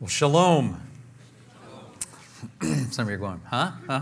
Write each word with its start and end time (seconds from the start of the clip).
Well, 0.00 0.08
shalom. 0.08 0.80
Some 2.90 3.04
of 3.04 3.10
you 3.10 3.16
are 3.16 3.18
going, 3.18 3.42
huh? 3.48 3.72
Huh? 3.86 4.00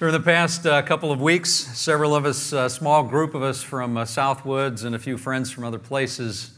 During 0.00 0.12
the 0.12 0.18
past 0.18 0.66
uh, 0.66 0.82
couple 0.82 1.12
of 1.12 1.20
weeks, 1.20 1.50
several 1.50 2.16
of 2.16 2.26
us, 2.26 2.52
a 2.52 2.62
uh, 2.62 2.68
small 2.68 3.04
group 3.04 3.36
of 3.36 3.44
us 3.44 3.62
from 3.62 3.96
uh, 3.96 4.04
Southwoods 4.04 4.82
and 4.82 4.96
a 4.96 4.98
few 4.98 5.18
friends 5.18 5.52
from 5.52 5.62
other 5.62 5.78
places, 5.78 6.50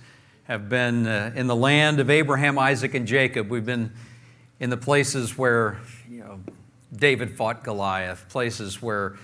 have 0.45 0.71
been 0.71 1.07
uh, 1.07 1.33
in 1.35 1.49
the 1.49 1.55
land 1.55 2.01
of 2.01 2.09
Abraham, 2.09 2.59
Isaac, 2.59 2.95
and 2.95 3.07
Jacob. 3.07 3.51
We've 3.51 3.67
been 3.67 3.93
in 4.59 4.71
the 4.71 4.79
places 4.79 5.37
where 5.37 5.79
you 6.11 6.21
know, 6.21 6.41
David 6.97 7.37
fought 7.37 7.63
Goliath, 7.63 8.25
places 8.31 8.81
where 8.81 9.19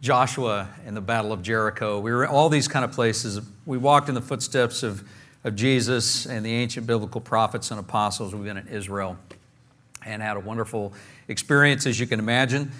Joshua 0.00 0.70
in 0.86 0.94
the 0.94 1.02
Battle 1.02 1.34
of 1.34 1.42
Jericho. 1.42 2.00
We 2.00 2.12
were 2.12 2.26
all 2.26 2.48
these 2.48 2.66
kind 2.66 2.82
of 2.82 2.92
places. 2.92 3.42
We 3.66 3.76
walked 3.76 4.08
in 4.08 4.14
the 4.14 4.22
footsteps 4.22 4.82
of, 4.82 5.06
of 5.44 5.56
Jesus 5.56 6.26
and 6.26 6.44
the 6.44 6.52
ancient 6.52 6.86
biblical 6.86 7.20
prophets 7.20 7.70
and 7.70 7.80
apostles. 7.80 8.34
We've 8.34 8.44
been 8.44 8.56
in 8.56 8.68
Israel 8.68 9.16
and 10.04 10.22
had 10.22 10.36
a 10.36 10.40
wonderful 10.40 10.92
experience, 11.28 11.86
as 11.86 11.98
you 11.98 12.06
can 12.06 12.18
imagine. 12.18 12.72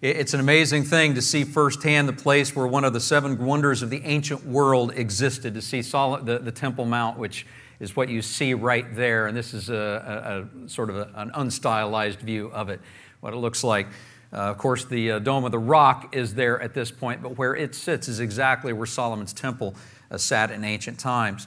It's 0.00 0.32
an 0.32 0.38
amazing 0.38 0.84
thing 0.84 1.16
to 1.16 1.22
see 1.22 1.42
firsthand 1.42 2.08
the 2.08 2.12
place 2.12 2.54
where 2.54 2.68
one 2.68 2.84
of 2.84 2.92
the 2.92 3.00
seven 3.00 3.44
wonders 3.44 3.82
of 3.82 3.90
the 3.90 4.00
ancient 4.04 4.46
world 4.46 4.92
existed, 4.94 5.54
to 5.54 5.62
see 5.62 5.80
the, 5.80 6.40
the 6.40 6.52
Temple 6.52 6.84
Mount, 6.84 7.18
which 7.18 7.46
is 7.80 7.96
what 7.96 8.08
you 8.08 8.22
see 8.22 8.54
right 8.54 8.94
there. 8.94 9.26
And 9.26 9.36
this 9.36 9.54
is 9.54 9.70
a, 9.70 10.46
a, 10.54 10.64
a 10.64 10.68
sort 10.68 10.90
of 10.90 10.96
a, 10.96 11.10
an 11.16 11.30
unstylized 11.32 12.18
view 12.18 12.46
of 12.52 12.68
it, 12.68 12.80
what 13.20 13.32
it 13.32 13.38
looks 13.38 13.64
like. 13.64 13.88
Uh, 14.32 14.36
of 14.36 14.58
course, 14.58 14.84
the 14.84 15.12
uh, 15.12 15.18
Dome 15.18 15.44
of 15.44 15.52
the 15.52 15.58
Rock 15.58 16.14
is 16.14 16.34
there 16.34 16.60
at 16.60 16.74
this 16.74 16.90
point, 16.92 17.22
but 17.22 17.38
where 17.38 17.56
it 17.56 17.74
sits 17.74 18.08
is 18.08 18.20
exactly 18.20 18.72
where 18.72 18.86
Solomon's 18.86 19.32
temple 19.32 19.74
uh, 20.10 20.18
sat 20.18 20.50
in 20.50 20.64
ancient 20.64 20.98
times. 20.98 21.46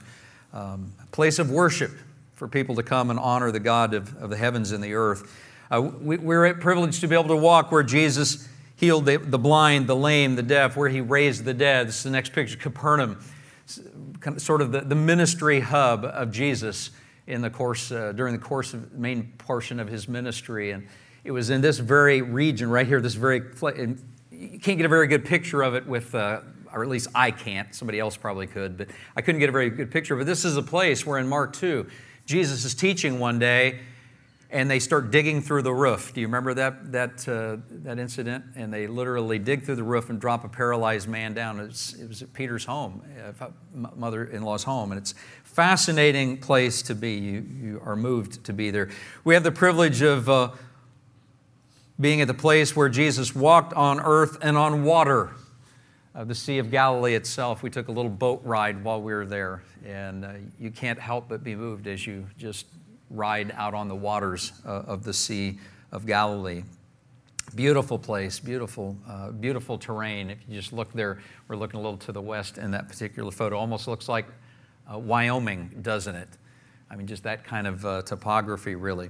Um, 0.52 0.92
place 1.12 1.38
of 1.38 1.50
worship 1.50 1.92
for 2.34 2.48
people 2.48 2.74
to 2.74 2.82
come 2.82 3.10
and 3.10 3.18
honor 3.18 3.50
the 3.50 3.60
God 3.60 3.94
of, 3.94 4.14
of 4.16 4.30
the 4.30 4.36
heavens 4.36 4.72
and 4.72 4.82
the 4.84 4.94
earth. 4.94 5.32
Uh, 5.70 5.80
we, 5.80 6.18
we're 6.18 6.52
privileged 6.54 7.00
to 7.00 7.08
be 7.08 7.14
able 7.14 7.28
to 7.28 7.36
walk 7.36 7.72
where 7.72 7.82
Jesus 7.82 8.48
healed 8.76 9.06
the, 9.06 9.16
the, 9.16 9.38
blind, 9.38 9.86
the 9.86 9.96
lame, 9.96 10.34
the 10.34 10.42
deaf, 10.42 10.76
where 10.76 10.88
he 10.88 11.00
raised 11.00 11.44
the 11.44 11.54
dead. 11.54 11.88
This 11.88 11.98
is 11.98 12.02
the 12.02 12.10
next 12.10 12.32
picture, 12.32 12.58
Capernaum, 12.58 13.18
sort 14.36 14.60
of 14.60 14.72
the, 14.72 14.80
the 14.80 14.94
ministry 14.94 15.60
hub 15.60 16.04
of 16.04 16.30
Jesus 16.30 16.90
in 17.26 17.40
the 17.40 17.50
course, 17.50 17.92
uh, 17.92 18.12
during 18.12 18.34
the 18.34 18.40
course 18.40 18.74
of 18.74 18.92
main 18.92 19.32
portion 19.38 19.78
of 19.78 19.88
his 19.88 20.08
ministry. 20.08 20.72
And 20.72 20.86
it 21.24 21.30
was 21.30 21.48
in 21.48 21.60
this 21.60 21.78
very 21.78 22.20
region 22.20 22.68
right 22.68 22.86
here, 22.86 23.00
this 23.00 23.14
very, 23.14 23.40
you 24.30 24.58
can't 24.58 24.76
get 24.76 24.84
a 24.84 24.88
very 24.88 25.06
good 25.06 25.24
picture 25.24 25.62
of 25.62 25.74
it 25.74 25.86
with, 25.86 26.14
uh, 26.14 26.40
or 26.72 26.82
at 26.82 26.88
least 26.88 27.08
I 27.14 27.30
can't, 27.30 27.74
somebody 27.74 27.98
else 27.98 28.16
probably 28.16 28.46
could, 28.46 28.76
but 28.76 28.88
I 29.16 29.22
couldn't 29.22 29.38
get 29.40 29.48
a 29.48 29.52
very 29.52 29.70
good 29.70 29.90
picture. 29.90 30.16
But 30.16 30.26
this 30.26 30.44
is 30.44 30.56
a 30.56 30.62
place 30.62 31.06
where 31.06 31.18
in 31.18 31.28
Mark 31.28 31.52
2, 31.54 31.86
Jesus 32.26 32.64
is 32.64 32.74
teaching 32.74 33.18
one 33.18 33.38
day 33.38 33.80
and 34.52 34.70
they 34.70 34.78
start 34.78 35.10
digging 35.10 35.40
through 35.40 35.62
the 35.62 35.72
roof. 35.72 36.12
Do 36.12 36.20
you 36.20 36.26
remember 36.26 36.52
that, 36.54 36.92
that, 36.92 37.26
uh, 37.26 37.56
that 37.84 37.98
incident? 37.98 38.44
And 38.54 38.72
they 38.72 38.86
literally 38.86 39.38
dig 39.38 39.64
through 39.64 39.76
the 39.76 39.82
roof 39.82 40.10
and 40.10 40.20
drop 40.20 40.44
a 40.44 40.48
paralyzed 40.48 41.08
man 41.08 41.32
down. 41.32 41.58
It 41.58 41.68
was, 41.68 41.96
it 41.98 42.06
was 42.06 42.20
at 42.20 42.34
Peter's 42.34 42.66
home, 42.66 43.02
mother 43.72 44.24
in 44.24 44.42
law's 44.42 44.62
home. 44.62 44.92
And 44.92 45.00
it's 45.00 45.12
a 45.12 45.48
fascinating 45.48 46.36
place 46.36 46.82
to 46.82 46.94
be. 46.94 47.14
You, 47.14 47.46
you 47.62 47.82
are 47.82 47.96
moved 47.96 48.44
to 48.44 48.52
be 48.52 48.70
there. 48.70 48.90
We 49.24 49.32
have 49.32 49.42
the 49.42 49.52
privilege 49.52 50.02
of 50.02 50.28
uh, 50.28 50.50
being 51.98 52.20
at 52.20 52.28
the 52.28 52.34
place 52.34 52.76
where 52.76 52.90
Jesus 52.90 53.34
walked 53.34 53.72
on 53.72 54.00
earth 54.00 54.36
and 54.42 54.58
on 54.58 54.84
water. 54.84 55.30
Uh, 56.14 56.24
the 56.24 56.34
Sea 56.34 56.58
of 56.58 56.70
Galilee 56.70 57.14
itself. 57.14 57.62
We 57.62 57.70
took 57.70 57.88
a 57.88 57.92
little 57.92 58.10
boat 58.10 58.42
ride 58.44 58.84
while 58.84 59.00
we 59.00 59.14
were 59.14 59.24
there, 59.24 59.62
and 59.86 60.26
uh, 60.26 60.32
you 60.60 60.70
can't 60.70 60.98
help 60.98 61.26
but 61.26 61.42
be 61.42 61.56
moved 61.56 61.86
as 61.86 62.06
you 62.06 62.26
just 62.36 62.66
ride 63.08 63.50
out 63.56 63.72
on 63.72 63.88
the 63.88 63.94
waters 63.94 64.52
uh, 64.66 64.82
of 64.86 65.04
the 65.04 65.14
Sea 65.14 65.58
of 65.90 66.04
Galilee. 66.04 66.64
Beautiful 67.54 67.98
place, 67.98 68.38
beautiful, 68.38 68.94
uh, 69.08 69.30
beautiful 69.30 69.78
terrain. 69.78 70.28
If 70.28 70.38
you 70.46 70.54
just 70.54 70.74
look 70.74 70.92
there, 70.92 71.18
we're 71.48 71.56
looking 71.56 71.80
a 71.80 71.82
little 71.82 71.98
to 71.98 72.12
the 72.12 72.20
west 72.20 72.58
in 72.58 72.70
that 72.72 72.88
particular 72.88 73.30
photo. 73.30 73.56
Almost 73.56 73.88
looks 73.88 74.06
like 74.06 74.26
uh, 74.92 74.98
Wyoming, 74.98 75.78
doesn't 75.80 76.14
it? 76.14 76.28
I 76.90 76.96
mean, 76.96 77.06
just 77.06 77.22
that 77.22 77.42
kind 77.42 77.66
of 77.66 77.86
uh, 77.86 78.02
topography, 78.02 78.74
really. 78.74 79.08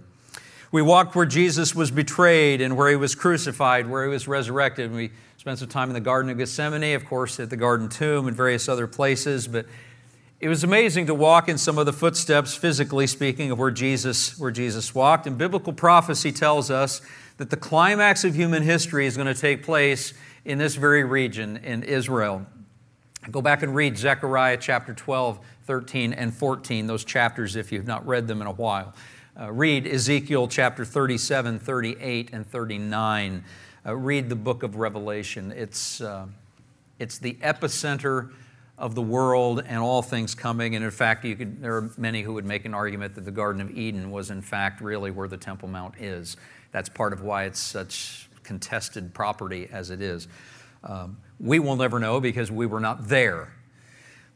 We 0.71 0.83
walked 0.83 1.15
where 1.15 1.27
Jesus 1.27 1.75
was 1.75 1.91
betrayed 1.91 2.61
and 2.61 2.77
where 2.77 2.89
he 2.89 2.97
was 2.97 3.15
crucified, 3.15 3.87
where 3.89 4.05
he 4.05 4.09
was 4.11 4.27
resurrected. 4.27 4.87
And 4.87 4.95
we 4.95 5.11
spent 5.43 5.59
some 5.59 5.67
time 5.67 5.91
in 5.91 5.95
the 5.95 6.01
Garden 6.01 6.31
of 6.31 6.39
Gethsemane, 6.39 6.95
of 6.95 7.05
course, 7.05 7.41
at 7.41 7.51
the 7.51 7.57
Garden 7.57 7.89
Tomb 7.89 8.29
and 8.29 8.37
various 8.37 8.69
other 8.69 8.87
places. 8.87 9.49
But 9.49 9.67
it 10.39 10.49
was 10.49 10.63
amazing 10.63 11.07
to 11.07 11.17
walk 11.17 11.49
in 11.49 11.59
some 11.59 11.79
of 11.79 11.87
the 11.87 11.93
footsteps, 11.93 12.55
physically 12.55 13.09
speaking, 13.09 13.51
of 13.51 13.59
where 13.59 13.73
Jesus, 13.73 14.39
where 14.39 14.53
Jesus 14.53 14.95
walked. 14.95 15.27
And 15.27 15.37
biblical 15.37 15.73
prophecy 15.73 16.31
tells 16.31 16.71
us 16.71 17.01
that 17.39 17.51
the 17.51 17.57
climax 17.57 18.23
of 18.23 18.37
human 18.37 18.63
history 18.63 19.05
is 19.05 19.17
going 19.17 19.27
to 19.27 19.35
take 19.35 19.65
place 19.65 20.15
in 20.45 20.59
this 20.59 20.77
very 20.77 21.03
region 21.03 21.57
in 21.57 21.83
Israel. 21.83 22.47
Go 23.29 23.43
back 23.43 23.65
and 23.65 23.75
read 23.75 23.99
Zechariah 23.99 24.59
chapter 24.59 24.95
12, 24.95 25.41
13, 25.65 26.13
and 26.13 26.33
14, 26.33 26.87
those 26.87 27.05
chapters 27.05 27.57
if 27.57 27.73
you've 27.73 27.89
not 27.89 28.07
read 28.07 28.29
them 28.29 28.43
in 28.43 28.47
a 28.47 28.53
while. 28.53 28.95
Uh, 29.37 29.51
read 29.51 29.89
Ezekiel 29.89 30.47
chapter 30.47 30.85
37, 30.85 31.59
38, 31.59 32.31
and 32.33 32.47
39. 32.47 33.43
Uh, 33.85 33.97
read 33.97 34.29
the 34.29 34.37
book 34.37 34.63
of 34.63 34.77
Revelation. 34.77 35.53
It's, 35.57 36.01
uh, 36.01 36.27
it's 37.01 37.19
the 37.19 37.35
epicenter 37.43 38.31
of 38.79 38.95
the 38.95 39.03
world 39.03 39.65
and 39.67 39.79
all 39.79 40.03
things 40.03 40.37
coming. 40.37 40.77
And 40.77 40.85
in 40.85 40.91
fact, 40.93 41.25
you 41.25 41.35
could, 41.35 41.61
there 41.61 41.77
are 41.77 41.91
many 41.97 42.23
who 42.23 42.33
would 42.35 42.45
make 42.45 42.65
an 42.65 42.75
argument 42.75 43.17
that 43.17 43.25
the 43.25 43.33
Garden 43.33 43.61
of 43.61 43.77
Eden 43.77 44.13
was, 44.13 44.31
in 44.31 44.41
fact, 44.41 44.81
really 44.81 45.11
where 45.11 45.27
the 45.27 45.37
Temple 45.37 45.69
Mount 45.69 46.01
is. 46.01 46.37
That's 46.71 46.89
part 46.89 47.13
of 47.13 47.23
why 47.23 47.45
it's 47.45 47.59
such 47.59 48.29
contested 48.45 49.13
property 49.15 49.69
as 49.73 49.91
it 49.91 50.01
is. 50.01 50.29
Um, 50.85 51.17
we 51.41 51.59
will 51.59 51.77
never 51.77 51.99
know 51.99 52.21
because 52.21 52.53
we 52.53 52.67
were 52.67 52.81
not 52.81 53.09
there, 53.09 53.53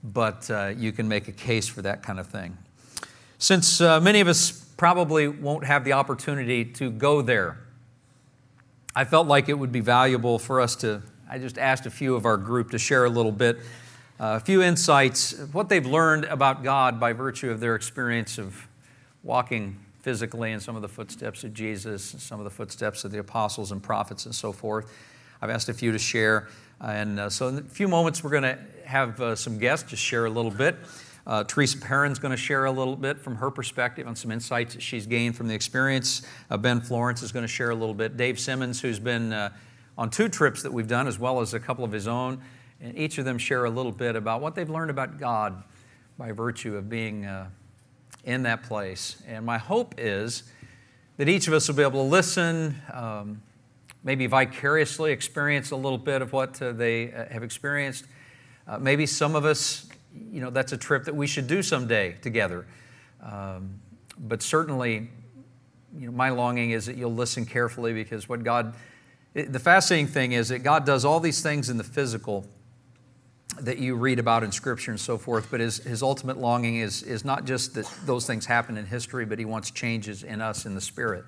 but 0.02 0.50
uh, 0.50 0.74
you 0.76 0.90
can 0.90 1.06
make 1.06 1.28
a 1.28 1.32
case 1.32 1.68
for 1.68 1.82
that 1.82 2.02
kind 2.02 2.18
of 2.18 2.26
thing. 2.26 2.58
Since 3.38 3.80
uh, 3.80 4.00
many 4.00 4.18
of 4.20 4.26
us 4.26 4.50
probably 4.76 5.28
won't 5.28 5.64
have 5.64 5.84
the 5.84 5.92
opportunity 5.92 6.64
to 6.64 6.90
go 6.90 7.22
there. 7.22 7.58
I 8.98 9.04
felt 9.04 9.26
like 9.26 9.50
it 9.50 9.58
would 9.58 9.72
be 9.72 9.80
valuable 9.80 10.38
for 10.38 10.58
us 10.58 10.74
to, 10.76 11.02
I 11.28 11.36
just 11.38 11.58
asked 11.58 11.84
a 11.84 11.90
few 11.90 12.14
of 12.14 12.24
our 12.24 12.38
group 12.38 12.70
to 12.70 12.78
share 12.78 13.04
a 13.04 13.10
little 13.10 13.30
bit, 13.30 13.58
uh, 14.18 14.38
a 14.38 14.40
few 14.40 14.62
insights, 14.62 15.38
what 15.52 15.68
they've 15.68 15.84
learned 15.84 16.24
about 16.24 16.64
God 16.64 16.98
by 16.98 17.12
virtue 17.12 17.50
of 17.50 17.60
their 17.60 17.74
experience 17.74 18.38
of 18.38 18.66
walking 19.22 19.76
physically 20.00 20.50
in 20.50 20.60
some 20.60 20.76
of 20.76 20.82
the 20.82 20.88
footsteps 20.88 21.44
of 21.44 21.52
Jesus, 21.52 22.14
and 22.14 22.22
some 22.22 22.40
of 22.40 22.44
the 22.44 22.50
footsteps 22.50 23.04
of 23.04 23.12
the 23.12 23.18
apostles 23.18 23.70
and 23.70 23.82
prophets 23.82 24.24
and 24.24 24.34
so 24.34 24.50
forth. 24.50 24.90
I've 25.42 25.50
asked 25.50 25.68
a 25.68 25.74
few 25.74 25.92
to 25.92 25.98
share. 25.98 26.48
And 26.80 27.20
uh, 27.20 27.28
so 27.28 27.48
in 27.48 27.58
a 27.58 27.62
few 27.64 27.88
moments, 27.88 28.24
we're 28.24 28.30
going 28.30 28.44
to 28.44 28.58
have 28.86 29.20
uh, 29.20 29.36
some 29.36 29.58
guests 29.58 29.90
just 29.90 30.02
share 30.02 30.24
a 30.24 30.30
little 30.30 30.50
bit. 30.50 30.74
Uh, 31.26 31.42
Teresa 31.42 31.78
Perrin's 31.78 32.20
going 32.20 32.30
to 32.30 32.36
share 32.36 32.66
a 32.66 32.70
little 32.70 32.94
bit 32.94 33.18
from 33.18 33.36
her 33.36 33.50
perspective 33.50 34.06
on 34.06 34.14
some 34.14 34.30
insights 34.30 34.74
that 34.74 34.82
she's 34.82 35.06
gained 35.06 35.36
from 35.36 35.48
the 35.48 35.54
experience. 35.54 36.22
Uh, 36.50 36.56
ben 36.56 36.80
Florence 36.80 37.20
is 37.20 37.32
going 37.32 37.42
to 37.42 37.48
share 37.48 37.70
a 37.70 37.74
little 37.74 37.94
bit. 37.94 38.16
Dave 38.16 38.38
Simmons, 38.38 38.80
who's 38.80 39.00
been 39.00 39.32
uh, 39.32 39.50
on 39.98 40.08
two 40.08 40.28
trips 40.28 40.62
that 40.62 40.72
we've 40.72 40.86
done, 40.86 41.08
as 41.08 41.18
well 41.18 41.40
as 41.40 41.52
a 41.52 41.58
couple 41.58 41.84
of 41.84 41.90
his 41.90 42.06
own, 42.06 42.40
and 42.80 42.96
each 42.96 43.18
of 43.18 43.24
them 43.24 43.38
share 43.38 43.64
a 43.64 43.70
little 43.70 43.90
bit 43.90 44.14
about 44.14 44.40
what 44.40 44.54
they've 44.54 44.70
learned 44.70 44.90
about 44.90 45.18
God 45.18 45.64
by 46.16 46.30
virtue 46.30 46.76
of 46.76 46.88
being 46.88 47.26
uh, 47.26 47.48
in 48.22 48.44
that 48.44 48.62
place. 48.62 49.20
And 49.26 49.44
my 49.44 49.58
hope 49.58 49.96
is 49.98 50.44
that 51.16 51.28
each 51.28 51.48
of 51.48 51.54
us 51.54 51.66
will 51.66 51.74
be 51.74 51.82
able 51.82 52.04
to 52.04 52.08
listen, 52.08 52.80
um, 52.92 53.42
maybe 54.04 54.28
vicariously 54.28 55.10
experience 55.10 55.72
a 55.72 55.76
little 55.76 55.98
bit 55.98 56.22
of 56.22 56.32
what 56.32 56.62
uh, 56.62 56.70
they 56.70 57.12
uh, 57.12 57.24
have 57.32 57.42
experienced. 57.42 58.04
maybe 58.78 59.06
some 59.06 59.34
of 59.34 59.44
us 59.44 59.88
you 60.30 60.40
know, 60.40 60.50
that's 60.50 60.72
a 60.72 60.76
trip 60.76 61.04
that 61.04 61.14
we 61.14 61.26
should 61.26 61.46
do 61.46 61.62
someday 61.62 62.16
together. 62.22 62.66
Um, 63.22 63.80
but 64.18 64.42
certainly, 64.42 65.08
you 65.96 66.06
know, 66.06 66.12
my 66.12 66.30
longing 66.30 66.70
is 66.70 66.86
that 66.86 66.96
you'll 66.96 67.14
listen 67.14 67.46
carefully 67.46 67.92
because 67.92 68.28
what 68.28 68.44
God, 68.44 68.74
it, 69.34 69.52
the 69.52 69.58
fascinating 69.58 70.06
thing 70.06 70.32
is 70.32 70.48
that 70.48 70.60
God 70.60 70.84
does 70.84 71.04
all 71.04 71.20
these 71.20 71.42
things 71.42 71.70
in 71.70 71.76
the 71.76 71.84
physical 71.84 72.46
that 73.60 73.78
you 73.78 73.94
read 73.94 74.18
about 74.18 74.42
in 74.42 74.52
Scripture 74.52 74.90
and 74.90 75.00
so 75.00 75.16
forth, 75.16 75.48
but 75.50 75.60
his, 75.60 75.78
his 75.78 76.02
ultimate 76.02 76.36
longing 76.36 76.76
is, 76.76 77.02
is 77.02 77.24
not 77.24 77.46
just 77.46 77.74
that 77.74 77.90
those 78.04 78.26
things 78.26 78.44
happen 78.44 78.76
in 78.76 78.84
history, 78.84 79.24
but 79.24 79.38
he 79.38 79.44
wants 79.44 79.70
changes 79.70 80.22
in 80.22 80.42
us 80.42 80.66
in 80.66 80.74
the 80.74 80.80
spirit. 80.80 81.24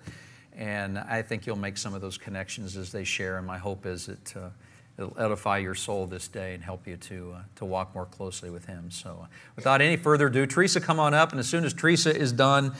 And 0.55 0.99
I 0.99 1.23
think 1.23 1.47
you'll 1.47 1.57
make 1.57 1.79
some 1.79 1.95
of 1.95 2.01
those 2.01 2.19
connections 2.19 2.77
as 2.77 2.93
they 2.93 3.05
share, 3.05 3.39
and 3.39 3.47
my 3.47 3.59
hope 3.59 3.87
is 3.87 4.07
that. 4.07 4.37
Uh, 4.37 4.49
it'll 4.99 5.17
edify 5.19 5.59
your 5.59 5.75
soul 5.75 6.07
this 6.07 6.29
day 6.29 6.55
and 6.55 6.63
help 6.63 6.87
you 6.87 6.97
to, 6.97 7.35
uh, 7.37 7.43
to 7.57 7.65
walk 7.65 7.95
more 7.95 8.07
closely 8.07 8.51
with 8.51 8.67
Him. 8.67 8.91
So, 8.91 9.21
uh, 9.23 9.27
without 9.55 9.81
any 9.81 9.97
further 9.97 10.27
ado, 10.27 10.45
Teresa, 10.47 10.81
come 10.81 10.99
on 10.99 11.15
up. 11.15 11.31
And 11.31 11.39
as 11.39 11.49
soon 11.49 11.65
as 11.65 11.73
Teresa 11.73 12.15
is 12.15 12.33
done, 12.33 12.75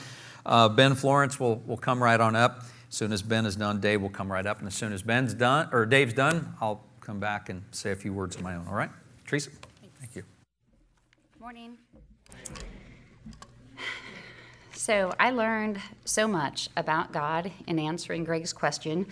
uh, 0.45 0.67
Ben 0.69 0.95
Florence 0.95 1.39
will, 1.39 1.57
will 1.65 1.77
come 1.77 2.03
right 2.03 2.19
on 2.19 2.35
up. 2.35 2.65
As 2.89 2.95
soon 2.95 3.13
as 3.13 3.21
Ben 3.21 3.45
is 3.45 3.55
done, 3.55 3.79
Dave 3.79 4.01
will 4.01 4.09
come 4.09 4.31
right 4.31 4.45
up. 4.45 4.59
And 4.59 4.67
as 4.67 4.75
soon 4.75 4.91
as 4.91 5.01
Ben's 5.01 5.33
done, 5.33 5.69
or 5.71 5.85
Dave's 5.85 6.13
done, 6.13 6.55
I'll 6.59 6.83
come 6.99 7.19
back 7.19 7.49
and 7.49 7.63
say 7.71 7.91
a 7.91 7.95
few 7.95 8.13
words 8.13 8.35
of 8.35 8.41
my 8.41 8.55
own. 8.55 8.67
All 8.67 8.75
right? 8.75 8.89
Teresa? 9.25 9.51
Thanks. 9.79 9.95
Thank 9.99 10.15
you. 10.15 10.23
Morning. 11.39 11.77
So 14.73 15.13
I 15.19 15.29
learned 15.31 15.79
so 16.05 16.27
much 16.27 16.69
about 16.75 17.11
God 17.11 17.51
in 17.67 17.77
answering 17.77 18.23
Greg's 18.23 18.53
question 18.53 19.05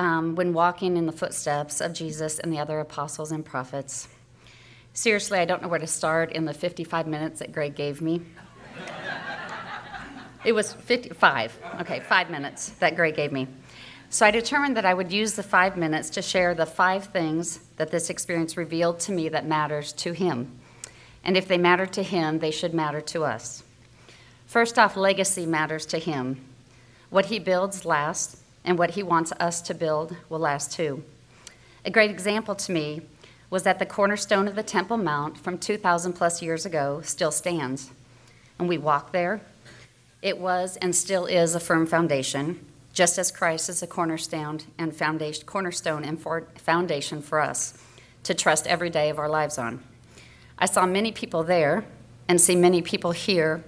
um, 0.00 0.34
when 0.34 0.54
walking 0.54 0.96
in 0.96 1.04
the 1.04 1.12
footsteps 1.12 1.82
of 1.82 1.92
Jesus 1.92 2.38
and 2.38 2.50
the 2.50 2.58
other 2.58 2.80
apostles 2.80 3.32
and 3.32 3.44
prophets. 3.44 4.08
Seriously, 4.94 5.38
I 5.38 5.44
don't 5.44 5.60
know 5.60 5.68
where 5.68 5.78
to 5.78 5.86
start 5.86 6.32
in 6.32 6.46
the 6.46 6.54
55 6.54 7.06
minutes 7.06 7.40
that 7.40 7.52
Greg 7.52 7.76
gave 7.76 8.00
me. 8.00 8.22
it 10.42 10.52
was 10.52 10.72
55, 10.72 11.58
okay, 11.82 12.00
five 12.00 12.30
minutes 12.30 12.70
that 12.80 12.96
Greg 12.96 13.14
gave 13.14 13.30
me. 13.30 13.46
So 14.08 14.24
I 14.24 14.30
determined 14.30 14.74
that 14.78 14.86
I 14.86 14.94
would 14.94 15.12
use 15.12 15.34
the 15.34 15.42
five 15.42 15.76
minutes 15.76 16.08
to 16.10 16.22
share 16.22 16.54
the 16.54 16.64
five 16.64 17.04
things 17.04 17.58
that 17.76 17.90
this 17.90 18.08
experience 18.08 18.56
revealed 18.56 19.00
to 19.00 19.12
me 19.12 19.28
that 19.28 19.46
matters 19.46 19.92
to 19.92 20.12
him. 20.12 20.58
And 21.22 21.36
if 21.36 21.46
they 21.46 21.58
matter 21.58 21.84
to 21.84 22.02
him, 22.02 22.38
they 22.38 22.50
should 22.50 22.72
matter 22.72 23.02
to 23.02 23.24
us. 23.24 23.62
First 24.46 24.78
off, 24.78 24.96
legacy 24.96 25.44
matters 25.44 25.84
to 25.86 25.98
him. 25.98 26.40
What 27.10 27.26
he 27.26 27.38
builds 27.38 27.84
lasts, 27.84 28.39
and 28.64 28.78
what 28.78 28.90
he 28.90 29.02
wants 29.02 29.32
us 29.40 29.60
to 29.62 29.74
build 29.74 30.16
will 30.28 30.38
last 30.38 30.72
too. 30.72 31.02
A 31.84 31.90
great 31.90 32.10
example 32.10 32.54
to 32.54 32.72
me 32.72 33.02
was 33.48 33.62
that 33.64 33.78
the 33.78 33.86
cornerstone 33.86 34.46
of 34.46 34.54
the 34.54 34.62
Temple 34.62 34.96
Mount 34.96 35.38
from 35.38 35.58
2,000 35.58 36.12
plus 36.12 36.42
years 36.42 36.66
ago 36.66 37.00
still 37.02 37.32
stands. 37.32 37.90
And 38.58 38.68
we 38.68 38.78
walk 38.78 39.12
there. 39.12 39.40
It 40.22 40.38
was 40.38 40.76
and 40.76 40.94
still 40.94 41.26
is 41.26 41.54
a 41.54 41.60
firm 41.60 41.86
foundation, 41.86 42.64
just 42.92 43.18
as 43.18 43.32
Christ 43.32 43.68
is 43.68 43.82
a 43.82 43.86
cornerstone 43.86 44.60
and 44.78 44.94
foundation, 44.94 45.46
cornerstone 45.46 46.04
and 46.04 46.20
foundation 46.56 47.22
for 47.22 47.40
us 47.40 47.78
to 48.24 48.34
trust 48.34 48.66
every 48.66 48.90
day 48.90 49.08
of 49.08 49.18
our 49.18 49.28
lives 49.28 49.56
on. 49.58 49.82
I 50.58 50.66
saw 50.66 50.84
many 50.84 51.10
people 51.10 51.42
there 51.42 51.84
and 52.28 52.40
see 52.40 52.54
many 52.54 52.82
people 52.82 53.12
here 53.12 53.64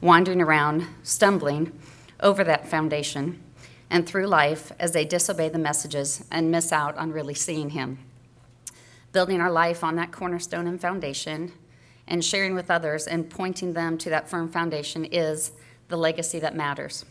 wandering 0.00 0.40
around, 0.40 0.86
stumbling 1.02 1.72
over 2.20 2.44
that 2.44 2.68
foundation 2.68 3.42
and 3.90 4.06
through 4.06 4.26
life 4.26 4.72
as 4.78 4.92
they 4.92 5.04
disobey 5.04 5.48
the 5.48 5.58
messages 5.58 6.24
and 6.30 6.50
miss 6.50 6.72
out 6.72 6.96
on 6.96 7.12
really 7.12 7.34
seeing 7.34 7.70
Him. 7.70 7.98
Building 9.12 9.40
our 9.40 9.50
life 9.50 9.84
on 9.84 9.96
that 9.96 10.12
cornerstone 10.12 10.66
and 10.66 10.80
foundation 10.80 11.52
and 12.08 12.24
sharing 12.24 12.54
with 12.54 12.70
others 12.70 13.06
and 13.06 13.30
pointing 13.30 13.72
them 13.72 13.98
to 13.98 14.10
that 14.10 14.28
firm 14.28 14.50
foundation 14.50 15.04
is 15.04 15.52
the 15.88 15.96
legacy 15.96 16.38
that 16.38 16.54
matters. 16.54 17.04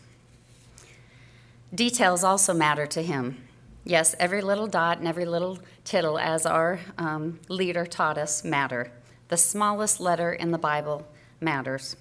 Details 1.73 2.23
also 2.23 2.53
matter 2.53 2.85
to 2.85 3.01
Him. 3.01 3.37
Yes, 3.83 4.15
every 4.19 4.41
little 4.41 4.67
dot 4.67 4.97
and 4.97 5.07
every 5.07 5.25
little 5.25 5.59
tittle, 5.83 6.17
as 6.17 6.45
our 6.45 6.79
um, 6.97 7.39
leader 7.49 7.85
taught 7.85 8.17
us, 8.17 8.43
matter. 8.43 8.91
The 9.27 9.37
smallest 9.37 9.99
letter 9.99 10.33
in 10.33 10.51
the 10.51 10.57
Bible 10.57 11.05
matters. 11.39 11.95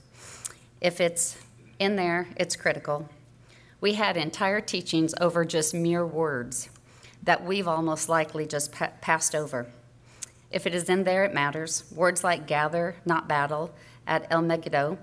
If 0.80 1.00
it's 1.00 1.36
in 1.78 1.96
there, 1.96 2.28
it's 2.36 2.56
critical. 2.56 3.08
We 3.84 3.92
had 3.92 4.16
entire 4.16 4.62
teachings 4.62 5.14
over 5.20 5.44
just 5.44 5.74
mere 5.74 6.06
words 6.06 6.70
that 7.22 7.44
we've 7.44 7.68
almost 7.68 8.08
likely 8.08 8.46
just 8.46 8.72
pa- 8.72 8.92
passed 9.02 9.34
over. 9.34 9.66
If 10.50 10.66
it 10.66 10.74
is 10.74 10.88
in 10.88 11.04
there, 11.04 11.22
it 11.26 11.34
matters. 11.34 11.84
Words 11.94 12.24
like 12.24 12.46
gather, 12.46 12.96
not 13.04 13.28
battle, 13.28 13.74
at 14.06 14.30
Tel 14.30 14.40
Megiddo, 14.40 14.96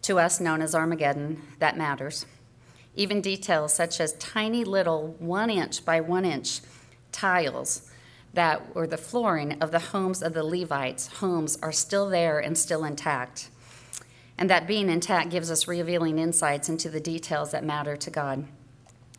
to 0.00 0.18
us 0.18 0.40
known 0.40 0.62
as 0.62 0.74
Armageddon, 0.74 1.42
that 1.58 1.76
matters. 1.76 2.24
Even 2.96 3.20
details 3.20 3.74
such 3.74 4.00
as 4.00 4.14
tiny 4.14 4.64
little 4.64 5.14
one 5.18 5.50
inch 5.50 5.84
by 5.84 6.00
one 6.00 6.24
inch 6.24 6.62
tiles 7.12 7.90
that 8.32 8.74
were 8.74 8.86
the 8.86 8.96
flooring 8.96 9.60
of 9.60 9.72
the 9.72 9.78
homes 9.78 10.22
of 10.22 10.32
the 10.32 10.42
Levites' 10.42 11.18
homes 11.18 11.58
are 11.62 11.70
still 11.70 12.08
there 12.08 12.38
and 12.38 12.56
still 12.56 12.82
intact. 12.82 13.50
And 14.40 14.48
that 14.48 14.66
being 14.66 14.88
intact 14.88 15.28
gives 15.28 15.50
us 15.50 15.68
revealing 15.68 16.18
insights 16.18 16.70
into 16.70 16.88
the 16.88 16.98
details 16.98 17.50
that 17.50 17.62
matter 17.62 17.94
to 17.94 18.10
God. 18.10 18.46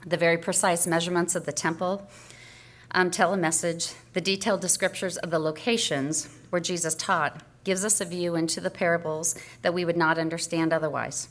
The 0.04 0.18
very 0.18 0.40
precise 0.40 0.88
measurements 0.88 1.36
of 1.36 1.46
the 1.46 1.52
temple 1.52 2.10
um, 2.90 3.12
tell 3.12 3.32
a 3.32 3.38
message. 3.38 3.94
The 4.14 4.20
detailed 4.20 4.64
descriptors 4.64 5.18
of 5.20 5.30
the 5.30 5.38
locations 5.38 6.28
where 6.50 6.60
Jesus 6.60 6.96
taught 6.96 7.44
gives 7.64 7.86
us 7.86 8.02
a 8.02 8.06
view 8.06 8.34
into 8.34 8.60
the 8.60 8.72
parables 8.72 9.36
that 9.62 9.76
we 9.76 9.86
would 9.86 9.96
not 9.96 10.18
understand 10.18 10.74
otherwise. 10.74 11.30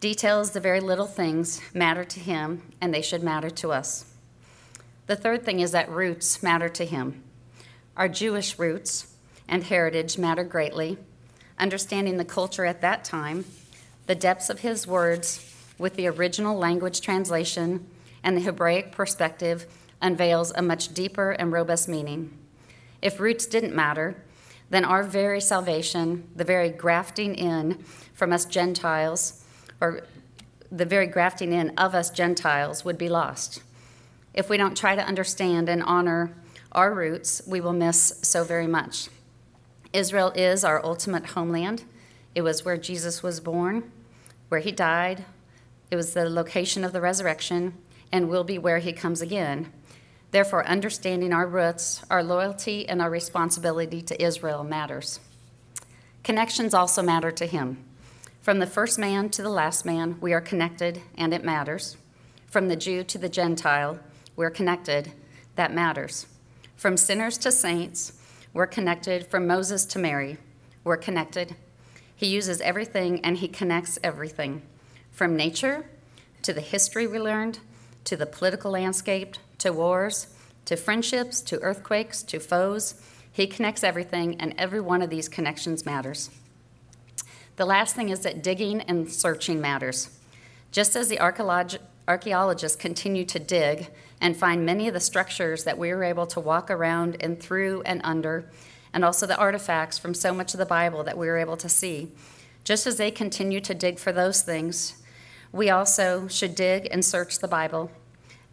Details, 0.00 0.50
the 0.50 0.60
very 0.60 0.80
little 0.80 1.06
things, 1.06 1.60
matter 1.72 2.02
to 2.02 2.18
him, 2.18 2.62
and 2.80 2.92
they 2.92 3.02
should 3.02 3.22
matter 3.22 3.50
to 3.50 3.70
us. 3.70 4.06
The 5.06 5.14
third 5.14 5.44
thing 5.44 5.60
is 5.60 5.70
that 5.70 5.88
roots 5.88 6.42
matter 6.42 6.68
to 6.70 6.84
him. 6.84 7.22
Our 7.96 8.08
Jewish 8.08 8.58
roots 8.58 9.14
and 9.46 9.62
heritage 9.62 10.18
matter 10.18 10.42
greatly, 10.42 10.98
understanding 11.60 12.16
the 12.16 12.24
culture 12.24 12.64
at 12.64 12.80
that 12.80 13.04
time, 13.04 13.44
the 14.06 14.14
depths 14.14 14.50
of 14.50 14.60
his 14.60 14.86
words 14.86 15.46
with 15.78 15.94
the 15.94 16.08
original 16.08 16.56
language 16.56 17.00
translation 17.00 17.86
and 18.22 18.36
the 18.36 18.40
Hebraic 18.42 18.92
perspective 18.92 19.66
unveils 20.02 20.52
a 20.52 20.62
much 20.62 20.92
deeper 20.92 21.30
and 21.32 21.52
robust 21.52 21.88
meaning. 21.88 22.36
If 23.02 23.20
roots 23.20 23.46
didn't 23.46 23.74
matter, 23.74 24.22
then 24.70 24.84
our 24.84 25.02
very 25.02 25.40
salvation, 25.40 26.28
the 26.34 26.44
very 26.44 26.70
grafting 26.70 27.34
in 27.34 27.82
from 28.14 28.32
us 28.32 28.44
Gentiles, 28.44 29.44
or 29.80 30.02
the 30.70 30.84
very 30.84 31.06
grafting 31.06 31.52
in 31.52 31.70
of 31.70 31.94
us 31.94 32.10
Gentiles, 32.10 32.84
would 32.84 32.98
be 32.98 33.08
lost. 33.08 33.62
If 34.32 34.48
we 34.48 34.56
don't 34.56 34.76
try 34.76 34.94
to 34.94 35.02
understand 35.02 35.68
and 35.68 35.82
honor 35.82 36.36
our 36.72 36.94
roots, 36.94 37.42
we 37.46 37.60
will 37.60 37.72
miss 37.72 38.20
so 38.22 38.44
very 38.44 38.68
much. 38.68 39.08
Israel 39.92 40.32
is 40.34 40.64
our 40.64 40.84
ultimate 40.84 41.26
homeland. 41.26 41.84
It 42.34 42.42
was 42.42 42.64
where 42.64 42.76
Jesus 42.76 43.22
was 43.22 43.40
born, 43.40 43.90
where 44.48 44.60
he 44.60 44.70
died. 44.70 45.24
It 45.90 45.96
was 45.96 46.14
the 46.14 46.30
location 46.30 46.84
of 46.84 46.92
the 46.92 47.00
resurrection, 47.00 47.74
and 48.12 48.28
will 48.28 48.44
be 48.44 48.58
where 48.58 48.78
he 48.78 48.92
comes 48.92 49.20
again. 49.20 49.72
Therefore, 50.30 50.64
understanding 50.64 51.32
our 51.32 51.46
roots, 51.46 52.04
our 52.08 52.22
loyalty, 52.22 52.88
and 52.88 53.02
our 53.02 53.10
responsibility 53.10 54.00
to 54.02 54.22
Israel 54.22 54.62
matters. 54.62 55.18
Connections 56.22 56.72
also 56.72 57.02
matter 57.02 57.32
to 57.32 57.46
him. 57.46 57.84
From 58.42 58.60
the 58.60 58.66
first 58.66 58.98
man 58.98 59.28
to 59.30 59.42
the 59.42 59.50
last 59.50 59.84
man, 59.84 60.18
we 60.20 60.32
are 60.32 60.40
connected, 60.40 61.02
and 61.18 61.34
it 61.34 61.44
matters. 61.44 61.96
From 62.46 62.68
the 62.68 62.76
Jew 62.76 63.02
to 63.04 63.18
the 63.18 63.28
Gentile, 63.28 63.98
we're 64.36 64.50
connected, 64.50 65.12
that 65.56 65.74
matters. 65.74 66.26
From 66.76 66.96
sinners 66.96 67.36
to 67.38 67.50
saints, 67.50 68.12
we're 68.52 68.66
connected 68.66 69.26
from 69.26 69.46
Moses 69.46 69.84
to 69.86 69.98
Mary. 69.98 70.38
We're 70.82 70.96
connected. 70.96 71.54
He 72.16 72.26
uses 72.26 72.60
everything 72.60 73.24
and 73.24 73.38
he 73.38 73.48
connects 73.48 73.98
everything 74.02 74.62
from 75.10 75.36
nature 75.36 75.86
to 76.42 76.52
the 76.52 76.60
history 76.60 77.06
we 77.06 77.18
learned, 77.18 77.60
to 78.04 78.16
the 78.16 78.26
political 78.26 78.72
landscape, 78.72 79.36
to 79.58 79.72
wars, 79.72 80.28
to 80.64 80.76
friendships, 80.76 81.40
to 81.42 81.60
earthquakes, 81.60 82.22
to 82.24 82.40
foes. 82.40 83.00
He 83.32 83.46
connects 83.46 83.84
everything, 83.84 84.40
and 84.40 84.54
every 84.58 84.80
one 84.80 85.02
of 85.02 85.10
these 85.10 85.28
connections 85.28 85.86
matters. 85.86 86.30
The 87.56 87.66
last 87.66 87.94
thing 87.94 88.08
is 88.08 88.20
that 88.20 88.42
digging 88.42 88.80
and 88.82 89.10
searching 89.10 89.60
matters. 89.60 90.18
Just 90.72 90.96
as 90.96 91.08
the 91.08 91.20
archaeologists 91.20 92.76
continue 92.76 93.24
to 93.26 93.38
dig 93.38 93.90
and 94.20 94.36
find 94.36 94.66
many 94.66 94.86
of 94.86 94.94
the 94.94 95.00
structures 95.00 95.64
that 95.64 95.78
we 95.78 95.92
were 95.92 96.04
able 96.04 96.26
to 96.26 96.40
walk 96.40 96.70
around 96.70 97.16
and 97.20 97.40
through 97.40 97.82
and 97.82 98.00
under, 98.04 98.50
and 98.92 99.04
also 99.04 99.26
the 99.26 99.36
artifacts 99.36 99.98
from 99.98 100.14
so 100.14 100.34
much 100.34 100.52
of 100.52 100.58
the 100.58 100.66
Bible 100.66 101.02
that 101.04 101.16
we 101.16 101.26
were 101.26 101.38
able 101.38 101.56
to 101.56 101.68
see. 101.68 102.10
Just 102.64 102.86
as 102.86 102.96
they 102.96 103.10
continue 103.10 103.60
to 103.60 103.74
dig 103.74 103.98
for 103.98 104.12
those 104.12 104.42
things, 104.42 105.02
we 105.52 105.70
also 105.70 106.28
should 106.28 106.54
dig 106.54 106.86
and 106.90 107.04
search 107.04 107.38
the 107.38 107.48
Bible, 107.48 107.90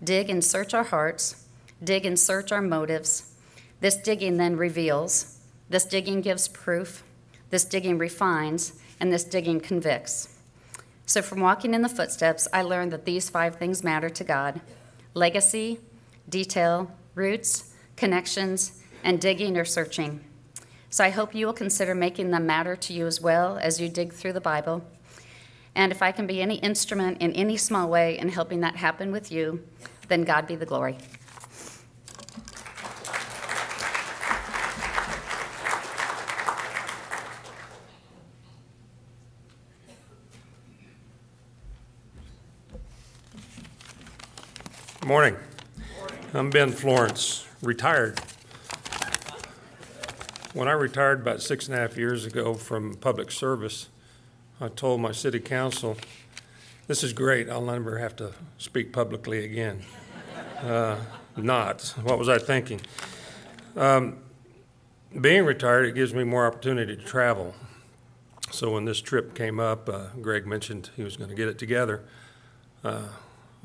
dig 0.03 0.29
and 0.29 0.43
search 0.43 0.73
our 0.73 0.85
hearts, 0.85 1.47
dig 1.83 2.05
and 2.05 2.17
search 2.17 2.51
our 2.51 2.61
motives. 2.61 3.33
This 3.81 3.97
digging 3.97 4.37
then 4.37 4.55
reveals, 4.55 5.39
this 5.69 5.85
digging 5.85 6.21
gives 6.21 6.47
proof, 6.47 7.03
this 7.49 7.65
digging 7.65 7.97
refines, 7.97 8.79
and 8.99 9.11
this 9.11 9.23
digging 9.23 9.59
convicts. 9.59 10.33
So, 11.05 11.21
from 11.21 11.41
walking 11.41 11.73
in 11.73 11.83
the 11.83 11.89
footsteps, 11.89 12.47
I 12.51 12.63
learned 12.63 12.91
that 12.91 13.05
these 13.05 13.29
five 13.29 13.57
things 13.57 13.83
matter 13.83 14.09
to 14.09 14.23
God 14.23 14.61
legacy, 15.17 15.79
detail, 16.29 16.91
roots, 17.15 17.73
connections, 17.95 18.83
and 19.03 19.19
digging 19.19 19.57
or 19.57 19.65
searching. 19.65 20.21
So 20.89 21.03
I 21.03 21.09
hope 21.09 21.35
you 21.35 21.45
will 21.45 21.53
consider 21.53 21.93
making 21.93 22.31
them 22.31 22.45
matter 22.45 22.75
to 22.75 22.93
you 22.93 23.05
as 23.07 23.19
well 23.19 23.57
as 23.57 23.81
you 23.81 23.89
dig 23.89 24.13
through 24.13 24.33
the 24.33 24.41
Bible. 24.41 24.85
And 25.75 25.91
if 25.91 26.01
I 26.01 26.11
can 26.11 26.25
be 26.25 26.41
any 26.41 26.55
instrument 26.55 27.21
in 27.21 27.33
any 27.33 27.57
small 27.57 27.89
way 27.89 28.17
in 28.17 28.29
helping 28.29 28.61
that 28.61 28.77
happen 28.77 29.11
with 29.11 29.31
you, 29.31 29.63
then 30.07 30.23
God 30.23 30.47
be 30.47 30.55
the 30.55 30.65
glory. 30.65 30.97
Morning. 45.07 45.37
I'm 46.33 46.49
Ben 46.49 46.73
Florence, 46.73 47.47
retired. 47.61 48.19
When 50.51 50.67
I 50.67 50.73
retired 50.73 51.21
about 51.21 51.41
six 51.41 51.69
and 51.69 51.77
a 51.77 51.79
half 51.79 51.95
years 51.95 52.25
ago 52.25 52.55
from 52.55 52.93
public 52.95 53.31
service, 53.31 53.87
I 54.59 54.67
told 54.67 54.99
my 54.99 55.13
city 55.13 55.39
council, 55.39 55.95
this 56.87 57.05
is 57.05 57.13
great, 57.13 57.49
I'll 57.49 57.61
never 57.61 57.99
have 57.99 58.17
to 58.17 58.33
speak 58.57 58.91
publicly 58.91 59.45
again. 59.45 59.83
Uh, 60.61 60.97
Not, 61.37 61.93
what 62.03 62.19
was 62.19 62.27
I 62.27 62.37
thinking? 62.37 62.81
Um, 63.77 64.17
Being 65.21 65.45
retired, 65.45 65.85
it 65.85 65.95
gives 65.95 66.13
me 66.13 66.25
more 66.25 66.45
opportunity 66.45 66.97
to 66.97 67.01
travel. 67.01 67.55
So 68.51 68.73
when 68.73 68.83
this 68.83 68.99
trip 68.99 69.35
came 69.35 69.57
up, 69.57 69.87
uh, 69.87 70.07
Greg 70.21 70.45
mentioned 70.45 70.89
he 70.97 71.03
was 71.03 71.15
going 71.15 71.29
to 71.29 71.35
get 71.35 71.47
it 71.47 71.57
together. 71.57 72.03
Uh, 72.83 73.03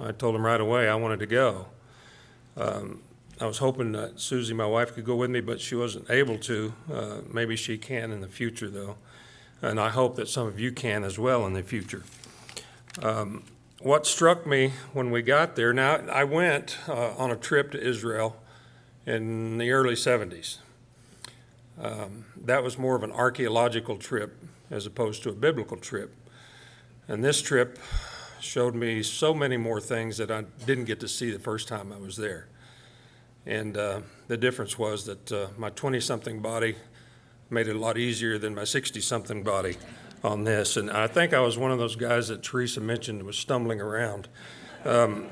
I 0.02 0.12
told 0.12 0.34
him 0.34 0.44
right 0.44 0.60
away 0.60 0.88
I 0.88 0.96
wanted 0.96 1.20
to 1.20 1.26
go. 1.26 1.66
Um, 2.56 3.02
I 3.40 3.46
was 3.46 3.58
hoping 3.58 3.92
that 3.92 4.20
Susie, 4.20 4.52
my 4.52 4.66
wife, 4.66 4.94
could 4.94 5.04
go 5.04 5.16
with 5.16 5.30
me, 5.30 5.40
but 5.40 5.60
she 5.60 5.74
wasn't 5.74 6.10
able 6.10 6.38
to. 6.38 6.74
Uh, 6.92 7.16
Maybe 7.32 7.56
she 7.56 7.78
can 7.78 8.10
in 8.10 8.20
the 8.20 8.28
future, 8.28 8.68
though. 8.68 8.96
And 9.60 9.78
I 9.78 9.90
hope 9.90 10.16
that 10.16 10.28
some 10.28 10.46
of 10.46 10.58
you 10.58 10.72
can 10.72 11.04
as 11.04 11.18
well 11.18 11.46
in 11.46 11.52
the 11.52 11.62
future. 11.62 12.02
Um, 13.00 13.44
What 13.80 14.06
struck 14.06 14.46
me 14.46 14.72
when 14.92 15.10
we 15.10 15.22
got 15.22 15.56
there, 15.56 15.72
now, 15.72 15.96
I 16.12 16.24
went 16.24 16.78
uh, 16.88 17.14
on 17.16 17.30
a 17.30 17.36
trip 17.36 17.72
to 17.72 17.80
Israel 17.80 18.36
in 19.06 19.58
the 19.58 19.70
early 19.70 19.94
70s. 19.94 20.58
Um, 21.80 22.26
That 22.36 22.62
was 22.62 22.76
more 22.76 22.96
of 22.96 23.02
an 23.02 23.12
archaeological 23.12 23.96
trip 23.96 24.36
as 24.70 24.86
opposed 24.86 25.22
to 25.22 25.30
a 25.30 25.34
biblical 25.34 25.76
trip. 25.76 26.14
And 27.08 27.24
this 27.24 27.42
trip 27.42 27.78
showed 28.42 28.74
me 28.74 29.02
so 29.02 29.32
many 29.32 29.56
more 29.56 29.80
things 29.80 30.16
that 30.18 30.30
I 30.30 30.42
didn't 30.66 30.84
get 30.84 31.00
to 31.00 31.08
see 31.08 31.30
the 31.30 31.38
first 31.38 31.68
time 31.68 31.92
I 31.92 31.98
was 31.98 32.16
there. 32.16 32.48
And 33.46 33.76
uh, 33.76 34.00
the 34.28 34.36
difference 34.36 34.78
was 34.78 35.06
that 35.06 35.32
uh, 35.32 35.46
my 35.56 35.70
20 35.70 36.00
something 36.00 36.40
body 36.40 36.76
made 37.50 37.68
it 37.68 37.76
a 37.76 37.78
lot 37.78 37.98
easier 37.98 38.38
than 38.38 38.54
my 38.54 38.64
60 38.64 39.00
something 39.00 39.42
body 39.42 39.76
on 40.24 40.44
this. 40.44 40.76
And 40.76 40.90
I 40.90 41.06
think 41.06 41.32
I 41.32 41.40
was 41.40 41.56
one 41.56 41.70
of 41.70 41.78
those 41.78 41.96
guys 41.96 42.28
that 42.28 42.42
Teresa 42.42 42.80
mentioned 42.80 43.22
was 43.22 43.36
stumbling 43.36 43.80
around. 43.80 44.28
Um, 44.84 45.28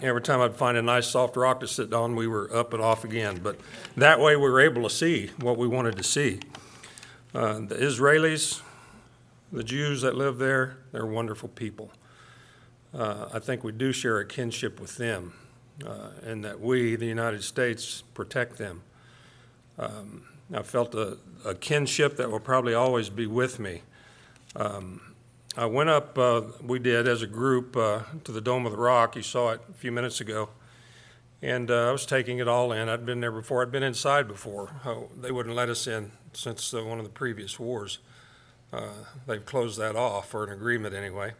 every 0.00 0.22
time 0.22 0.40
I'd 0.40 0.56
find 0.56 0.76
a 0.76 0.82
nice 0.82 1.08
soft 1.08 1.36
rock 1.36 1.60
to 1.60 1.68
sit 1.68 1.92
on, 1.92 2.14
we 2.14 2.26
were 2.26 2.54
up 2.54 2.72
and 2.72 2.82
off 2.82 3.04
again. 3.04 3.40
But 3.42 3.58
that 3.96 4.20
way 4.20 4.36
we 4.36 4.50
were 4.50 4.60
able 4.60 4.82
to 4.82 4.90
see 4.90 5.30
what 5.40 5.56
we 5.56 5.66
wanted 5.66 5.96
to 5.96 6.04
see. 6.04 6.40
Uh, 7.34 7.60
the 7.60 7.76
Israelis, 7.76 8.60
the 9.52 9.64
Jews 9.64 10.02
that 10.02 10.14
live 10.14 10.38
there, 10.38 10.76
they're 10.92 11.06
wonderful 11.06 11.48
people. 11.48 11.90
Uh, 12.94 13.28
I 13.32 13.38
think 13.38 13.64
we 13.64 13.72
do 13.72 13.92
share 13.92 14.18
a 14.18 14.26
kinship 14.26 14.78
with 14.78 14.96
them, 14.96 15.32
uh, 15.86 16.10
and 16.22 16.44
that 16.44 16.60
we, 16.60 16.94
the 16.96 17.06
United 17.06 17.42
States, 17.42 18.02
protect 18.12 18.58
them. 18.58 18.82
Um, 19.78 20.24
I 20.52 20.62
felt 20.62 20.94
a, 20.94 21.16
a 21.44 21.54
kinship 21.54 22.16
that 22.16 22.30
will 22.30 22.40
probably 22.40 22.74
always 22.74 23.08
be 23.08 23.26
with 23.26 23.58
me. 23.58 23.82
Um, 24.54 25.14
I 25.56 25.64
went 25.64 25.88
up, 25.88 26.18
uh, 26.18 26.42
we 26.62 26.78
did 26.78 27.08
as 27.08 27.22
a 27.22 27.26
group, 27.26 27.76
uh, 27.76 28.00
to 28.24 28.32
the 28.32 28.42
Dome 28.42 28.66
of 28.66 28.72
the 28.72 28.78
Rock. 28.78 29.16
You 29.16 29.22
saw 29.22 29.52
it 29.52 29.60
a 29.70 29.74
few 29.74 29.92
minutes 29.92 30.20
ago. 30.20 30.50
And 31.40 31.70
uh, 31.70 31.88
I 31.88 31.92
was 31.92 32.06
taking 32.06 32.38
it 32.38 32.46
all 32.46 32.70
in. 32.70 32.88
I'd 32.88 33.04
been 33.04 33.20
there 33.20 33.32
before. 33.32 33.62
I'd 33.62 33.72
been 33.72 33.82
inside 33.82 34.28
before. 34.28 34.70
Oh, 34.84 35.08
they 35.20 35.32
wouldn't 35.32 35.56
let 35.56 35.68
us 35.68 35.86
in 35.86 36.12
since 36.34 36.72
uh, 36.72 36.84
one 36.84 36.98
of 36.98 37.04
the 37.04 37.10
previous 37.10 37.58
wars. 37.58 37.98
They've 39.26 39.44
closed 39.44 39.78
that 39.78 39.96
off, 39.96 40.34
or 40.34 40.44
an 40.44 40.52
agreement 40.52 40.94
anyway. 40.94 41.32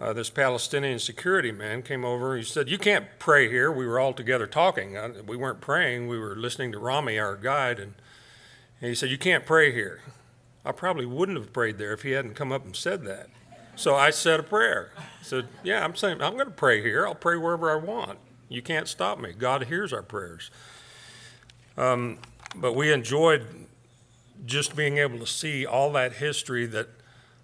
Uh, 0.00 0.14
this 0.14 0.30
Palestinian 0.30 0.98
security 0.98 1.52
man 1.52 1.82
came 1.82 2.06
over. 2.06 2.34
He 2.34 2.42
said, 2.42 2.70
You 2.70 2.78
can't 2.78 3.06
pray 3.18 3.50
here. 3.50 3.70
We 3.70 3.86
were 3.86 4.00
all 4.00 4.14
together 4.14 4.46
talking. 4.46 4.96
Uh, 4.96 5.12
we 5.26 5.36
weren't 5.36 5.60
praying. 5.60 6.08
We 6.08 6.18
were 6.18 6.34
listening 6.34 6.72
to 6.72 6.78
Rami, 6.78 7.18
our 7.18 7.36
guide. 7.36 7.78
And, 7.78 7.94
and 8.80 8.88
he 8.88 8.94
said, 8.94 9.10
You 9.10 9.18
can't 9.18 9.44
pray 9.44 9.72
here. 9.72 10.00
I 10.64 10.72
probably 10.72 11.04
wouldn't 11.04 11.36
have 11.36 11.52
prayed 11.52 11.76
there 11.76 11.92
if 11.92 12.02
he 12.02 12.12
hadn't 12.12 12.34
come 12.34 12.50
up 12.50 12.64
and 12.64 12.74
said 12.74 13.04
that. 13.04 13.28
So 13.76 13.94
I 13.94 14.08
said 14.10 14.40
a 14.40 14.42
prayer. 14.42 14.90
I 14.96 15.22
said, 15.22 15.48
Yeah, 15.62 15.84
I'm 15.84 15.94
saying, 15.94 16.22
I'm 16.22 16.34
going 16.34 16.46
to 16.46 16.52
pray 16.52 16.80
here. 16.80 17.06
I'll 17.06 17.14
pray 17.14 17.36
wherever 17.36 17.70
I 17.70 17.76
want. 17.76 18.18
You 18.48 18.62
can't 18.62 18.88
stop 18.88 19.20
me. 19.20 19.32
God 19.32 19.64
hears 19.64 19.92
our 19.92 20.02
prayers. 20.02 20.50
Um, 21.76 22.18
but 22.56 22.74
we 22.74 22.90
enjoyed 22.90 23.66
just 24.46 24.74
being 24.74 24.96
able 24.96 25.18
to 25.18 25.26
see 25.26 25.66
all 25.66 25.92
that 25.92 26.14
history 26.14 26.64
that 26.66 26.88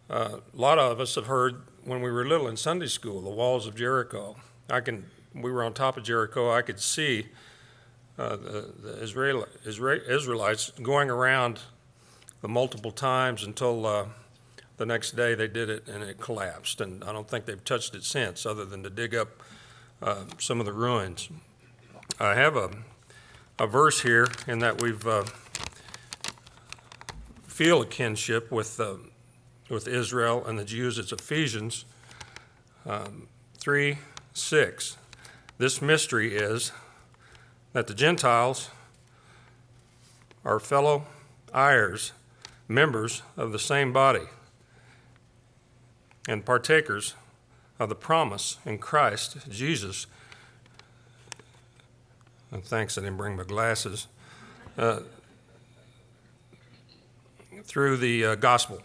uh, 0.09 0.39
a 0.53 0.57
lot 0.57 0.79
of 0.79 1.01
us 1.01 1.17
have 1.17 1.27
heard 1.27 1.63
when 1.87 2.03
we 2.03 2.11
were 2.11 2.27
little 2.27 2.49
in 2.49 2.57
Sunday 2.57 2.89
school, 2.89 3.23
the 3.23 3.31
walls 3.31 3.67
of 3.67 3.77
Jericho. 3.77 4.37
I 4.69 4.81
can, 4.81 5.07
we 5.33 5.53
were 5.53 5.63
on 5.63 5.73
top 5.73 5.97
of 5.97 6.03
Jericho. 6.03 6.51
I 6.51 6.63
could 6.63 6.81
see 6.81 7.27
uh, 8.19 8.37
the, 8.37 8.73
the 8.83 9.03
Israel, 9.03 9.47
Isra- 9.65 10.07
Israelites 10.09 10.73
going 10.83 11.11
around 11.11 11.61
the 12.43 12.49
multiple 12.49 12.91
times 12.91 13.45
until 13.45 13.87
uh, 13.87 14.07
the 14.79 14.85
next 14.87 15.15
day 15.15 15.37
they 15.37 15.47
did 15.47 15.71
it 15.71 15.87
and 15.87 16.03
it 16.03 16.21
collapsed. 16.21 16.81
And 16.81 17.05
I 17.05 17.13
don't 17.13 17.29
think 17.29 17.47
they've 17.47 17.65
touched 17.65 17.95
it 17.95 18.03
since, 18.03 18.45
other 18.45 18.65
than 18.65 18.83
to 18.83 18.91
dig 18.91 19.15
up 19.15 19.43
uh, 20.03 20.25
some 20.39 20.59
of 20.59 20.67
the 20.67 20.73
ruins. 20.73 21.29
I 22.19 22.35
have 22.35 22.57
a, 22.57 22.71
a 23.61 23.69
verse 23.69 24.03
here 24.03 24.27
in 24.49 24.59
that 24.59 24.83
we've 24.83 25.07
uh, 25.07 25.25
feel 27.47 27.83
a 27.83 27.87
kinship 27.87 28.51
with 28.51 28.81
uh, 28.81 28.95
with 29.69 29.89
Israel 29.89 30.45
and 30.45 30.59
the 30.59 30.65
Jews. 30.65 30.99
It's 30.99 31.13
Ephesians 31.13 31.85
um, 32.85 33.29
3 33.59 33.99
6. 34.35 34.97
This 35.59 35.81
mystery 35.81 36.37
is 36.37 36.73
that 37.73 37.87
the 37.87 37.95
Gentiles 37.95 38.71
are 40.45 40.61
fellow 40.61 41.07
heirs, 41.55 42.13
members 42.69 43.23
of 43.37 43.53
the 43.53 43.59
same 43.59 43.93
body, 43.93 44.27
and 46.29 46.45
partakers 46.45 47.15
of 47.79 47.89
the 47.89 47.95
promise 47.95 48.59
in 48.65 48.79
Christ 48.79 49.51
Jesus. 49.51 50.07
And 52.53 52.63
thanks, 52.63 52.97
I 52.97 53.01
didn't 53.01 53.17
bring 53.17 53.37
my 53.37 53.45
glasses. 53.45 54.07
Uh, 54.79 55.01
through 57.67 57.97
the 57.97 58.25
uh, 58.25 58.35
gospel. 58.37 58.81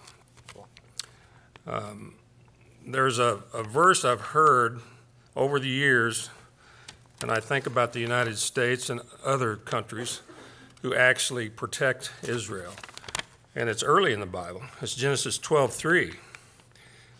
Um, 1.67 2.15
there's 2.85 3.19
a, 3.19 3.43
a 3.53 3.63
verse 3.63 4.03
I've 4.03 4.21
heard 4.21 4.81
over 5.35 5.59
the 5.59 5.69
years, 5.69 6.29
and 7.21 7.31
I 7.31 7.39
think 7.39 7.67
about 7.67 7.93
the 7.93 7.99
United 7.99 8.37
States 8.37 8.89
and 8.89 9.01
other 9.23 9.55
countries 9.55 10.21
who 10.81 10.95
actually 10.95 11.49
protect 11.49 12.11
Israel. 12.23 12.73
And 13.55 13.69
it's 13.69 13.83
early 13.83 14.13
in 14.13 14.19
the 14.19 14.25
Bible. 14.25 14.63
It's 14.81 14.95
Genesis 14.95 15.37
12:3. 15.37 16.15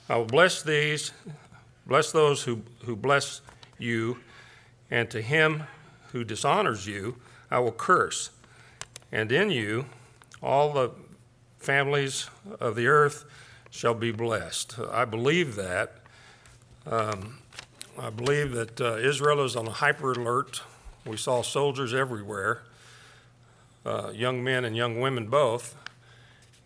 I 0.09 0.17
will 0.17 0.25
bless 0.25 0.61
these, 0.63 1.11
bless 1.85 2.11
those 2.11 2.43
who, 2.43 2.63
who 2.85 2.95
bless 2.95 3.41
you, 3.77 4.17
and 4.89 5.09
to 5.11 5.21
him 5.21 5.63
who 6.11 6.23
dishonors 6.23 6.87
you, 6.87 7.17
I 7.49 7.59
will 7.59 7.71
curse. 7.71 8.31
And 9.11 9.31
in 9.31 9.51
you, 9.51 9.85
all 10.41 10.73
the 10.73 10.91
families 11.59 12.29
of 12.59 12.75
the 12.75 12.87
earth 12.87 13.25
shall 13.71 13.95
be 13.95 14.11
blessed. 14.11 14.77
I 14.91 15.05
believe 15.05 15.55
that. 15.55 15.93
Um, 16.85 17.39
I 17.97 18.09
believe 18.09 18.51
that 18.51 18.79
uh, 18.79 18.97
Israel 18.97 19.43
is 19.43 19.55
on 19.55 19.67
a 19.67 19.71
hyper 19.71 20.11
alert. 20.11 20.61
We 21.05 21.17
saw 21.17 21.41
soldiers 21.41 21.93
everywhere, 21.93 22.61
uh, 23.85 24.11
young 24.13 24.43
men 24.43 24.65
and 24.65 24.75
young 24.75 24.99
women 24.99 25.27
both. 25.27 25.75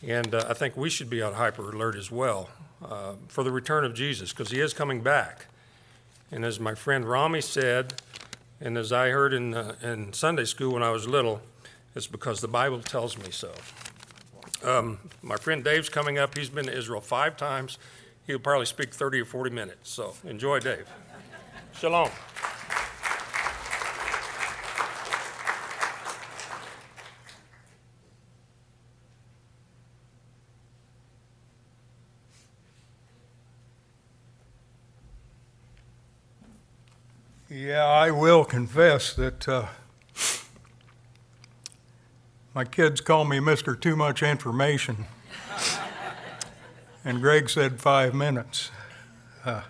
And 0.05 0.35
uh, 0.35 0.45
I 0.49 0.53
think 0.53 0.75
we 0.75 0.89
should 0.89 1.09
be 1.09 1.21
on 1.21 1.33
hyper 1.33 1.69
alert 1.71 1.95
as 1.95 2.11
well 2.11 2.49
uh, 2.83 3.13
for 3.27 3.43
the 3.43 3.51
return 3.51 3.85
of 3.85 3.93
Jesus 3.93 4.31
because 4.31 4.51
he 4.51 4.59
is 4.59 4.73
coming 4.73 5.01
back. 5.01 5.45
And 6.31 6.43
as 6.43 6.59
my 6.59 6.75
friend 6.75 7.05
Rami 7.05 7.41
said, 7.41 7.93
and 8.59 8.77
as 8.77 8.91
I 8.91 9.09
heard 9.09 9.33
in, 9.33 9.53
uh, 9.53 9.75
in 9.81 10.11
Sunday 10.13 10.45
school 10.45 10.73
when 10.73 10.83
I 10.83 10.89
was 10.89 11.07
little, 11.07 11.41
it's 11.95 12.07
because 12.07 12.41
the 12.41 12.47
Bible 12.47 12.81
tells 12.81 13.17
me 13.17 13.31
so. 13.31 13.51
Um, 14.65 14.97
my 15.21 15.35
friend 15.35 15.63
Dave's 15.63 15.89
coming 15.89 16.17
up. 16.17 16.35
He's 16.35 16.49
been 16.49 16.65
to 16.65 16.75
Israel 16.75 16.99
five 16.99 17.37
times. 17.37 17.77
He'll 18.25 18.39
probably 18.39 18.65
speak 18.65 18.95
30 18.95 19.21
or 19.21 19.25
40 19.25 19.51
minutes. 19.51 19.91
So 19.91 20.15
enjoy, 20.23 20.59
Dave. 20.59 20.89
Shalom. 21.73 22.09
Yeah, 37.47 37.85
I 37.85 38.09
will 38.09 38.43
confess 38.43 39.13
that 39.13 39.47
uh, 39.47 39.67
my 42.55 42.63
kids 42.63 43.01
call 43.01 43.25
me 43.25 43.37
Mr. 43.39 43.77
Too 43.77 43.97
Much 43.97 44.23
Information. 44.23 45.07
and 47.03 47.19
Greg 47.19 47.49
said 47.49 47.81
five 47.81 48.15
minutes. 48.15 48.71
Uh, 49.43 49.63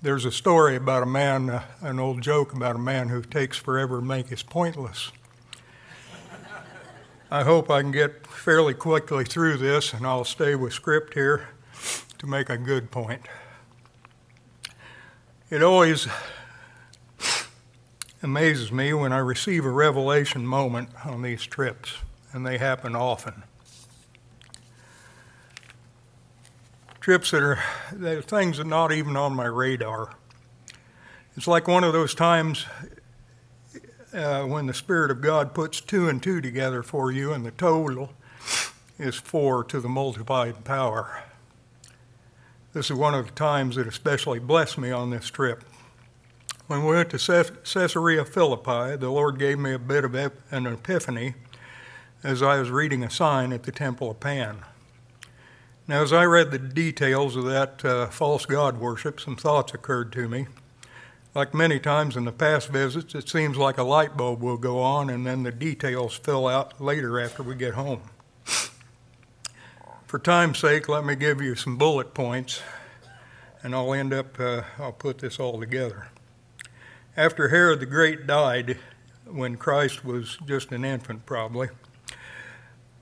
there's 0.00 0.24
a 0.24 0.30
story 0.30 0.76
about 0.76 1.02
a 1.02 1.06
man, 1.06 1.50
uh, 1.50 1.64
an 1.80 1.98
old 1.98 2.22
joke 2.22 2.52
about 2.52 2.76
a 2.76 2.78
man 2.78 3.08
who 3.08 3.22
takes 3.22 3.56
forever 3.56 3.98
to 3.98 4.04
make 4.04 4.28
his 4.28 4.44
pointless. 4.44 5.10
I 7.28 7.42
hope 7.42 7.70
I 7.70 7.82
can 7.82 7.90
get 7.90 8.28
fairly 8.28 8.72
quickly 8.72 9.24
through 9.24 9.56
this, 9.56 9.92
and 9.92 10.06
I'll 10.06 10.24
stay 10.24 10.54
with 10.54 10.72
script 10.72 11.14
here 11.14 11.48
to 12.18 12.26
make 12.28 12.48
a 12.48 12.56
good 12.56 12.92
point. 12.92 13.22
It 15.50 15.60
always 15.60 16.06
amazes 18.22 18.70
me 18.70 18.92
when 18.92 19.12
I 19.12 19.18
receive 19.18 19.64
a 19.64 19.70
revelation 19.70 20.46
moment 20.46 20.90
on 21.04 21.22
these 21.22 21.46
trips, 21.46 21.94
and 22.32 22.46
they 22.46 22.58
happen 22.58 22.94
often. 22.94 23.42
Trips 27.00 27.30
that 27.30 27.42
are, 27.42 27.58
that 27.92 28.18
are 28.18 28.22
things 28.22 28.58
that 28.58 28.66
are 28.66 28.68
not 28.68 28.92
even 28.92 29.16
on 29.16 29.34
my 29.34 29.46
radar. 29.46 30.14
It's 31.36 31.48
like 31.48 31.66
one 31.66 31.82
of 31.82 31.94
those 31.94 32.14
times 32.14 32.66
uh, 34.12 34.42
when 34.42 34.66
the 34.66 34.74
Spirit 34.74 35.10
of 35.10 35.22
God 35.22 35.54
puts 35.54 35.80
two 35.80 36.08
and 36.08 36.22
two 36.22 36.42
together 36.42 36.82
for 36.82 37.10
you, 37.10 37.32
and 37.32 37.46
the 37.46 37.52
total 37.52 38.12
is 38.98 39.16
four 39.16 39.64
to 39.64 39.80
the 39.80 39.88
multiplied 39.88 40.62
power. 40.64 41.22
This 42.74 42.90
is 42.90 42.96
one 42.96 43.14
of 43.14 43.24
the 43.26 43.32
times 43.32 43.76
that 43.76 43.86
especially 43.86 44.38
blessed 44.38 44.76
me 44.76 44.90
on 44.90 45.08
this 45.08 45.30
trip. 45.30 45.64
When 46.70 46.84
we 46.84 46.94
went 46.94 47.10
to 47.10 47.18
Caesarea 47.64 48.24
Philippi, 48.24 48.94
the 48.94 49.10
Lord 49.10 49.40
gave 49.40 49.58
me 49.58 49.72
a 49.72 49.78
bit 49.78 50.04
of 50.04 50.14
an 50.14 50.68
epiphany 50.68 51.34
as 52.22 52.44
I 52.44 52.60
was 52.60 52.70
reading 52.70 53.02
a 53.02 53.10
sign 53.10 53.52
at 53.52 53.64
the 53.64 53.72
Temple 53.72 54.08
of 54.08 54.20
Pan. 54.20 54.58
Now, 55.88 56.00
as 56.00 56.12
I 56.12 56.22
read 56.26 56.52
the 56.52 56.60
details 56.60 57.34
of 57.34 57.44
that 57.46 57.84
uh, 57.84 58.06
false 58.06 58.46
god 58.46 58.78
worship, 58.78 59.18
some 59.18 59.34
thoughts 59.34 59.74
occurred 59.74 60.12
to 60.12 60.28
me. 60.28 60.46
Like 61.34 61.54
many 61.54 61.80
times 61.80 62.16
in 62.16 62.24
the 62.24 62.30
past 62.30 62.68
visits, 62.68 63.16
it 63.16 63.28
seems 63.28 63.56
like 63.56 63.76
a 63.76 63.82
light 63.82 64.16
bulb 64.16 64.40
will 64.40 64.56
go 64.56 64.78
on 64.78 65.10
and 65.10 65.26
then 65.26 65.42
the 65.42 65.50
details 65.50 66.14
fill 66.14 66.46
out 66.46 66.80
later 66.80 67.18
after 67.18 67.42
we 67.42 67.56
get 67.56 67.74
home. 67.74 68.02
For 70.06 70.20
time's 70.20 70.60
sake, 70.60 70.88
let 70.88 71.04
me 71.04 71.16
give 71.16 71.42
you 71.42 71.56
some 71.56 71.76
bullet 71.76 72.14
points 72.14 72.62
and 73.60 73.74
I'll 73.74 73.92
end 73.92 74.14
up, 74.14 74.38
uh, 74.38 74.62
I'll 74.78 74.92
put 74.92 75.18
this 75.18 75.40
all 75.40 75.58
together. 75.58 76.10
After 77.16 77.48
Herod 77.48 77.80
the 77.80 77.86
Great 77.86 78.24
died, 78.24 78.78
when 79.26 79.56
Christ 79.56 80.04
was 80.04 80.38
just 80.46 80.70
an 80.70 80.84
infant, 80.84 81.26
probably, 81.26 81.68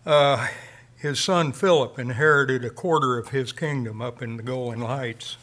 uh, 0.06 0.48
his 0.96 1.20
son 1.20 1.52
Philip 1.52 1.98
inherited 1.98 2.64
a 2.64 2.70
quarter 2.70 3.18
of 3.18 3.28
his 3.28 3.52
kingdom 3.52 4.00
up 4.00 4.22
in 4.22 4.38
the 4.38 4.42
Golan 4.42 4.80
Heights 4.80 5.36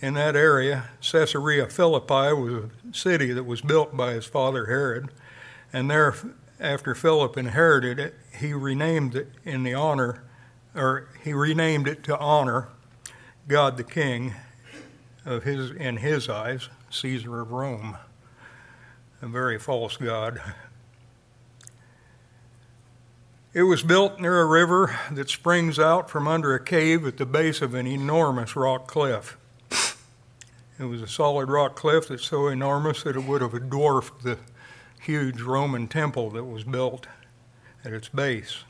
in 0.00 0.14
that 0.14 0.34
area. 0.34 0.88
Caesarea 1.02 1.66
Philippi 1.66 2.32
was 2.32 2.64
a 2.64 2.94
city 2.94 3.32
that 3.34 3.44
was 3.44 3.60
built 3.60 3.94
by 3.94 4.12
his 4.12 4.24
father 4.24 4.64
Herod, 4.66 5.10
and 5.70 5.90
there, 5.90 6.14
after 6.58 6.94
Philip 6.94 7.36
inherited 7.36 8.00
it, 8.00 8.14
he 8.38 8.54
renamed 8.54 9.14
it 9.14 9.28
in 9.44 9.64
the 9.64 9.74
honor, 9.74 10.24
or 10.74 11.08
he 11.22 11.34
renamed 11.34 11.88
it 11.88 12.02
to 12.04 12.18
honor 12.18 12.68
God 13.46 13.76
the 13.76 13.84
King 13.84 14.34
of 15.26 15.42
his, 15.42 15.72
in 15.72 15.98
his 15.98 16.30
eyes, 16.30 16.70
Caesar 16.96 17.40
of 17.40 17.52
Rome, 17.52 17.96
a 19.20 19.26
very 19.26 19.58
false 19.58 19.96
god. 19.96 20.40
It 23.52 23.62
was 23.62 23.82
built 23.82 24.20
near 24.20 24.40
a 24.40 24.46
river 24.46 24.98
that 25.10 25.30
springs 25.30 25.78
out 25.78 26.10
from 26.10 26.28
under 26.28 26.54
a 26.54 26.62
cave 26.62 27.06
at 27.06 27.16
the 27.16 27.26
base 27.26 27.62
of 27.62 27.74
an 27.74 27.86
enormous 27.86 28.54
rock 28.56 28.86
cliff. 28.86 29.36
It 30.78 30.84
was 30.84 31.00
a 31.00 31.06
solid 31.06 31.48
rock 31.48 31.74
cliff 31.74 32.08
that's 32.08 32.26
so 32.26 32.48
enormous 32.48 33.02
that 33.02 33.16
it 33.16 33.24
would 33.24 33.40
have 33.40 33.70
dwarfed 33.70 34.22
the 34.22 34.38
huge 35.00 35.40
Roman 35.40 35.88
temple 35.88 36.30
that 36.30 36.44
was 36.44 36.64
built 36.64 37.06
at 37.84 37.92
its 37.92 38.08
base. 38.08 38.64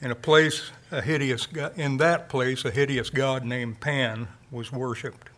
In 0.00 0.10
a 0.10 0.14
place, 0.14 0.70
a 0.90 1.00
hideous, 1.00 1.48
in 1.76 1.96
that 1.96 2.28
place, 2.28 2.64
a 2.64 2.70
hideous 2.70 3.10
god 3.10 3.44
named 3.44 3.80
Pan 3.80 4.28
was 4.50 4.70
worshipped. 4.70 5.30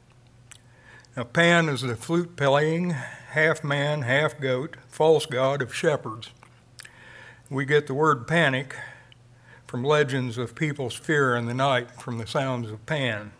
Now, 1.19 1.25
Pan 1.25 1.69
is 1.69 1.81
the 1.81 1.97
flute 1.97 2.37
playing, 2.37 2.91
half 2.91 3.65
man, 3.65 4.03
half 4.03 4.39
goat, 4.39 4.77
false 4.87 5.27
god 5.27 5.61
of 5.61 5.75
shepherds. 5.75 6.31
We 7.51 7.65
get 7.65 7.89
the 7.89 7.95
word 7.95 8.29
panic 8.29 8.77
from 9.67 9.83
legends 9.83 10.39
of 10.39 10.55
people's 10.55 10.95
fear 10.95 11.35
in 11.35 11.47
the 11.47 11.55
night 11.55 11.91
from 12.01 12.19
the 12.19 12.27
sounds 12.29 12.71
of 12.71 12.87
Pan. 12.87 13.33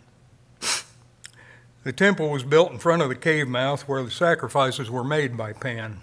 The 1.85 1.93
temple 1.93 2.29
was 2.29 2.43
built 2.43 2.69
in 2.73 2.79
front 2.79 3.01
of 3.01 3.07
the 3.07 3.15
cave 3.15 3.47
mouth 3.47 3.87
where 3.87 4.03
the 4.03 4.11
sacrifices 4.11 4.91
were 4.91 5.05
made 5.05 5.37
by 5.37 5.53
Pan. 5.53 6.01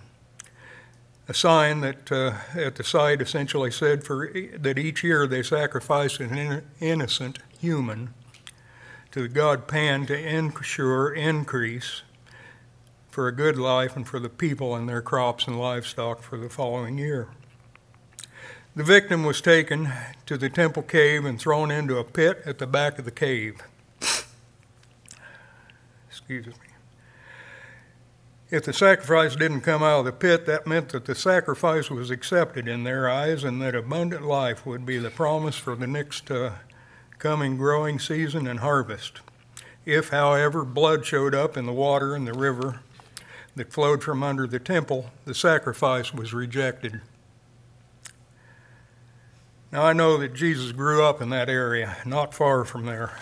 A 1.28 1.34
sign 1.34 1.82
that 1.82 2.10
uh, 2.10 2.36
at 2.54 2.76
the 2.76 2.84
site 2.84 3.20
essentially 3.20 3.70
said 3.70 4.02
for, 4.02 4.32
that 4.32 4.78
each 4.78 5.04
year 5.04 5.26
they 5.26 5.42
sacrificed 5.42 6.20
an 6.20 6.62
innocent 6.80 7.40
human 7.60 8.14
to 9.16 9.22
the 9.22 9.28
god 9.28 9.66
Pan 9.66 10.04
to 10.04 10.14
ensure 10.14 11.10
increase 11.10 12.02
for 13.08 13.28
a 13.28 13.32
good 13.32 13.56
life 13.56 13.96
and 13.96 14.06
for 14.06 14.20
the 14.20 14.28
people 14.28 14.74
and 14.74 14.86
their 14.86 15.00
crops 15.00 15.46
and 15.46 15.58
livestock 15.58 16.20
for 16.20 16.36
the 16.36 16.50
following 16.50 16.98
year. 16.98 17.28
The 18.74 18.84
victim 18.84 19.24
was 19.24 19.40
taken 19.40 19.90
to 20.26 20.36
the 20.36 20.50
temple 20.50 20.82
cave 20.82 21.24
and 21.24 21.40
thrown 21.40 21.70
into 21.70 21.96
a 21.96 22.04
pit 22.04 22.42
at 22.44 22.58
the 22.58 22.66
back 22.66 22.98
of 22.98 23.06
the 23.06 23.10
cave 23.10 23.62
excuse 26.10 26.46
me. 26.46 26.52
If 28.50 28.64
the 28.64 28.74
sacrifice 28.74 29.34
didn't 29.34 29.62
come 29.62 29.82
out 29.82 30.00
of 30.00 30.04
the 30.04 30.12
pit, 30.12 30.44
that 30.44 30.66
meant 30.66 30.90
that 30.90 31.06
the 31.06 31.14
sacrifice 31.14 31.90
was 31.90 32.10
accepted 32.10 32.68
in 32.68 32.84
their 32.84 33.08
eyes 33.08 33.44
and 33.44 33.62
that 33.62 33.74
abundant 33.74 34.26
life 34.26 34.66
would 34.66 34.84
be 34.84 34.98
the 34.98 35.08
promise 35.08 35.56
for 35.56 35.74
the 35.74 35.86
next 35.86 36.30
uh, 36.30 36.50
coming 37.18 37.56
growing 37.56 37.98
season 37.98 38.46
and 38.46 38.60
harvest. 38.60 39.20
If, 39.84 40.10
however, 40.10 40.64
blood 40.64 41.06
showed 41.06 41.34
up 41.34 41.56
in 41.56 41.66
the 41.66 41.72
water 41.72 42.16
in 42.16 42.24
the 42.24 42.32
river 42.32 42.80
that 43.54 43.72
flowed 43.72 44.02
from 44.02 44.22
under 44.22 44.46
the 44.46 44.58
temple, 44.58 45.10
the 45.24 45.34
sacrifice 45.34 46.12
was 46.12 46.34
rejected. 46.34 47.00
Now, 49.72 49.84
I 49.84 49.92
know 49.92 50.16
that 50.18 50.34
Jesus 50.34 50.72
grew 50.72 51.04
up 51.04 51.20
in 51.22 51.30
that 51.30 51.48
area, 51.48 51.96
not 52.04 52.34
far 52.34 52.64
from 52.64 52.86
there 52.86 53.16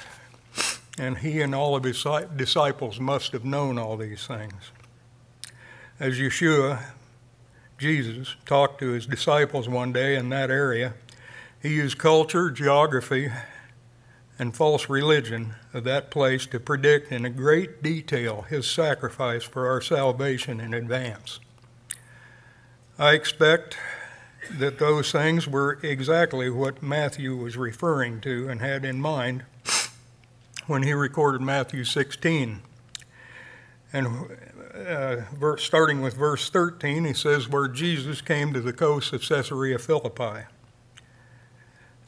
and 0.99 1.19
he 1.19 1.41
and 1.41 1.55
all 1.55 1.75
of 1.75 1.85
his 1.85 2.07
disciples 2.37 3.01
must 3.01 3.33
have 3.33 3.45
known 3.45 3.79
all 3.79 3.97
these 3.97 4.27
things. 4.27 4.71
As 5.99 6.19
Yeshua, 6.19 6.83
Jesus, 7.79 8.37
talked 8.47 8.79
to 8.81 8.91
his 8.91 9.07
disciples 9.07 9.69
one 9.69 9.93
day 9.93 10.17
in 10.17 10.29
that 10.31 10.51
area, 10.51 10.95
he 11.61 11.75
used 11.75 11.99
culture, 11.99 12.51
geography, 12.51 13.31
and 14.39 14.55
false 14.55 14.89
religion 14.89 15.55
of 15.73 15.85
that 15.85 16.11
place 16.11 16.47
to 16.47 16.59
predict 16.59 17.13
in 17.13 17.25
a 17.25 17.31
great 17.31 17.83
detail 17.83 18.43
his 18.43 18.69
sacrifice 18.69 19.45
for 19.45 19.69
our 19.69 19.81
salvation 19.81 20.61
in 20.61 20.75
advance. 20.75 21.39
I 22.99 23.13
expect 23.13 23.77
that 24.51 24.79
those 24.79 25.11
things 25.11 25.49
were 25.49 25.79
exactly 25.83 26.51
what 26.51 26.83
Matthew 26.83 27.37
was 27.37 27.57
referring 27.57 28.21
to 28.23 28.49
and 28.49 28.61
had 28.61 28.85
in 28.85 29.01
mind 29.01 29.45
when 30.67 30.83
he 30.83 30.93
recorded 30.93 31.41
Matthew 31.41 31.85
16. 31.85 32.63
And 33.93 34.07
uh, 34.75 35.17
verse, 35.35 35.63
starting 35.63 36.03
with 36.03 36.15
verse 36.15 36.51
13, 36.51 37.05
he 37.05 37.15
says, 37.15 37.49
Where 37.49 37.69
Jesus 37.69 38.21
came 38.21 38.53
to 38.53 38.61
the 38.61 38.73
coast 38.73 39.13
of 39.13 39.23
Caesarea 39.23 39.79
Philippi. 39.79 40.47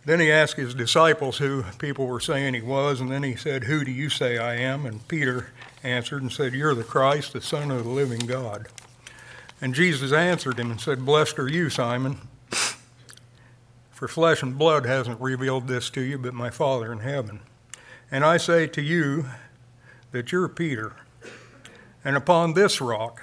Then 0.07 0.21
he 0.21 0.31
asked 0.31 0.55
his 0.55 0.73
disciples 0.73 1.39
who 1.39 1.65
people 1.81 2.07
were 2.07 2.21
saying 2.21 2.55
he 2.55 2.63
was, 2.63 3.01
and 3.01 3.11
then 3.11 3.25
he 3.25 3.35
said, 3.35 3.65
Who 3.65 3.85
do 3.85 3.91
you 3.91 4.09
say 4.09 4.39
I 4.39 4.55
am? 4.55 4.87
And 4.87 5.07
Peter 5.09 5.49
answered 5.83 6.23
and 6.23 6.33
said, 6.33 6.55
You're 6.55 6.77
the 6.77 6.85
Christ, 6.85 7.33
the 7.33 7.41
Son 7.41 7.73
of 7.73 7.83
the 7.83 7.91
living 7.91 8.21
God. 8.21 8.69
And 9.61 9.75
Jesus 9.75 10.13
answered 10.13 10.61
him 10.61 10.71
and 10.71 10.81
said, 10.81 11.05
Blessed 11.05 11.41
are 11.41 11.49
you, 11.49 11.71
Simon, 11.71 12.19
for 13.91 14.07
flesh 14.07 14.45
and 14.45 14.57
blood 14.57 14.87
hasn't 14.87 15.21
revealed 15.21 15.67
this 15.67 15.91
to 15.91 16.01
you, 16.01 16.19
but 16.19 16.35
my 16.35 16.51
Father 16.51 16.93
in 16.93 17.01
heaven. 17.01 17.41
And 18.09 18.25
I 18.25 18.37
say 18.37 18.69
to 18.69 18.83
you 18.83 19.27
that 20.13 20.31
you're 20.31 20.49
Peter, 20.49 20.93
and 22.05 22.17
upon 22.17 22.55
this 22.55 22.81
rock 22.81 23.21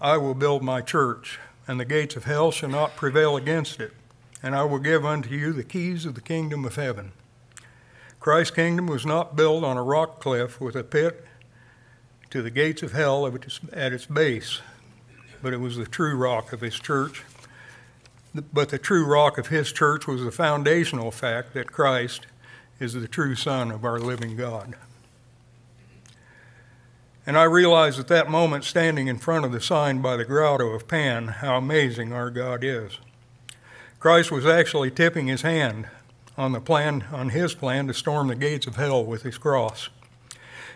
I 0.00 0.16
will 0.16 0.34
build 0.34 0.62
my 0.62 0.80
church, 0.80 1.40
and 1.66 1.80
the 1.80 1.84
gates 1.84 2.14
of 2.14 2.22
hell 2.22 2.52
shall 2.52 2.68
not 2.68 2.94
prevail 2.94 3.36
against 3.36 3.80
it. 3.80 3.94
And 4.42 4.54
I 4.54 4.64
will 4.64 4.78
give 4.78 5.04
unto 5.04 5.30
you 5.30 5.52
the 5.52 5.64
keys 5.64 6.06
of 6.06 6.14
the 6.14 6.20
kingdom 6.20 6.64
of 6.64 6.76
heaven. 6.76 7.12
Christ's 8.20 8.54
kingdom 8.54 8.86
was 8.86 9.06
not 9.06 9.36
built 9.36 9.64
on 9.64 9.76
a 9.76 9.82
rock 9.82 10.20
cliff 10.20 10.60
with 10.60 10.76
a 10.76 10.84
pit 10.84 11.26
to 12.30 12.42
the 12.42 12.50
gates 12.50 12.82
of 12.82 12.92
hell 12.92 13.26
at 13.26 13.92
its 13.92 14.06
base, 14.06 14.60
but 15.42 15.52
it 15.52 15.60
was 15.60 15.76
the 15.76 15.86
true 15.86 16.16
rock 16.16 16.52
of 16.52 16.60
his 16.60 16.78
church. 16.78 17.24
But 18.52 18.68
the 18.68 18.78
true 18.78 19.04
rock 19.06 19.38
of 19.38 19.48
his 19.48 19.72
church 19.72 20.06
was 20.06 20.22
the 20.22 20.30
foundational 20.30 21.10
fact 21.10 21.54
that 21.54 21.72
Christ 21.72 22.26
is 22.78 22.92
the 22.92 23.08
true 23.08 23.34
Son 23.34 23.70
of 23.70 23.84
our 23.84 23.98
living 23.98 24.36
God. 24.36 24.74
And 27.26 27.36
I 27.36 27.44
realized 27.44 27.98
at 27.98 28.08
that 28.08 28.30
moment, 28.30 28.64
standing 28.64 29.08
in 29.08 29.18
front 29.18 29.44
of 29.44 29.52
the 29.52 29.60
sign 29.60 30.00
by 30.00 30.16
the 30.16 30.24
grotto 30.24 30.68
of 30.68 30.88
Pan, 30.88 31.28
how 31.28 31.56
amazing 31.56 32.12
our 32.12 32.30
God 32.30 32.64
is. 32.64 32.98
Christ 34.00 34.32
was 34.32 34.46
actually 34.46 34.90
tipping 34.90 35.26
his 35.26 35.42
hand 35.42 35.86
on 36.38 36.52
the 36.52 36.60
plan 36.60 37.04
on 37.12 37.28
his 37.28 37.54
plan 37.54 37.86
to 37.86 37.92
storm 37.92 38.28
the 38.28 38.34
gates 38.34 38.66
of 38.66 38.76
hell 38.76 39.04
with 39.04 39.24
his 39.24 39.36
cross. 39.36 39.90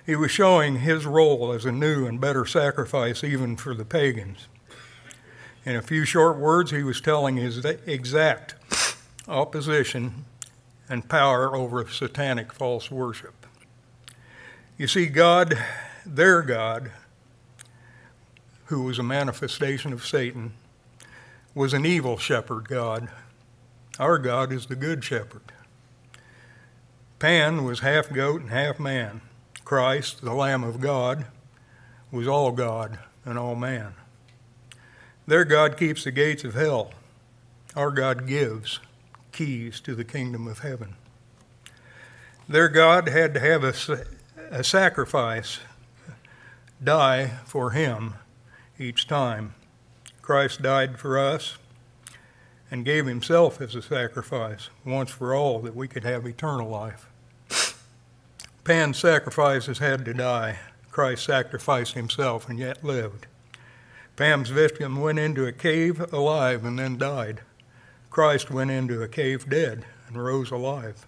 He 0.04 0.14
was 0.14 0.30
showing 0.30 0.80
his 0.80 1.06
role 1.06 1.50
as 1.50 1.64
a 1.64 1.72
new 1.72 2.06
and 2.06 2.20
better 2.20 2.44
sacrifice 2.44 3.24
even 3.24 3.56
for 3.56 3.74
the 3.74 3.86
pagans. 3.86 4.46
In 5.64 5.74
a 5.74 5.80
few 5.80 6.04
short 6.04 6.36
words, 6.36 6.70
he 6.70 6.82
was 6.82 7.00
telling 7.00 7.36
his 7.36 7.64
exact 7.64 8.56
opposition 9.26 10.26
and 10.90 11.08
power 11.08 11.56
over 11.56 11.88
satanic 11.88 12.52
false 12.52 12.90
worship. 12.90 13.46
You 14.76 14.86
see, 14.86 15.06
God, 15.06 15.58
their 16.04 16.42
God, 16.42 16.90
who 18.66 18.82
was 18.82 18.98
a 18.98 19.02
manifestation 19.02 19.94
of 19.94 20.04
Satan, 20.04 20.52
was 21.54 21.72
an 21.72 21.86
evil 21.86 22.18
shepherd 22.18 22.68
God. 22.68 23.08
Our 23.98 24.18
God 24.18 24.52
is 24.52 24.66
the 24.66 24.76
good 24.76 25.04
shepherd. 25.04 25.52
Pan 27.18 27.64
was 27.64 27.80
half 27.80 28.12
goat 28.12 28.40
and 28.40 28.50
half 28.50 28.80
man. 28.80 29.20
Christ, 29.64 30.22
the 30.22 30.34
Lamb 30.34 30.64
of 30.64 30.80
God, 30.80 31.26
was 32.10 32.26
all 32.26 32.52
God 32.52 32.98
and 33.24 33.38
all 33.38 33.54
man. 33.54 33.94
Their 35.26 35.44
God 35.44 35.76
keeps 35.76 36.04
the 36.04 36.10
gates 36.10 36.44
of 36.44 36.54
hell. 36.54 36.92
Our 37.74 37.90
God 37.90 38.26
gives 38.26 38.80
keys 39.32 39.80
to 39.80 39.94
the 39.94 40.04
kingdom 40.04 40.46
of 40.46 40.58
heaven. 40.58 40.96
Their 42.48 42.68
God 42.68 43.08
had 43.08 43.32
to 43.34 43.40
have 43.40 43.64
a, 43.64 43.74
a 44.50 44.62
sacrifice 44.62 45.60
die 46.82 47.38
for 47.46 47.70
him 47.70 48.14
each 48.78 49.06
time. 49.06 49.54
Christ 50.24 50.62
died 50.62 50.98
for 50.98 51.18
us 51.18 51.58
and 52.70 52.82
gave 52.82 53.04
himself 53.04 53.60
as 53.60 53.74
a 53.74 53.82
sacrifice 53.82 54.70
once 54.82 55.10
for 55.10 55.34
all 55.34 55.58
that 55.58 55.76
we 55.76 55.86
could 55.86 56.04
have 56.04 56.24
eternal 56.24 56.66
life. 56.66 57.10
Pan's 58.64 58.98
sacrifices 58.98 59.80
had 59.80 60.02
to 60.06 60.14
die. 60.14 60.60
Christ 60.90 61.26
sacrificed 61.26 61.92
himself 61.92 62.48
and 62.48 62.58
yet 62.58 62.82
lived. 62.82 63.26
Pan's 64.16 64.48
victim 64.48 64.98
went 64.98 65.18
into 65.18 65.44
a 65.44 65.52
cave 65.52 66.10
alive 66.10 66.64
and 66.64 66.78
then 66.78 66.96
died. 66.96 67.42
Christ 68.08 68.50
went 68.50 68.70
into 68.70 69.02
a 69.02 69.08
cave 69.08 69.46
dead 69.50 69.84
and 70.08 70.16
rose 70.16 70.50
alive. 70.50 71.06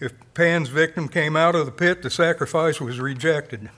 If 0.00 0.14
Pan's 0.32 0.70
victim 0.70 1.06
came 1.06 1.36
out 1.36 1.54
of 1.54 1.66
the 1.66 1.70
pit, 1.70 2.00
the 2.00 2.08
sacrifice 2.08 2.80
was 2.80 2.98
rejected. 2.98 3.68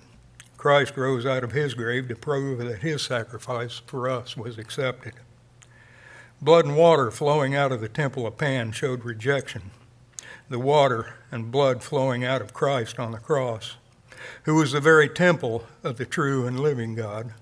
Christ 0.66 0.96
rose 0.96 1.24
out 1.24 1.44
of 1.44 1.52
his 1.52 1.74
grave 1.74 2.08
to 2.08 2.16
prove 2.16 2.58
that 2.58 2.80
his 2.80 3.00
sacrifice 3.00 3.80
for 3.86 4.10
us 4.10 4.36
was 4.36 4.58
accepted. 4.58 5.12
Blood 6.42 6.64
and 6.64 6.76
water 6.76 7.12
flowing 7.12 7.54
out 7.54 7.70
of 7.70 7.80
the 7.80 7.88
temple 7.88 8.26
of 8.26 8.36
Pan 8.36 8.72
showed 8.72 9.04
rejection 9.04 9.70
the 10.48 10.58
water 10.58 11.18
and 11.30 11.52
blood 11.52 11.84
flowing 11.84 12.24
out 12.24 12.42
of 12.42 12.52
Christ 12.52 12.98
on 12.98 13.12
the 13.12 13.18
cross, 13.18 13.76
who 14.42 14.56
was 14.56 14.72
the 14.72 14.80
very 14.80 15.08
temple 15.08 15.64
of 15.84 15.98
the 15.98 16.04
true 16.04 16.48
and 16.48 16.58
living 16.58 16.96
God, 16.96 17.32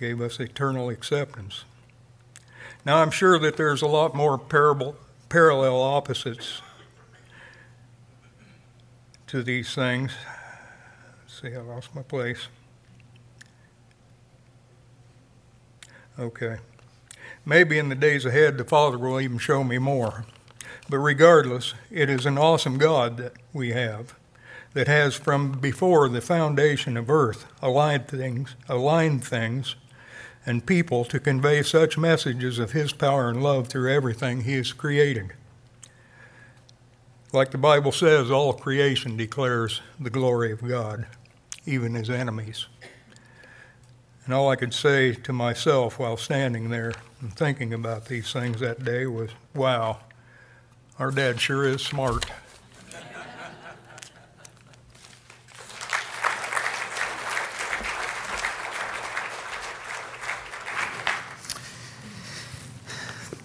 gave 0.00 0.18
us 0.22 0.40
eternal 0.40 0.88
acceptance. 0.88 1.64
Now, 2.86 3.02
I'm 3.02 3.10
sure 3.10 3.38
that 3.40 3.58
there's 3.58 3.82
a 3.82 3.86
lot 3.86 4.14
more 4.14 4.38
parable, 4.38 4.96
parallel 5.28 5.82
opposites 5.82 6.62
to 9.26 9.42
these 9.42 9.74
things. 9.74 10.12
See, 11.42 11.56
I 11.56 11.60
lost 11.60 11.92
my 11.92 12.02
place. 12.02 12.46
Okay. 16.16 16.58
Maybe 17.44 17.78
in 17.78 17.88
the 17.88 17.96
days 17.96 18.24
ahead, 18.24 18.58
the 18.58 18.64
Father 18.64 18.96
will 18.96 19.20
even 19.20 19.38
show 19.38 19.64
me 19.64 19.78
more. 19.78 20.24
But 20.88 20.98
regardless, 20.98 21.74
it 21.90 22.08
is 22.08 22.26
an 22.26 22.38
awesome 22.38 22.78
God 22.78 23.16
that 23.16 23.32
we 23.52 23.70
have 23.70 24.14
that 24.74 24.86
has 24.86 25.16
from 25.16 25.52
before 25.52 26.08
the 26.08 26.20
foundation 26.20 26.96
of 26.96 27.10
earth 27.10 27.46
aligned 27.60 28.06
things, 28.06 28.54
aligned 28.68 29.24
things 29.24 29.74
and 30.46 30.64
people 30.64 31.04
to 31.06 31.18
convey 31.18 31.62
such 31.62 31.98
messages 31.98 32.60
of 32.60 32.70
his 32.72 32.92
power 32.92 33.28
and 33.28 33.42
love 33.42 33.66
through 33.66 33.92
everything 33.92 34.42
he 34.42 34.54
has 34.54 34.72
created. 34.72 35.32
Like 37.32 37.50
the 37.50 37.58
Bible 37.58 37.92
says, 37.92 38.30
all 38.30 38.52
creation 38.52 39.16
declares 39.16 39.80
the 39.98 40.10
glory 40.10 40.52
of 40.52 40.66
God, 40.66 41.06
even 41.66 41.94
his 41.94 42.10
enemies. 42.10 42.66
And 44.24 44.34
all 44.34 44.50
I 44.50 44.56
could 44.56 44.72
say 44.72 45.12
to 45.12 45.32
myself 45.32 45.98
while 45.98 46.16
standing 46.16 46.70
there 46.70 46.92
and 47.20 47.34
thinking 47.34 47.74
about 47.74 48.06
these 48.06 48.32
things 48.32 48.60
that 48.60 48.84
day 48.84 49.06
was, 49.06 49.30
wow, 49.54 49.98
our 50.98 51.10
dad 51.10 51.40
sure 51.40 51.66
is 51.66 51.82
smart. 51.82 52.26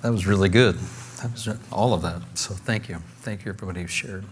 That 0.03 0.11
was 0.11 0.27
really 0.27 0.47
good. 0.47 0.75
That 1.21 1.31
was 1.31 1.49
all 1.71 1.93
of 1.93 2.03
that. 2.03 2.21
So 2.35 2.53
thank 2.53 2.87
you. 2.87 2.97
Thank 3.21 3.43
you, 3.43 3.51
everybody 3.51 3.81
who 3.81 3.87
shared. 3.87 4.25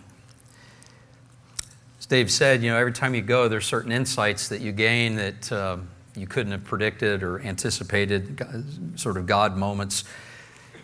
As 2.05 2.09
Dave 2.09 2.29
said, 2.29 2.61
you 2.61 2.69
know, 2.69 2.77
every 2.77 2.91
time 2.91 3.15
you 3.15 3.23
go, 3.23 3.47
there's 3.47 3.65
certain 3.65 3.91
insights 3.91 4.49
that 4.49 4.61
you 4.61 4.71
gain 4.71 5.15
that 5.15 5.51
uh, 5.51 5.77
you 6.15 6.27
couldn't 6.27 6.51
have 6.51 6.63
predicted 6.63 7.23
or 7.23 7.39
anticipated, 7.41 8.45
sort 8.93 9.17
of 9.17 9.25
God 9.25 9.57
moments. 9.57 10.03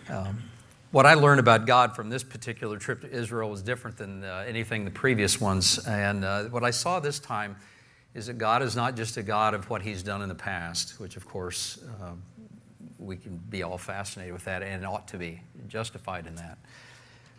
Um, 0.08 0.42
what 0.90 1.06
I 1.06 1.14
learned 1.14 1.38
about 1.38 1.64
God 1.64 1.94
from 1.94 2.10
this 2.10 2.24
particular 2.24 2.76
trip 2.76 3.02
to 3.02 3.08
Israel 3.08 3.50
was 3.50 3.62
different 3.62 3.98
than 3.98 4.24
uh, 4.24 4.44
anything 4.48 4.84
the 4.84 4.90
previous 4.90 5.40
ones. 5.40 5.78
And 5.86 6.24
uh, 6.24 6.46
what 6.46 6.64
I 6.64 6.72
saw 6.72 6.98
this 6.98 7.20
time 7.20 7.54
is 8.14 8.26
that 8.26 8.38
God 8.38 8.60
is 8.60 8.74
not 8.74 8.96
just 8.96 9.16
a 9.16 9.22
God 9.22 9.54
of 9.54 9.70
what 9.70 9.82
He's 9.82 10.02
done 10.02 10.22
in 10.22 10.28
the 10.28 10.34
past, 10.34 10.98
which, 10.98 11.16
of 11.16 11.24
course, 11.24 11.78
uh, 12.02 12.14
we 12.98 13.16
can 13.16 13.36
be 13.36 13.62
all 13.62 13.78
fascinated 13.78 14.32
with 14.32 14.46
that 14.46 14.64
and 14.64 14.84
ought 14.84 15.06
to 15.06 15.18
be 15.18 15.40
justified 15.68 16.26
in 16.26 16.34
that. 16.34 16.58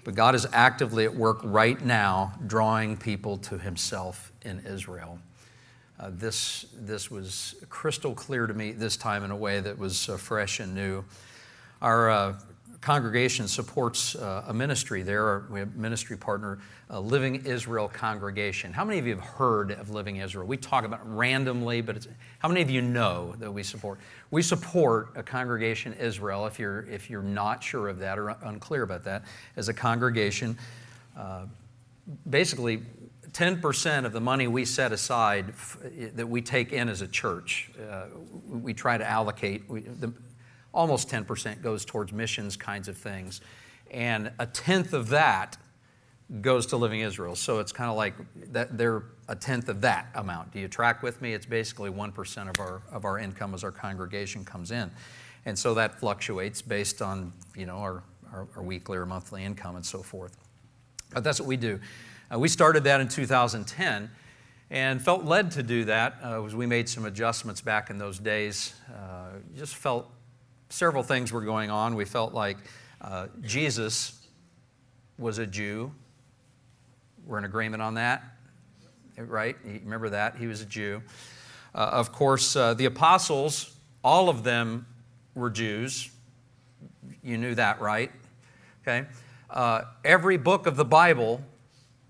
But 0.04 0.16
God 0.16 0.36
is 0.36 0.46
actively 0.52 1.06
at 1.06 1.16
work 1.16 1.40
right 1.44 1.84
now, 1.84 2.34
drawing 2.46 2.98
people 2.98 3.38
to 3.38 3.58
Himself 3.58 4.32
in 4.42 4.60
Israel. 4.66 5.20
Uh, 6.00 6.10
this, 6.12 6.66
this 6.78 7.10
was 7.10 7.56
crystal 7.70 8.14
clear 8.14 8.48
to 8.48 8.54
me 8.54 8.72
this 8.72 8.98
time 8.98 9.24
in 9.24 9.32
a 9.32 9.36
way 9.36 9.60
that 9.60 9.78
was 9.78 10.10
uh, 10.10 10.18
fresh 10.18 10.60
and 10.60 10.76
new. 10.76 11.06
Our 11.82 12.10
uh, 12.10 12.40
congregation 12.84 13.48
supports 13.48 14.14
uh, 14.16 14.44
a 14.48 14.54
ministry 14.54 15.04
there. 15.04 15.46
We 15.50 15.60
have 15.62 15.74
a 15.74 15.80
ministry 15.80 16.18
partner, 16.18 16.60
uh, 16.90 17.00
Living 17.00 17.46
Israel 17.46 17.88
Congregation. 17.88 18.74
How 18.74 18.84
many 18.84 19.00
of 19.00 19.08
you 19.08 19.16
have 19.16 19.24
heard 19.24 19.72
of 19.72 19.90
Living 19.90 20.18
Israel? 20.18 20.46
We 20.46 20.58
talk 20.58 20.84
about 20.84 21.00
it 21.00 21.06
randomly, 21.06 21.80
but 21.80 22.06
how 22.40 22.50
many 22.50 22.62
of 22.62 22.70
you 22.70 22.82
know 22.82 23.36
that 23.40 23.50
we 23.50 23.64
support? 23.64 24.00
We 24.32 24.42
support 24.42 25.14
a 25.16 25.24
congregation 25.24 25.94
Israel. 25.94 26.46
If 26.46 26.60
you're 26.60 26.82
if 26.90 27.10
you're 27.10 27.24
not 27.24 27.64
sure 27.64 27.88
of 27.88 28.00
that 28.00 28.20
or 28.20 28.36
unclear 28.44 28.84
about 28.84 29.06
that, 29.06 29.24
as 29.56 29.70
a 29.70 29.74
congregation, 29.74 30.58
uh, 31.18 31.46
basically. 32.30 32.84
10% 33.32 34.06
of 34.06 34.14
the 34.14 34.22
money 34.22 34.46
we 34.46 34.64
set 34.64 34.92
aside 34.92 35.50
f- 35.50 35.80
that 36.14 36.30
we 36.30 36.40
take 36.40 36.72
in 36.72 36.88
as 36.88 37.02
a 37.02 37.08
church, 37.08 37.72
uh, 37.90 38.06
we 38.48 38.76
try 38.76 38.96
to 38.96 39.04
allocate. 39.04 39.68
We, 39.68 39.80
the, 39.80 40.14
almost 40.74 41.10
10% 41.10 41.62
goes 41.62 41.86
towards 41.86 42.12
missions 42.12 42.58
kinds 42.58 42.88
of 42.88 42.98
things. 42.98 43.42
And 43.92 44.32
a 44.40 44.46
tenth 44.46 44.94
of 44.94 45.10
that 45.10 45.58
goes 46.42 46.66
to 46.68 46.78
Living 46.78 47.02
Israel. 47.02 47.36
So 47.36 47.60
it's 47.60 47.72
kind 47.72 47.90
of 47.90 47.96
like 47.96 48.16
that 48.52 48.78
they're 48.78 49.04
a 49.28 49.36
tenth 49.36 49.70
of 49.70 49.82
that 49.82 50.08
amount. 50.16 50.52
Do 50.52 50.60
you 50.60 50.68
track 50.68 51.04
with 51.04 51.22
me? 51.22 51.34
It's 51.34 51.46
basically 51.46 51.92
1% 51.92 52.50
of 52.50 52.60
our, 52.60 52.82
of 52.92 53.06
our 53.06 53.20
income 53.20 53.54
as 53.54 53.64
our 53.64 53.72
congregation 53.72 54.44
comes 54.44 54.72
in. 54.72 54.90
And 55.46 55.58
so 55.58 55.74
that 55.76 56.00
fluctuates 56.00 56.62
based 56.62 57.02
on, 57.02 57.34
you 57.56 57.66
know, 57.66 57.78
our, 57.78 58.04
our, 58.32 58.48
our 58.56 58.64
weekly 58.64 58.98
or 58.98 59.06
monthly 59.06 59.44
income 59.44 59.76
and 59.76 59.86
so 59.86 60.02
forth. 60.02 60.38
But 61.12 61.24
that's 61.24 61.40
what 61.40 61.48
we 61.48 61.58
do. 61.58 61.80
Uh, 62.34 62.40
we 62.40 62.48
started 62.48 62.84
that 62.86 63.00
in 63.00 63.08
2010 63.08 64.10
and 64.72 65.02
felt 65.02 65.24
led 65.24 65.52
to 65.52 65.62
do 65.62 65.86
that 65.86 66.18
uh, 66.24 66.44
as 66.44 66.56
we 66.56 66.66
made 66.66 66.90
some 66.90 67.06
adjustments 67.06 67.62
back 67.62 67.90
in 67.90 67.98
those 67.98 68.18
days. 68.18 68.74
Uh, 68.92 69.38
just 69.56 69.76
felt 69.76 70.10
several 70.74 71.04
things 71.04 71.32
were 71.32 71.42
going 71.42 71.70
on. 71.70 71.96
We 71.96 72.04
felt 72.04 72.34
like 72.34 72.58
uh, 73.00 73.28
Jesus 73.42 74.28
was 75.20 75.38
a 75.38 75.46
Jew. 75.46 75.92
We're 77.26 77.38
in 77.38 77.46
agreement 77.46 77.84
on 77.84 77.94
that, 77.94 78.24
right? 79.18 79.56
Remember 79.64 80.10
that? 80.10 80.36
He 80.36 80.48
was 80.48 80.62
a 80.62 80.66
Jew. 80.66 81.04
Uh, 81.76 81.78
of 81.78 82.12
course, 82.12 82.56
uh, 82.56 82.74
the 82.74 82.86
apostles, 82.86 83.76
all 84.04 84.30
of 84.30 84.44
them 84.44 84.88
were 85.36 85.52
Jews. 85.52 86.10
You 87.22 87.38
knew 87.38 87.54
that, 87.56 87.80
right? 87.80 88.12
Okay. 88.82 89.08
Uh, 89.50 89.84
every 90.04 90.38
book 90.38 90.66
of 90.66 90.76
the 90.76 90.86
Bible 90.86 91.42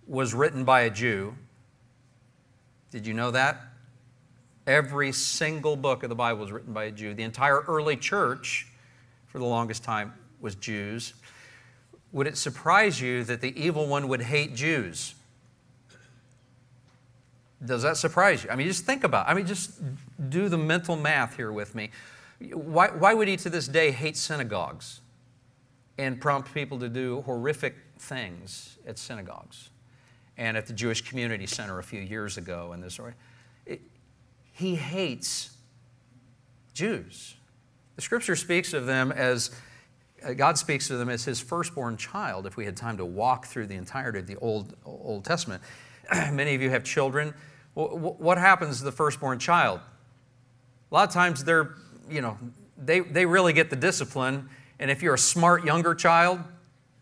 was 0.08 0.34
written 0.34 0.64
by 0.64 0.82
a 0.82 0.90
Jew. 0.90 1.36
Did 2.92 3.06
you 3.06 3.14
know 3.14 3.32
that? 3.32 3.62
Every 4.66 5.12
single 5.12 5.76
book 5.76 6.04
of 6.04 6.10
the 6.10 6.16
Bible 6.16 6.42
was 6.42 6.52
written 6.52 6.74
by 6.74 6.86
a 6.86 6.92
Jew. 6.92 7.14
The 7.14 7.24
entire 7.24 7.60
early 7.62 7.98
church, 7.98 8.68
for 9.28 9.40
the 9.40 9.46
longest 9.46 9.84
time, 9.84 10.14
was 10.40 10.56
Jews. 10.56 11.14
Would 12.14 12.28
it 12.28 12.38
surprise 12.38 13.02
you 13.02 13.24
that 13.26 13.42
the 13.42 13.60
evil 13.62 13.88
one 13.88 14.08
would 14.08 14.22
hate 14.22 14.56
Jews? 14.56 15.16
Does 17.66 17.82
that 17.84 17.98
surprise 17.98 18.44
you? 18.44 18.50
I 18.50 18.56
mean, 18.56 18.68
just 18.68 18.86
think 18.86 19.04
about 19.04 19.28
it. 19.28 19.32
I 19.32 19.34
mean, 19.34 19.46
just 19.46 19.82
do 20.30 20.50
the 20.50 20.58
mental 20.58 20.96
math 20.96 21.36
here 21.36 21.52
with 21.52 21.76
me. 21.76 21.92
Why, 22.52 22.90
why 22.90 23.14
would 23.14 23.28
he 23.28 23.38
to 23.38 23.50
this 23.50 23.68
day 23.68 23.92
hate 23.92 24.18
synagogues 24.18 25.02
and 25.98 26.20
prompt 26.20 26.54
people 26.54 26.80
to 26.80 26.90
do 26.90 27.22
horrific 27.22 27.76
things 28.00 28.78
at 28.86 28.98
synagogues 28.98 29.70
and 30.38 30.58
at 30.58 30.68
the 30.68 30.74
Jewish 30.74 31.02
Community 31.02 31.46
Center 31.46 31.80
a 31.80 31.84
few 31.84 32.02
years 32.02 32.38
ago 32.38 32.72
and 32.74 32.84
this 32.84 32.94
story? 32.94 33.14
He 34.54 34.76
hates 34.76 35.50
Jews. 36.74 37.36
The 37.96 38.02
scripture 38.02 38.36
speaks 38.36 38.74
of 38.74 38.86
them 38.86 39.12
as, 39.12 39.52
uh, 40.24 40.34
God 40.34 40.58
speaks 40.58 40.90
of 40.90 41.00
them 41.00 41.10
as 41.10 41.26
his 41.26 41.40
firstborn 41.40 41.98
child, 41.98 42.46
if 42.46 42.56
we 42.56 42.66
had 42.66 42.78
time 42.78 42.98
to 42.98 43.06
walk 43.06 43.48
through 43.48 43.68
the 43.68 43.76
entirety 43.76 44.20
of 44.20 44.28
the 44.28 44.38
Old, 44.38 44.76
Old 44.86 45.26
Testament. 45.26 45.62
Many 46.32 46.56
of 46.56 46.62
you 46.62 46.70
have 46.70 46.84
children. 46.84 47.34
What 47.74 48.38
happens 48.38 48.78
to 48.78 48.84
the 48.84 48.92
firstborn 48.92 49.40
child? 49.40 49.80
A 50.92 50.94
lot 50.94 51.08
of 51.08 51.14
times 51.14 51.44
they're, 51.44 51.74
you 52.08 52.22
know, 52.22 52.38
they, 52.78 53.00
they 53.00 53.26
really 53.26 53.54
get 53.54 53.72
the 53.72 53.76
discipline. 53.76 54.50
And 54.80 54.92
if 54.92 55.02
you're 55.02 55.16
a 55.16 55.20
smart 55.20 55.66
younger 55.66 55.96
child, 55.96 56.40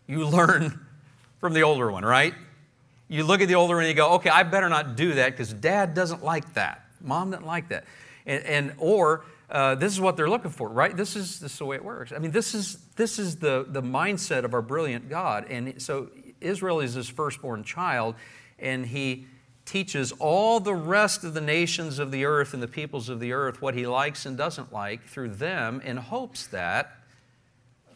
you 0.06 0.24
learn 0.26 0.86
from 1.38 1.52
the 1.52 1.62
older 1.62 1.92
one, 1.92 2.04
right? 2.04 2.34
You 3.08 3.24
look 3.24 3.42
at 3.42 3.48
the 3.48 3.56
older 3.56 3.74
one 3.74 3.84
and 3.84 3.90
you 3.90 3.94
go, 3.94 4.12
okay, 4.12 4.30
I 4.30 4.42
better 4.42 4.70
not 4.70 4.96
do 4.96 5.14
that 5.14 5.32
because 5.32 5.52
dad 5.52 5.92
doesn't 5.92 6.24
like 6.24 6.54
that. 6.54 6.86
Mom 7.02 7.30
doesn't 7.30 7.46
like 7.46 7.68
that. 7.68 7.84
And, 8.26 8.44
and 8.44 8.74
or 8.78 9.24
uh, 9.50 9.74
this 9.74 9.92
is 9.92 10.00
what 10.00 10.16
they're 10.16 10.30
looking 10.30 10.50
for, 10.50 10.68
right? 10.68 10.96
This 10.96 11.16
is, 11.16 11.40
this 11.40 11.52
is 11.52 11.58
the 11.58 11.66
way 11.66 11.76
it 11.76 11.84
works. 11.84 12.12
I 12.12 12.18
mean, 12.18 12.30
this 12.30 12.54
is, 12.54 12.78
this 12.96 13.18
is 13.18 13.36
the, 13.36 13.66
the 13.68 13.82
mindset 13.82 14.44
of 14.44 14.54
our 14.54 14.62
brilliant 14.62 15.08
God. 15.08 15.46
And 15.50 15.80
so 15.80 16.08
Israel 16.40 16.80
is 16.80 16.94
his 16.94 17.08
firstborn 17.08 17.62
child, 17.64 18.14
and 18.58 18.86
he 18.86 19.26
teaches 19.64 20.12
all 20.18 20.58
the 20.58 20.74
rest 20.74 21.22
of 21.24 21.34
the 21.34 21.40
nations 21.40 21.98
of 21.98 22.10
the 22.10 22.24
earth 22.24 22.54
and 22.54 22.62
the 22.62 22.68
peoples 22.68 23.08
of 23.08 23.20
the 23.20 23.32
earth 23.32 23.62
what 23.62 23.74
he 23.74 23.86
likes 23.86 24.26
and 24.26 24.36
doesn't 24.36 24.72
like 24.72 25.04
through 25.04 25.28
them 25.28 25.80
in 25.84 25.96
hopes 25.96 26.46
that 26.48 26.98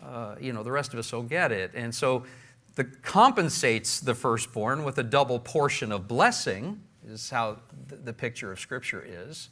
uh, 0.02 0.36
you 0.40 0.52
know 0.52 0.62
the 0.62 0.70
rest 0.70 0.92
of 0.92 0.98
us 0.98 1.12
will 1.12 1.24
get 1.24 1.50
it 1.50 1.72
and 1.74 1.92
so 1.92 2.24
the 2.76 2.84
compensates 2.84 3.98
the 3.98 4.14
firstborn 4.14 4.84
with 4.84 4.96
a 4.98 5.02
double 5.02 5.40
portion 5.40 5.90
of 5.90 6.06
blessing 6.06 6.80
is 7.06 7.30
how 7.30 7.58
the 7.88 8.12
picture 8.12 8.52
of 8.52 8.60
scripture 8.60 9.04
is 9.06 9.48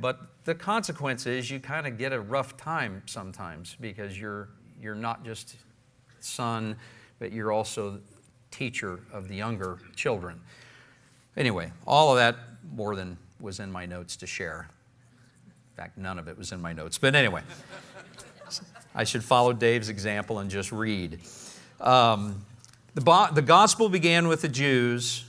but 0.00 0.20
the 0.44 0.54
consequence 0.54 1.26
is 1.26 1.50
you 1.50 1.58
kind 1.58 1.86
of 1.86 1.98
get 1.98 2.12
a 2.12 2.20
rough 2.20 2.56
time 2.56 3.02
sometimes 3.06 3.76
because 3.80 4.18
you're 4.18 4.48
you're 4.80 4.94
not 4.94 5.24
just 5.24 5.56
son 6.20 6.76
but 7.18 7.32
you're 7.32 7.52
also 7.52 8.00
teacher 8.50 9.00
of 9.12 9.28
the 9.28 9.34
younger 9.34 9.78
children 9.94 10.40
Anyway, 11.36 11.70
all 11.86 12.10
of 12.10 12.16
that 12.16 12.36
more 12.74 12.96
than 12.96 13.16
was 13.40 13.60
in 13.60 13.70
my 13.70 13.86
notes 13.86 14.16
to 14.16 14.26
share. 14.26 14.68
In 15.46 15.76
fact, 15.76 15.96
none 15.96 16.18
of 16.18 16.28
it 16.28 16.36
was 16.36 16.52
in 16.52 16.60
my 16.60 16.72
notes. 16.72 16.98
But 16.98 17.14
anyway, 17.14 17.42
I 18.94 19.04
should 19.04 19.24
follow 19.24 19.52
Dave's 19.52 19.88
example 19.88 20.40
and 20.40 20.50
just 20.50 20.72
read. 20.72 21.20
Um, 21.80 22.44
the, 22.94 23.30
the 23.32 23.42
gospel 23.42 23.88
began 23.88 24.28
with 24.28 24.42
the 24.42 24.48
Jews, 24.48 25.24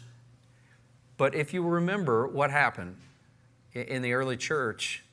but 1.22 1.36
if 1.36 1.54
you 1.54 1.62
remember 1.62 2.28
what 2.28 2.50
happened 2.50 2.96
in 3.76 4.02
the 4.02 4.14
early 4.14 4.36
church, 4.36 5.04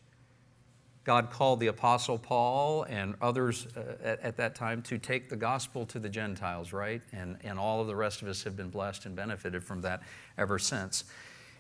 God 1.05 1.31
called 1.31 1.61
the 1.61 1.67
Apostle 1.67 2.17
Paul 2.17 2.85
and 2.85 3.15
others 3.21 3.67
uh, 3.77 3.97
at, 4.03 4.21
at, 4.23 4.37
that 4.39 4.55
time 4.55 4.81
to 4.85 4.97
take 4.97 5.29
the 5.29 5.37
gospel 5.37 5.85
to 5.85 5.99
the 5.99 6.09
Gentiles, 6.09 6.73
right? 6.73 7.03
And, 7.13 7.37
and 7.45 7.59
all 7.59 7.83
of 7.83 7.89
the 7.89 7.95
rest 7.95 8.23
of 8.23 8.29
us 8.29 8.43
have 8.45 8.57
been 8.57 8.71
blessed 8.71 9.05
and 9.05 9.15
benefited 9.15 9.63
from 9.63 9.83
that 9.83 10.03
ever 10.39 10.59
since. 10.59 11.05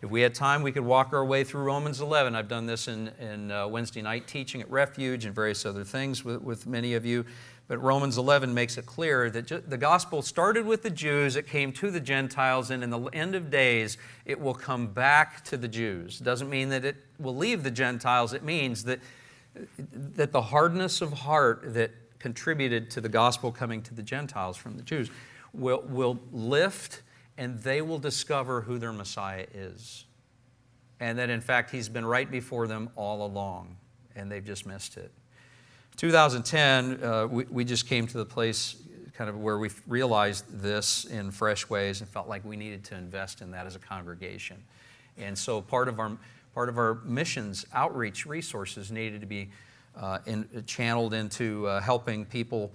If 0.01 0.09
we 0.09 0.23
had 0.23 0.35
time, 0.35 0.63
we 0.63 0.73
could 0.73 0.85
walk 0.85 1.13
our 1.13 1.27
way 1.27 1.45
through 1.45 1.65
Romans 1.65 2.01
11. 2.01 2.35
I've 2.35 2.49
done 2.49 2.65
this 2.65 2.89
in, 2.89 3.09
in 3.21 3.51
uh, 3.51 3.69
Wednesday 3.69 4.01
night 4.01 4.27
teaching 4.27 4.63
at 4.63 4.71
Refuge 4.71 5.27
and 5.27 5.35
various 5.35 5.67
other 5.67 5.85
things 5.85 6.25
with, 6.25 6.41
with 6.41 6.67
many 6.67 6.95
of 6.95 7.05
you. 7.05 7.27
But 7.69 7.83
Romans 7.83 8.17
11 8.17 8.53
makes 8.55 8.79
it 8.79 8.87
clear 8.87 9.29
that 9.31 9.71
the 9.71 9.77
gospel 9.77 10.23
started 10.23 10.67
with 10.67 10.83
the 10.83 10.91
Jews, 10.91 11.37
it 11.37 11.47
came 11.47 11.71
to 11.73 11.91
the 11.91 12.01
Gentiles, 12.01 12.71
and 12.71 12.83
in 12.83 12.89
the 12.89 13.01
end 13.13 13.35
of 13.35 13.51
days, 13.51 13.99
it 14.25 14.41
will 14.41 14.55
come 14.55 14.87
back 14.87 15.45
to 15.45 15.59
the 15.59 15.69
Jews. 15.69 16.19
Doesn't 16.19 16.49
mean 16.49 16.71
that 16.71 16.87
it 16.87 16.97
will 17.19 17.37
leave 17.37 17.63
the 17.63 17.71
Gentiles, 17.71 18.33
it 18.33 18.43
means 18.43 18.85
that 18.85 19.01
that 19.93 20.33
the 20.33 20.43
hardness 20.43 21.01
of 21.01 21.13
heart 21.13 21.75
that 21.75 21.91
contributed 22.19 22.91
to 22.91 23.01
the 23.01 23.09
gospel 23.09 23.53
coming 23.53 23.83
to 23.83 23.95
the 23.95 24.03
Gentiles 24.03 24.57
from 24.57 24.77
the 24.77 24.83
Jews 24.83 25.11
will, 25.53 25.83
will 25.83 26.19
lift 26.33 27.03
and 27.37 27.59
they 27.61 27.81
will 27.83 27.99
discover 27.99 28.63
who 28.63 28.79
their 28.79 28.93
Messiah 28.93 29.47
is. 29.55 30.05
And 31.01 31.19
that 31.19 31.31
in 31.31 31.41
fact, 31.41 31.71
he's 31.71 31.89
been 31.89 32.05
right 32.05 32.29
before 32.29 32.67
them 32.67 32.91
all 32.97 33.25
along, 33.25 33.77
and 34.17 34.31
they've 34.31 34.45
just 34.45 34.67
missed 34.67 34.97
it. 34.97 35.13
2010, 35.99 37.03
uh, 37.03 37.27
we, 37.27 37.45
we 37.51 37.65
just 37.65 37.89
came 37.89 38.07
to 38.07 38.19
the 38.19 38.25
place 38.25 38.77
kind 39.15 39.29
of 39.29 39.37
where 39.37 39.59
we 39.59 39.69
realized 39.89 40.45
this 40.49 41.05
in 41.07 41.33
fresh 41.33 41.69
ways 41.69 42.01
and 42.01 42.09
felt 42.09 42.29
like 42.29 42.45
we 42.45 42.57
needed 42.57 42.85
to 42.85 42.95
invest 42.95 43.41
in 43.41 43.51
that 43.51 43.67
as 43.67 43.75
a 43.75 43.81
congregation. 43.81 44.63
And 45.17 45.37
so 45.37 45.61
part 45.61 45.89
of 45.89 45.99
our 45.99 46.17
part 46.55 46.69
of 46.69 46.79
our 46.79 47.01
missions 47.05 47.67
outreach 47.73 48.27
resources 48.27 48.93
needed 48.93 49.21
to 49.21 49.27
be 49.27 49.51
uh, 49.97 50.19
in, 50.27 50.49
channeled 50.67 51.15
into 51.15 51.67
uh, 51.67 51.81
helping 51.81 52.25
people 52.25 52.73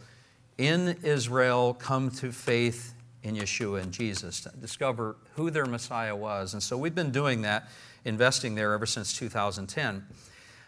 in 0.57 0.97
Israel 1.01 1.73
come 1.73 2.11
to 2.11 2.31
faith 2.31 2.93
in 3.23 3.35
Yeshua 3.35 3.81
and 3.81 3.93
Jesus, 3.93 4.41
to 4.41 4.49
discover 4.59 5.15
who 5.35 5.49
their 5.49 5.65
Messiah 5.65 6.15
was. 6.15 6.53
And 6.53 6.61
so 6.61 6.77
we've 6.77 6.93
been 6.93 7.11
doing 7.11 7.41
that, 7.43 7.69
investing 8.03 8.53
there 8.55 8.73
ever 8.73 8.85
since 8.85 9.17
2010. 9.17 10.05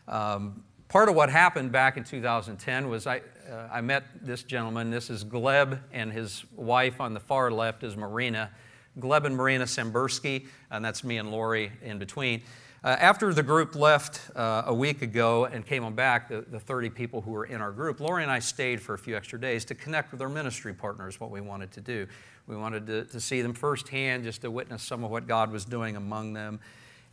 Um, 0.07 0.63
part 0.87 1.09
of 1.09 1.15
what 1.15 1.29
happened 1.29 1.71
back 1.71 1.97
in 1.97 2.03
2010 2.03 2.89
was 2.89 3.07
I, 3.07 3.21
uh, 3.49 3.69
I 3.71 3.81
met 3.81 4.03
this 4.21 4.43
gentleman. 4.43 4.89
This 4.89 5.09
is 5.09 5.23
Gleb, 5.23 5.79
and 5.91 6.11
his 6.11 6.45
wife 6.55 7.01
on 7.01 7.13
the 7.13 7.19
far 7.19 7.51
left 7.51 7.83
is 7.83 7.95
Marina. 7.95 8.51
Gleb 8.99 9.25
and 9.25 9.35
Marina 9.35 9.65
Sambursky, 9.65 10.47
and 10.71 10.83
that's 10.83 11.03
me 11.03 11.17
and 11.17 11.31
Lori 11.31 11.71
in 11.83 11.99
between. 11.99 12.41
Uh, 12.83 12.89
after 12.99 13.33
the 13.33 13.41
group 13.41 13.75
left 13.75 14.21
uh, 14.35 14.63
a 14.67 14.73
week 14.73 15.01
ago 15.01 15.45
and 15.45 15.65
came 15.65 15.83
on 15.83 15.95
back, 15.95 16.29
the, 16.29 16.45
the 16.49 16.59
30 16.59 16.91
people 16.91 17.19
who 17.19 17.31
were 17.31 17.45
in 17.45 17.59
our 17.59 17.71
group, 17.71 17.99
Lori 17.99 18.21
and 18.21 18.31
I 18.31 18.37
stayed 18.37 18.79
for 18.79 18.93
a 18.93 18.97
few 18.97 19.17
extra 19.17 19.41
days 19.41 19.65
to 19.65 19.75
connect 19.75 20.11
with 20.11 20.21
our 20.21 20.29
ministry 20.29 20.71
partners, 20.71 21.19
what 21.19 21.31
we 21.31 21.41
wanted 21.41 21.71
to 21.71 21.81
do. 21.81 22.07
We 22.45 22.55
wanted 22.55 22.85
to, 22.85 23.05
to 23.05 23.19
see 23.19 23.41
them 23.41 23.53
firsthand, 23.53 24.23
just 24.23 24.41
to 24.41 24.51
witness 24.51 24.83
some 24.83 25.03
of 25.03 25.09
what 25.09 25.25
God 25.25 25.51
was 25.51 25.65
doing 25.65 25.95
among 25.95 26.33
them, 26.33 26.59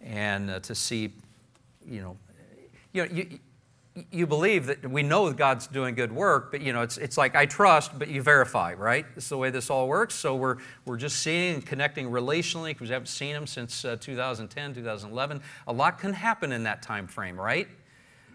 and 0.03 0.51
uh, 0.51 0.61
to 0.61 0.75
see, 0.75 1.15
you 1.87 2.03
know, 2.03 2.17
you 2.93 3.07
know, 3.07 3.11
you, 3.11 3.39
you 4.11 4.27
believe 4.27 4.67
that 4.67 4.91
we 4.91 5.03
know 5.03 5.31
God's 5.33 5.67
doing 5.67 5.95
good 5.95 6.13
work, 6.13 6.51
but 6.51 6.63
you 6.63 6.73
know, 6.73 6.81
it's, 6.81 6.97
it's 6.97 7.19
like 7.19 7.37
I 7.37 7.45
trust, 7.45 7.99
but 7.99 8.09
you 8.09 8.23
verify, 8.23 8.73
right? 8.73 9.05
Is 9.17 9.29
the 9.29 9.37
way 9.37 9.51
this 9.51 9.69
all 9.69 9.87
works. 9.87 10.15
So 10.15 10.35
we're, 10.35 10.57
we're 10.87 10.97
just 10.97 11.17
seeing 11.17 11.55
and 11.55 11.67
connecting 11.67 12.11
relationally 12.11 12.71
because 12.71 12.89
we 12.89 12.93
haven't 12.95 13.09
seen 13.09 13.35
Him 13.35 13.47
since 13.47 13.85
uh, 13.85 13.97
2010, 14.01 14.75
2011. 14.75 15.43
A 15.67 15.73
lot 15.73 15.99
can 15.99 16.15
happen 16.15 16.53
in 16.53 16.63
that 16.63 16.83
time 16.83 17.07
frame, 17.07 17.39
right? 17.39 17.69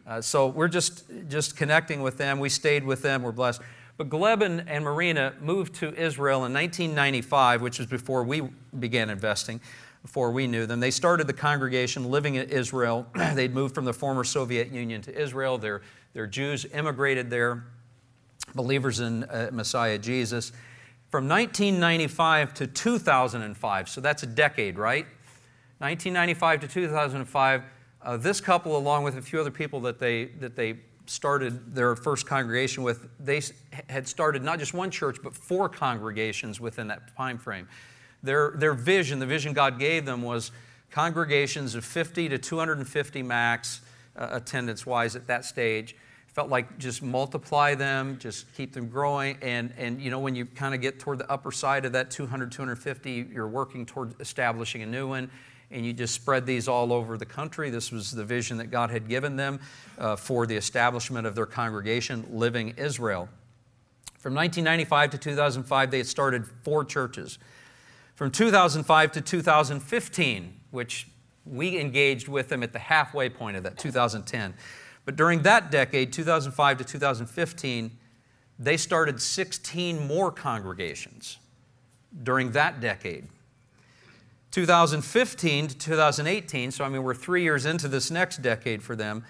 Uh, 0.05 0.21
so 0.21 0.47
we're 0.47 0.67
just, 0.67 1.05
just 1.27 1.57
connecting 1.57 2.01
with 2.01 2.17
them. 2.17 2.39
We 2.39 2.49
stayed 2.49 2.83
with 2.83 3.01
them. 3.01 3.23
We're 3.23 3.31
blessed. 3.31 3.61
But 3.97 4.09
Gleb 4.09 4.43
and, 4.43 4.69
and 4.69 4.83
Marina 4.83 5.33
moved 5.41 5.73
to 5.75 5.87
Israel 5.95 6.45
in 6.45 6.53
1995, 6.53 7.63
which 7.63 7.79
was 7.79 7.87
before 7.87 8.23
we 8.23 8.47
began 8.77 9.09
investing 9.09 9.59
before 10.07 10.31
we 10.31 10.47
knew 10.47 10.65
them. 10.65 10.79
They 10.79 10.89
started 10.89 11.27
the 11.27 11.33
congregation 11.33 12.09
living 12.09 12.35
in 12.35 12.47
Israel. 12.47 13.05
They'd 13.33 13.53
moved 13.53 13.75
from 13.75 13.83
the 13.83 13.93
former 13.93 14.23
Soviet 14.23 14.71
Union 14.71 15.01
to 15.01 15.13
Israel. 15.13 15.57
They're, 15.57 15.81
Jews, 16.27 16.65
immigrated 16.73 17.29
there, 17.29 17.65
believers 18.55 19.01
in 19.01 19.25
uh, 19.25 19.49
Messiah 19.51 19.97
Jesus. 19.97 20.53
From 21.09 21.27
1995 21.27 22.53
to 22.53 22.67
2005, 22.67 23.89
so 23.89 23.99
that's 23.99 24.23
a 24.23 24.27
decade, 24.27 24.77
right? 24.77 25.05
1995 25.79 26.61
to 26.61 26.67
2005, 26.69 27.63
uh, 28.01 28.15
this 28.15 28.39
couple, 28.39 28.77
along 28.77 29.03
with 29.03 29.17
a 29.17 29.21
few 29.21 29.41
other 29.41 29.51
people 29.51 29.81
that 29.81 29.99
they, 29.99 30.27
that 30.39 30.55
they 30.55 30.77
started 31.05 31.75
their 31.75 31.97
first 31.97 32.25
congregation 32.25 32.81
with, 32.81 33.09
they 33.19 33.41
had 33.89 34.07
started 34.07 34.41
not 34.41 34.57
just 34.57 34.73
one 34.73 34.89
church, 34.89 35.17
but 35.21 35.33
four 35.35 35.67
congregations 35.67 36.61
within 36.61 36.87
that 36.87 37.13
time 37.17 37.37
frame. 37.37 37.67
Their, 38.23 38.51
their 38.55 38.73
vision, 38.73 39.19
the 39.19 39.25
vision 39.25 39.53
God 39.53 39.79
gave 39.79 40.05
them, 40.05 40.21
was 40.21 40.51
congregations 40.91 41.75
of 41.75 41.85
50 41.85 42.29
to 42.29 42.37
250 42.37 43.23
max 43.23 43.81
uh, 44.15 44.29
attendance 44.31 44.85
wise 44.85 45.15
at 45.15 45.27
that 45.27 45.45
stage. 45.45 45.95
Felt 46.27 46.49
like 46.49 46.77
just 46.77 47.01
multiply 47.01 47.73
them, 47.73 48.17
just 48.19 48.45
keep 48.55 48.73
them 48.73 48.89
growing. 48.89 49.37
And, 49.41 49.73
and 49.77 50.01
you 50.01 50.11
know, 50.11 50.19
when 50.19 50.35
you 50.35 50.45
kind 50.45 50.75
of 50.75 50.81
get 50.81 50.99
toward 50.99 51.17
the 51.19 51.31
upper 51.31 51.51
side 51.51 51.85
of 51.85 51.93
that 51.93 52.11
200, 52.11 52.51
250, 52.51 53.27
you're 53.31 53.47
working 53.47 53.85
toward 53.85 54.19
establishing 54.19 54.83
a 54.83 54.85
new 54.85 55.07
one. 55.07 55.29
and 55.71 55.85
you 55.85 55.93
just 55.93 56.13
spread 56.13 56.45
these 56.45 56.67
all 56.67 56.93
over 56.93 57.17
the 57.17 57.25
country. 57.25 57.69
This 57.69 57.91
was 57.91 58.11
the 58.11 58.23
vision 58.23 58.57
that 58.57 58.71
God 58.71 58.89
had 58.89 59.07
given 59.07 59.35
them 59.35 59.59
uh, 59.97 60.15
for 60.15 60.45
the 60.45 60.55
establishment 60.55 61.27
of 61.27 61.35
their 61.35 61.45
congregation, 61.45 62.25
Living 62.31 62.73
Israel. 62.77 63.27
From 64.19 64.33
1995 64.33 65.11
to 65.11 65.17
2005, 65.17 65.91
they 65.91 65.97
had 65.97 66.07
started 66.07 66.45
four 66.63 66.85
churches. 66.85 67.37
From 68.17 68.31
2005 68.31 69.11
to 69.11 69.21
2015, 69.21 70.59
which 70.71 71.07
we 71.45 71.79
engaged 71.79 72.27
with 72.27 72.49
them 72.49 72.63
at 72.63 72.73
the 72.73 72.79
halfway 72.79 73.29
point 73.29 73.57
of 73.57 73.61
that, 73.61 73.77
2010. 73.77 74.55
But 75.05 75.15
during 75.15 75.43
that 75.43 75.69
decade, 75.69 76.11
2005 76.11 76.79
to 76.79 76.83
2015, 76.83 77.91
they 78.57 78.75
started 78.75 79.21
16 79.21 80.07
more 80.07 80.31
congregations 80.31 81.37
during 82.23 82.53
that 82.53 82.79
decade. 82.79 83.27
2015 84.49 85.67
to 85.67 85.77
2018, 85.77 86.71
so 86.71 86.83
I 86.83 86.89
mean, 86.89 87.03
we're 87.03 87.13
three 87.13 87.43
years 87.43 87.67
into 87.67 87.87
this 87.87 88.09
next 88.09 88.41
decade 88.41 88.81
for 88.81 88.95
them. 88.95 89.23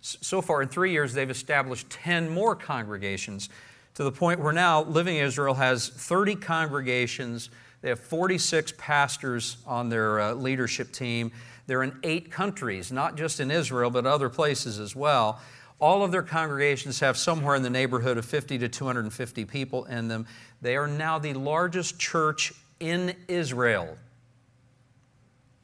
So 0.00 0.42
far, 0.42 0.62
in 0.62 0.68
three 0.68 0.90
years, 0.90 1.14
they've 1.14 1.30
established 1.30 1.90
10 1.90 2.28
more 2.28 2.56
congregations 2.56 3.48
to 3.94 4.02
the 4.02 4.10
point 4.10 4.40
where 4.40 4.52
now 4.52 4.82
Living 4.82 5.18
Israel 5.18 5.54
has 5.54 5.90
30 5.90 6.34
congregations. 6.34 7.50
They 7.82 7.88
have 7.88 8.00
46 8.00 8.74
pastors 8.78 9.56
on 9.66 9.88
their 9.88 10.20
uh, 10.20 10.34
leadership 10.34 10.92
team. 10.92 11.32
They're 11.66 11.82
in 11.82 11.98
eight 12.04 12.30
countries, 12.30 12.90
not 12.90 13.16
just 13.16 13.40
in 13.40 13.50
Israel, 13.50 13.90
but 13.90 14.06
other 14.06 14.28
places 14.28 14.78
as 14.78 14.96
well. 14.96 15.40
All 15.80 16.04
of 16.04 16.12
their 16.12 16.22
congregations 16.22 17.00
have 17.00 17.16
somewhere 17.16 17.56
in 17.56 17.62
the 17.62 17.70
neighborhood 17.70 18.16
of 18.16 18.24
50 18.24 18.58
to 18.58 18.68
250 18.68 19.44
people 19.46 19.84
in 19.86 20.06
them. 20.06 20.26
They 20.60 20.76
are 20.76 20.86
now 20.86 21.18
the 21.18 21.34
largest 21.34 21.98
church 21.98 22.52
in 22.78 23.16
Israel 23.26 23.98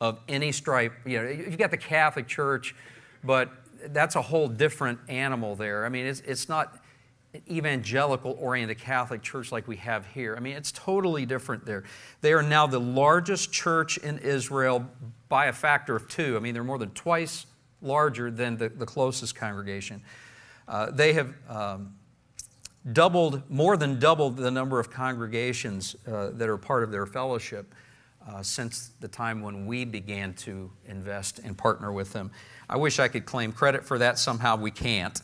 of 0.01 0.19
any 0.29 0.51
stripe. 0.51 0.93
You 1.05 1.23
know, 1.23 1.29
you've 1.29 1.59
got 1.59 1.71
the 1.71 1.77
Catholic 1.77 2.27
Church, 2.27 2.75
but 3.23 3.51
that's 3.89 4.17
a 4.17 4.23
whole 4.23 4.49
different 4.49 4.99
animal 5.09 5.55
there. 5.55 5.85
I 5.85 5.89
mean, 5.89 6.07
it's, 6.07 6.21
it's 6.21 6.49
not 6.49 6.81
evangelical 7.49 8.37
oriented 8.41 8.79
Catholic 8.79 9.23
church 9.23 9.53
like 9.53 9.69
we 9.69 9.77
have 9.77 10.07
here. 10.07 10.35
I 10.37 10.41
mean, 10.41 10.57
it's 10.57 10.73
totally 10.73 11.27
different 11.27 11.67
there. 11.67 11.85
They 12.21 12.33
are 12.33 12.43
now 12.43 12.67
the 12.67 12.81
largest 12.81 13.53
church 13.53 13.99
in 13.99 14.19
Israel 14.19 14.87
by 15.29 15.47
a 15.47 15.53
factor 15.53 15.95
of 15.95 16.09
two. 16.09 16.37
I 16.37 16.41
mean, 16.41 16.55
they're 16.55 16.65
more 16.65 16.79
than 16.79 16.91
twice 16.91 17.47
larger 17.83 18.31
than 18.31 18.57
the, 18.57 18.69
the 18.71 18.87
closest 18.87 19.35
congregation. 19.35 20.03
Uh, 20.67 20.91
they 20.91 21.13
have 21.13 21.35
um, 21.49 21.95
doubled, 22.93 23.49
more 23.51 23.77
than 23.77 23.99
doubled 23.99 24.37
the 24.37 24.51
number 24.51 24.81
of 24.81 24.91
congregations 24.91 25.97
uh, 26.07 26.31
that 26.33 26.49
are 26.49 26.59
part 26.59 26.83
of 26.83 26.91
their 26.91 27.07
fellowship 27.07 27.75
uh, 28.29 28.43
since 28.43 28.91
the 29.01 29.09
time 29.09 29.41
when 29.43 29.67
we 29.67 29.85
began 29.85 30.35
to 30.35 30.71
invest 30.87 31.41
and 31.41 31.57
partner 31.57 31.93
with 31.93 32.13
them. 32.13 32.31
I 32.69 32.77
wish 32.77 32.99
I 32.99 33.09
could 33.09 33.25
claim 33.25 33.53
credit 33.53 33.85
for 33.85 33.99
that. 33.99 34.19
Somehow 34.19 34.57
we 34.57 34.71
can't. 34.71 35.21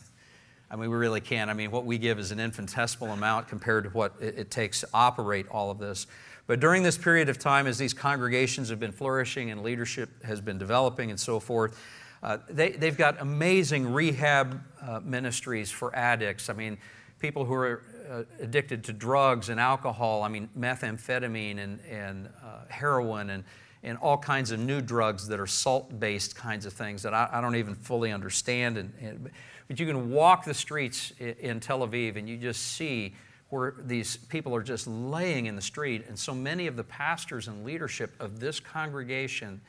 I 0.75 0.77
mean, 0.77 0.89
we 0.89 0.97
really 0.97 1.21
can't. 1.21 1.49
I 1.49 1.53
mean, 1.53 1.71
what 1.71 1.85
we 1.85 1.97
give 1.97 2.19
is 2.19 2.31
an 2.31 2.39
infinitesimal 2.41 3.13
amount 3.13 3.47
compared 3.47 3.85
to 3.85 3.89
what 3.91 4.13
it, 4.19 4.51
takes 4.51 4.81
to 4.81 4.89
operate 4.93 5.47
all 5.49 5.71
of 5.71 5.79
this. 5.79 6.05
But 6.47 6.59
during 6.59 6.83
this 6.83 6.97
period 6.97 7.29
of 7.29 7.39
time, 7.39 7.65
as 7.65 7.77
these 7.77 7.93
congregations 7.93 8.67
have 8.67 8.79
been 8.79 8.91
flourishing 8.91 9.51
and 9.51 9.63
leadership 9.63 10.21
has 10.25 10.41
been 10.41 10.57
developing 10.57 11.11
and 11.11 11.19
so 11.19 11.39
forth, 11.39 11.81
uh, 12.21 12.39
they, 12.49 12.71
they've 12.71 12.97
got 12.97 13.21
amazing 13.21 13.93
rehab 13.93 14.61
uh, 14.81 14.99
ministries 15.01 15.71
for 15.71 15.95
addicts. 15.95 16.49
I 16.49 16.53
mean, 16.53 16.77
people 17.19 17.45
who 17.45 17.53
are 17.53 17.83
uh, 18.11 18.23
addicted 18.41 18.83
to 18.83 18.91
drugs 18.91 19.47
and 19.47 19.61
alcohol, 19.61 20.23
I 20.23 20.27
mean, 20.27 20.49
methamphetamine 20.59 21.57
and, 21.57 21.79
and 21.89 22.27
uh, 22.43 22.65
heroin 22.67 23.29
and, 23.29 23.45
and 23.85 23.99
all 23.99 24.17
kinds 24.17 24.49
of 24.51 24.59
new 24.59 24.81
drugs 24.81 25.27
that 25.27 25.39
are 25.39 25.47
salt 25.47 25.99
based 25.99 26.35
kinds 26.35 26.65
of 26.65 26.73
things 26.73 27.03
that 27.03 27.13
I, 27.13 27.29
I 27.31 27.39
don't 27.39 27.55
even 27.55 27.75
fully 27.75 28.11
understand. 28.11 28.77
And, 28.77 28.91
and, 28.99 29.29
but 29.67 29.79
you 29.79 29.85
can 29.85 30.11
walk 30.11 30.43
the 30.43 30.55
streets 30.55 31.13
in, 31.19 31.35
in 31.39 31.59
Tel 31.59 31.87
Aviv 31.87 32.17
and 32.17 32.27
you 32.27 32.35
just 32.35 32.73
see 32.73 33.13
where 33.49 33.75
these 33.77 34.17
people 34.17 34.55
are 34.55 34.63
just 34.63 34.87
laying 34.87 35.45
in 35.45 35.55
the 35.55 35.61
street. 35.61 36.05
And 36.07 36.17
so 36.17 36.33
many 36.33 36.65
of 36.65 36.75
the 36.75 36.83
pastors 36.83 37.47
and 37.47 37.63
leadership 37.63 38.11
of 38.19 38.39
this 38.39 38.59
congregation 38.59 39.61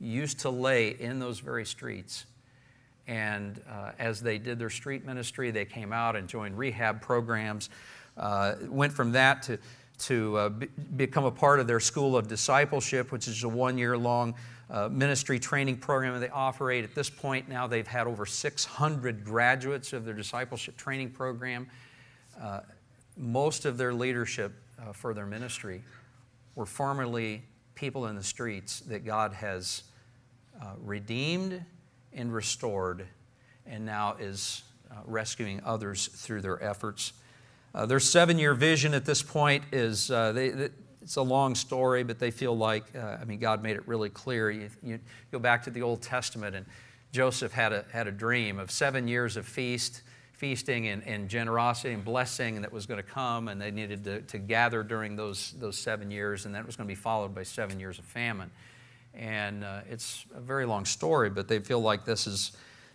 used 0.00 0.38
to 0.40 0.50
lay 0.50 0.90
in 0.90 1.18
those 1.18 1.40
very 1.40 1.66
streets. 1.66 2.26
And 3.08 3.60
uh, 3.68 3.90
as 3.98 4.20
they 4.20 4.38
did 4.38 4.58
their 4.58 4.70
street 4.70 5.04
ministry, 5.04 5.50
they 5.50 5.64
came 5.64 5.92
out 5.92 6.14
and 6.14 6.28
joined 6.28 6.56
rehab 6.56 7.02
programs. 7.02 7.70
Uh, 8.16 8.54
went 8.68 8.92
from 8.92 9.10
that 9.12 9.42
to, 9.42 9.58
to 9.98 10.36
uh, 10.36 10.48
be, 10.48 10.66
become 10.96 11.24
a 11.24 11.30
part 11.30 11.60
of 11.60 11.66
their 11.66 11.80
School 11.80 12.16
of 12.16 12.28
Discipleship, 12.28 13.12
which 13.12 13.28
is 13.28 13.42
a 13.44 13.48
one 13.48 13.78
year 13.78 13.96
long 13.96 14.34
uh, 14.70 14.88
ministry 14.88 15.38
training 15.38 15.76
program 15.76 16.18
they 16.20 16.28
operate. 16.28 16.84
At 16.84 16.94
this 16.94 17.10
point, 17.10 17.48
now 17.48 17.66
they've 17.66 17.86
had 17.86 18.06
over 18.06 18.26
600 18.26 19.24
graduates 19.24 19.92
of 19.92 20.04
their 20.04 20.14
discipleship 20.14 20.76
training 20.76 21.10
program. 21.10 21.68
Uh, 22.40 22.60
most 23.16 23.64
of 23.64 23.78
their 23.78 23.94
leadership 23.94 24.52
uh, 24.78 24.92
for 24.92 25.14
their 25.14 25.26
ministry 25.26 25.82
were 26.54 26.66
formerly 26.66 27.42
people 27.74 28.06
in 28.06 28.16
the 28.16 28.22
streets 28.22 28.80
that 28.80 29.04
God 29.04 29.32
has 29.32 29.84
redeemed 30.78 31.62
and 32.14 32.32
restored, 32.32 33.06
and 33.66 33.84
now 33.84 34.16
is 34.18 34.62
uh, 34.90 34.96
rescuing 35.06 35.60
others 35.64 36.06
through 36.06 36.40
their 36.40 36.62
efforts. 36.62 37.12
Uh, 37.74 37.84
their 37.86 38.00
seven 38.00 38.38
year 38.38 38.54
vision 38.54 38.94
at 38.94 39.04
this 39.04 39.20
point 39.20 39.64
is 39.72 40.10
uh, 40.10 40.30
they, 40.32 40.70
it's 41.02 41.16
a 41.16 41.22
long 41.22 41.54
story, 41.54 42.04
but 42.04 42.18
they 42.18 42.30
feel 42.30 42.56
like, 42.56 42.84
uh, 42.96 43.18
I 43.20 43.24
mean, 43.24 43.40
God 43.40 43.62
made 43.62 43.76
it 43.76 43.86
really 43.86 44.08
clear. 44.08 44.50
You, 44.50 44.70
you, 44.82 45.00
go 45.32 45.38
back 45.38 45.64
to 45.64 45.70
the 45.70 45.82
Old 45.82 46.00
Testament, 46.00 46.54
and 46.54 46.64
Joseph 47.12 47.52
had 47.52 47.72
a, 47.72 47.84
had 47.92 48.06
a 48.06 48.12
dream 48.12 48.58
of 48.58 48.70
seven 48.70 49.08
years 49.08 49.36
of 49.36 49.46
feast, 49.46 50.02
feasting 50.32 50.88
and, 50.88 51.02
and 51.04 51.28
generosity 51.28 51.92
and 51.92 52.04
blessing 52.04 52.62
that 52.62 52.72
was 52.72 52.86
going 52.86 53.02
to 53.02 53.08
come, 53.08 53.48
and 53.48 53.60
they 53.60 53.70
needed 53.72 54.04
to, 54.04 54.22
to 54.22 54.38
gather 54.38 54.82
during 54.82 55.16
those, 55.16 55.52
those 55.58 55.76
seven 55.76 56.10
years, 56.10 56.46
and 56.46 56.54
that 56.54 56.64
was 56.64 56.76
going 56.76 56.88
to 56.88 56.92
be 56.92 57.00
followed 57.00 57.34
by 57.34 57.42
seven 57.42 57.80
years 57.80 57.98
of 57.98 58.04
famine. 58.04 58.50
And 59.14 59.64
uh, 59.64 59.80
it's 59.90 60.26
a 60.34 60.40
very 60.40 60.64
long 60.64 60.84
story, 60.84 61.28
but 61.28 61.48
they 61.48 61.58
feel 61.58 61.80
like 61.80 62.04
this 62.04 62.26
is 62.26 62.52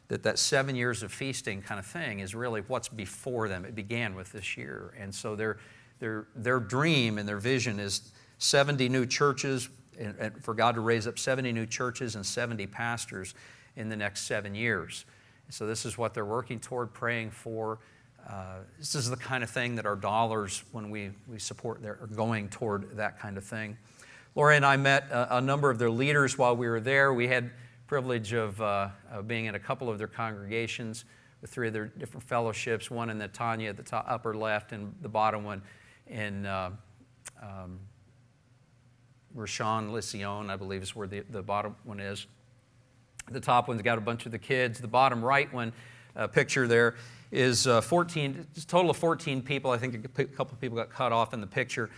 that 0.09 0.23
that 0.23 0.37
seven 0.39 0.75
years 0.75 1.03
of 1.03 1.13
feasting 1.13 1.61
kind 1.61 1.79
of 1.79 1.85
thing 1.85 2.19
is 2.19 2.35
really 2.35 2.61
what's 2.61 2.89
before 2.89 3.47
them. 3.47 3.63
It 3.63 3.75
began 3.75 4.15
with 4.15 4.31
this 4.31 4.57
year. 4.57 4.93
And 4.99 5.13
so 5.13 5.35
their, 5.35 5.57
their, 5.99 6.27
their 6.35 6.59
dream 6.59 7.17
and 7.17 7.29
their 7.29 7.37
vision 7.37 7.79
is 7.79 8.11
70 8.39 8.89
new 8.89 9.05
churches, 9.05 9.69
and, 9.99 10.15
and 10.19 10.43
for 10.43 10.53
God 10.53 10.75
to 10.75 10.81
raise 10.81 11.07
up 11.07 11.19
70 11.19 11.51
new 11.51 11.65
churches 11.65 12.15
and 12.15 12.25
70 12.25 12.67
pastors 12.67 13.35
in 13.75 13.87
the 13.87 13.95
next 13.95 14.21
seven 14.21 14.55
years. 14.55 15.05
So 15.49 15.67
this 15.67 15.85
is 15.85 15.97
what 15.97 16.13
they're 16.13 16.25
working 16.25 16.59
toward, 16.59 16.93
praying 16.93 17.31
for. 17.31 17.79
Uh, 18.27 18.59
this 18.77 18.95
is 18.95 19.09
the 19.09 19.17
kind 19.17 19.43
of 19.43 19.49
thing 19.49 19.75
that 19.75 19.85
our 19.85 19.95
dollars, 19.95 20.63
when 20.71 20.89
we, 20.89 21.11
we 21.27 21.39
support, 21.39 21.83
are 21.85 22.09
going 22.15 22.49
toward 22.49 22.97
that 22.97 23.19
kind 23.19 23.37
of 23.37 23.43
thing. 23.43 23.77
Lori 24.35 24.55
and 24.55 24.65
I 24.65 24.77
met 24.77 25.09
a, 25.11 25.37
a, 25.37 25.41
number 25.41 25.69
of 25.69 25.79
their 25.79 25.89
leaders 25.89 26.37
while 26.37 26.55
we 26.55 26.67
were 26.67 26.79
there. 26.79 27.13
We 27.13 27.27
had 27.27 27.51
privilege 27.89 28.33
of, 28.33 28.61
uh, 28.61 28.87
of 29.11 29.27
being 29.27 29.45
in 29.45 29.55
a 29.55 29.59
couple 29.59 29.89
of 29.89 29.97
their 29.97 30.07
congregations 30.07 31.05
with 31.41 31.49
three 31.49 31.65
of 31.65 31.73
their 31.73 31.87
different 31.87 32.23
fellowships, 32.23 32.91
one 32.91 33.09
in 33.09 33.17
Netanya 33.17 33.69
at 33.69 33.77
the 33.77 33.83
top, 33.83 34.05
upper 34.07 34.35
left 34.35 34.73
and 34.73 34.93
the 35.01 35.09
bottom 35.09 35.43
one 35.43 35.59
in 36.05 36.45
uh, 36.45 36.69
um, 37.41 37.79
Rishon 39.35 39.89
LeZion, 39.89 40.51
I 40.51 40.55
believe 40.55 40.83
is 40.83 40.95
where 40.95 41.07
the, 41.07 41.21
the 41.31 41.41
bottom 41.41 41.75
one 41.83 41.99
is. 41.99 42.27
The 43.31 43.39
top 43.39 43.67
one's 43.67 43.81
got 43.81 43.97
a 43.97 44.01
bunch 44.01 44.27
of 44.27 44.31
the 44.31 44.39
kids. 44.39 44.79
The 44.79 44.87
bottom 44.87 45.25
right 45.25 45.51
one 45.51 45.73
uh, 46.15 46.27
picture 46.27 46.67
there 46.67 46.95
is 47.31 47.65
uh, 47.65 47.81
14, 47.81 48.45
total 48.67 48.91
of 48.91 48.97
14 48.97 49.41
people. 49.41 49.71
I 49.71 49.79
think 49.79 49.95
a 49.95 50.25
couple 50.25 50.53
of 50.53 50.61
people 50.61 50.77
got 50.77 50.91
cut 50.91 51.11
off 51.11 51.33
in 51.33 51.41
the 51.41 51.47
picture. 51.47 51.89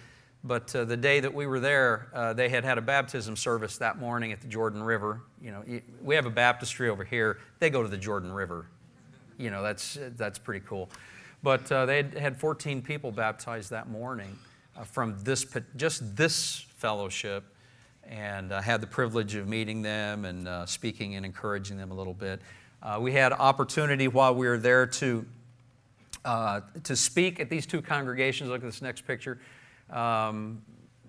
But 0.43 0.75
uh, 0.75 0.85
the 0.85 0.97
day 0.97 1.19
that 1.19 1.33
we 1.33 1.45
were 1.45 1.59
there, 1.59 2.07
uh, 2.13 2.33
they 2.33 2.49
had 2.49 2.63
had 2.63 2.79
a 2.79 2.81
baptism 2.81 3.35
service 3.35 3.77
that 3.77 3.99
morning 3.99 4.31
at 4.31 4.41
the 4.41 4.47
Jordan 4.47 4.81
River. 4.81 5.21
You 5.39 5.51
know, 5.51 5.63
we 6.01 6.15
have 6.15 6.25
a 6.25 6.31
baptistry 6.31 6.89
over 6.89 7.03
here. 7.03 7.37
They 7.59 7.69
go 7.69 7.83
to 7.83 7.89
the 7.89 7.97
Jordan 7.97 8.31
River. 8.31 8.65
You 9.37 9.51
know, 9.51 9.61
that's, 9.61 9.99
that's 10.17 10.39
pretty 10.39 10.65
cool. 10.67 10.89
But 11.43 11.71
uh, 11.71 11.85
they 11.85 11.97
had, 11.97 12.13
had 12.17 12.37
14 12.37 12.81
people 12.81 13.11
baptized 13.11 13.69
that 13.69 13.89
morning 13.89 14.37
uh, 14.75 14.83
from 14.83 15.15
this, 15.23 15.45
just 15.75 16.15
this 16.15 16.65
fellowship. 16.77 17.43
And 18.03 18.51
I 18.51 18.61
had 18.61 18.81
the 18.81 18.87
privilege 18.87 19.35
of 19.35 19.47
meeting 19.47 19.83
them 19.83 20.25
and 20.25 20.47
uh, 20.47 20.65
speaking 20.65 21.15
and 21.15 21.25
encouraging 21.25 21.77
them 21.77 21.91
a 21.91 21.93
little 21.93 22.15
bit. 22.15 22.41
Uh, 22.81 22.97
we 22.99 23.11
had 23.11 23.31
opportunity 23.31 24.07
while 24.07 24.33
we 24.33 24.47
were 24.47 24.57
there 24.57 24.87
to, 24.87 25.23
to 26.25 26.95
speak 26.95 27.39
at 27.39 27.47
these 27.47 27.67
two 27.67 27.83
congregations. 27.83 28.49
Look 28.49 28.61
at 28.61 28.65
this 28.65 28.81
next 28.81 29.05
picture. 29.05 29.37
Um, 29.91 30.61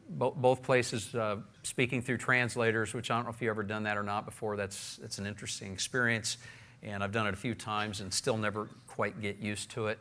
bo- 0.09 0.33
both 0.33 0.63
places 0.63 1.15
uh, 1.15 1.37
speaking 1.63 2.03
through 2.03 2.19
translators, 2.19 2.95
which 2.95 3.11
I 3.11 3.17
don't 3.17 3.25
know 3.25 3.31
if 3.31 3.41
you've 3.41 3.51
ever 3.51 3.63
done 3.63 3.85
that 3.85 3.97
or 3.97 4.03
not 4.03 4.25
before. 4.25 4.57
That's, 4.57 4.97
that's 4.97 5.19
an 5.19 5.27
interesting 5.27 5.73
experience. 5.73 6.39
And 6.83 7.03
I've 7.03 7.13
done 7.13 7.27
it 7.27 7.35
a 7.35 7.37
few 7.37 7.55
times 7.55 8.01
and 8.01 8.13
still 8.13 8.37
never 8.37 8.69
quite 8.89 9.21
get 9.21 9.39
used 9.39 9.71
to 9.71 9.87
it. 9.87 9.99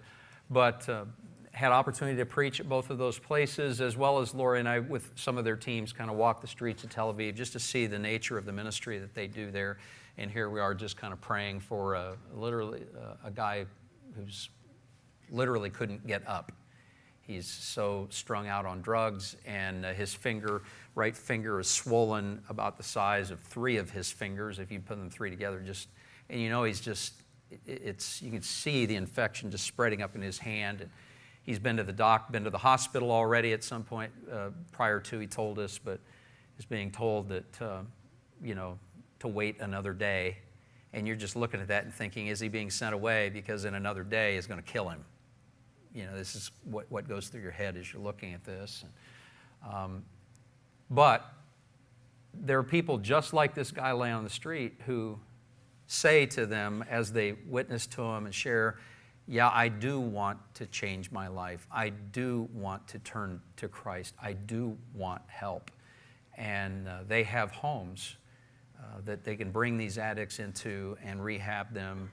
But 0.50 0.90
uh, 0.90 1.06
had 1.52 1.72
opportunity 1.72 2.18
to 2.18 2.26
preach 2.26 2.60
at 2.60 2.68
both 2.68 2.90
of 2.90 2.98
those 2.98 3.20
places, 3.20 3.82
as 3.82 3.96
well 3.98 4.20
as 4.20 4.34
Laura 4.34 4.60
and 4.60 4.68
I, 4.68 4.80
with 4.80 5.12
some 5.16 5.38
of 5.38 5.46
their 5.46 5.56
teams, 5.58 5.94
kind 5.94 6.10
of 6.10 6.16
walk 6.16 6.42
the 6.42 6.48
streets 6.48 6.84
of 6.84 6.90
Tel 6.90 7.14
Aviv 7.14 7.36
just 7.36 7.54
to 7.54 7.60
see 7.60 7.88
the 7.88 8.00
nature 8.00 8.38
of 8.38 8.46
the 8.46 8.52
ministry 8.52 9.00
that 9.00 9.14
they 9.14 9.28
do 9.28 9.52
there. 9.52 9.78
And 10.18 10.32
here 10.32 10.50
we 10.50 10.60
are, 10.60 10.74
just 10.74 10.98
kind 10.98 11.14
of 11.14 11.22
praying 11.22 11.60
for 11.60 11.94
a, 11.96 12.18
literally 12.34 12.84
a, 13.24 13.28
a 13.28 13.32
guy 13.32 13.66
who's 14.16 14.50
literally 15.30 15.70
couldn't 15.70 16.06
get 16.08 16.28
up. 16.28 16.52
He's 17.34 17.48
so 17.48 18.08
strung 18.10 18.48
out 18.48 18.66
on 18.66 18.82
drugs, 18.82 19.36
and 19.46 19.86
uh, 19.86 19.94
his 19.94 20.14
finger, 20.14 20.62
right 20.96 21.16
finger, 21.16 21.60
is 21.60 21.68
swollen 21.68 22.42
about 22.50 22.78
the 22.78 22.84
size 22.84 23.32
of 23.32 23.40
three 23.40 23.78
of 23.78 23.90
his 23.90 24.12
fingers. 24.12 24.60
If 24.60 24.72
you 24.72 24.80
put 24.80 24.98
them 24.98 25.10
three 25.10 25.30
together, 25.30 25.60
just 25.60 25.88
and 26.30 26.40
you 26.40 26.50
know 26.50 26.64
he's 26.64 26.82
just 26.82 27.14
it's 27.66 28.22
you 28.22 28.32
can 28.32 28.42
see 28.42 28.86
the 28.86 28.96
infection 28.96 29.52
just 29.52 29.66
spreading 29.66 30.02
up 30.02 30.16
in 30.16 30.22
his 30.22 30.38
hand. 30.38 30.82
And 30.82 30.90
he's 31.44 31.60
been 31.60 31.78
to 31.78 31.84
the 31.84 31.94
doc, 31.94 32.32
been 32.32 32.44
to 32.44 32.50
the 32.50 32.58
hospital 32.58 33.12
already 33.12 33.54
at 33.54 33.64
some 33.64 33.84
point 33.84 34.12
uh, 34.32 34.50
prior 34.72 35.00
to. 35.00 35.20
He 35.20 35.28
told 35.28 35.60
us, 35.60 35.78
but 35.78 36.00
is 36.58 36.66
being 36.66 36.92
told 36.92 37.30
that 37.30 37.62
uh, 37.62 37.82
you 38.44 38.56
know 38.56 38.78
to 39.20 39.28
wait 39.28 39.60
another 39.60 39.94
day. 39.94 40.38
And 40.94 41.08
you're 41.08 41.16
just 41.16 41.38
looking 41.38 41.62
at 41.62 41.70
that 41.70 41.86
and 41.86 41.94
thinking, 41.94 42.28
is 42.28 42.42
he 42.42 42.50
being 42.50 42.70
sent 42.70 42.94
away 42.94 43.30
because 43.30 43.64
in 43.64 43.76
another 43.76 44.04
day 44.04 44.36
is 44.36 44.46
going 44.46 44.62
to 44.62 44.72
kill 44.72 44.90
him? 44.90 45.06
You 45.94 46.06
know, 46.06 46.16
this 46.16 46.36
is 46.36 46.52
what, 46.64 46.89
what 46.89 47.08
goes 47.08 47.28
through 47.28 47.42
your 47.42 47.52
head 47.52 47.76
as 47.76 47.92
you're 47.92 48.02
looking 48.02 48.34
at 48.34 48.44
this. 48.44 48.84
Um, 49.70 50.04
but 50.89 51.34
there 52.34 52.58
are 52.58 52.64
people 52.64 52.98
just 52.98 53.34
like 53.34 53.54
this 53.54 53.72
guy 53.72 53.92
laying 53.92 54.14
on 54.14 54.24
the 54.24 54.30
street 54.30 54.74
who 54.86 55.20
say 55.88 56.26
to 56.26 56.46
them 56.46 56.84
as 56.89 57.12
they 57.12 57.34
witness 57.48 57.86
to 57.86 58.02
him 58.02 58.26
and 58.26 58.34
share, 58.34 58.78
Yeah, 59.28 59.50
I 59.50 59.68
do 59.68 60.00
want 60.00 60.39
to 60.56 60.66
change 60.68 61.12
my 61.12 61.28
life. 61.28 61.68
I 61.72 61.89
do 61.89 62.48
want 62.54 62.88
to 62.89 63.00
turn 63.00 63.42
to 63.58 63.68
Christ. 63.68 64.16
I 64.22 64.34
do 64.34 64.78
want 64.94 65.22
help. 65.28 65.72
And 66.38 66.88
uh, 66.88 67.00
they 67.08 67.24
have 67.24 67.52
homes 67.52 68.16
uh, 68.80 69.02
that 69.06 69.24
they 69.24 69.36
can 69.36 69.52
bring 69.52 69.78
these 69.78 69.98
addicts 69.98 70.39
into 70.39 70.98
and 71.04 71.24
rehab 71.24 71.74
them. 71.74 72.10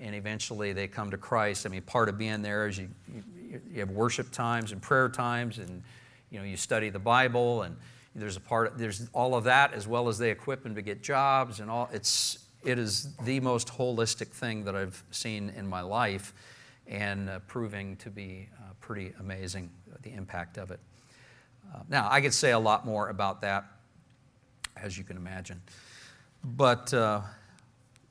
And 0.00 0.14
eventually 0.14 0.72
they 0.72 0.88
come 0.88 1.10
to 1.10 1.16
Christ. 1.16 1.66
I 1.66 1.68
mean, 1.68 1.82
part 1.82 2.08
of 2.08 2.18
being 2.18 2.42
there 2.42 2.66
is 2.66 2.78
you, 2.78 2.88
you, 3.12 3.60
you 3.72 3.80
have 3.80 3.90
worship 3.90 4.30
times 4.30 4.72
and 4.72 4.82
prayer 4.82 5.08
times, 5.08 5.58
and 5.58 5.82
you 6.30 6.38
know 6.38 6.44
you 6.44 6.56
study 6.56 6.90
the 6.90 6.98
Bible, 6.98 7.62
and 7.62 7.76
there's 8.14 8.36
a 8.36 8.40
part. 8.40 8.76
There's 8.76 9.08
all 9.12 9.34
of 9.36 9.44
that 9.44 9.72
as 9.72 9.86
well 9.86 10.08
as 10.08 10.18
they 10.18 10.30
equip 10.30 10.62
them 10.64 10.74
to 10.74 10.82
get 10.82 11.02
jobs 11.02 11.60
and 11.60 11.70
all. 11.70 11.88
It's 11.92 12.44
it 12.64 12.78
is 12.78 13.14
the 13.24 13.40
most 13.40 13.68
holistic 13.68 14.28
thing 14.28 14.64
that 14.64 14.74
I've 14.74 15.02
seen 15.10 15.50
in 15.50 15.66
my 15.66 15.82
life 15.82 16.32
and 16.86 17.30
uh, 17.30 17.38
proving 17.46 17.96
to 17.96 18.10
be 18.10 18.48
uh, 18.58 18.72
pretty 18.80 19.12
amazing, 19.20 19.70
uh, 19.92 19.96
the 20.02 20.12
impact 20.12 20.58
of 20.58 20.70
it. 20.70 20.80
Uh, 21.74 21.80
now, 21.88 22.08
I 22.10 22.20
could 22.20 22.34
say 22.34 22.52
a 22.52 22.58
lot 22.58 22.84
more 22.84 23.08
about 23.08 23.40
that, 23.42 23.64
as 24.76 24.96
you 24.98 25.04
can 25.04 25.16
imagine. 25.16 25.60
But 26.42 26.92
uh, 26.92 27.22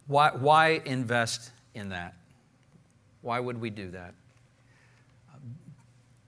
why, 0.08 0.32
why 0.32 0.82
invest 0.86 1.52
in 1.74 1.90
that? 1.90 2.16
Why 3.22 3.40
would 3.40 3.60
we 3.60 3.70
do 3.70 3.92
that? 3.92 4.14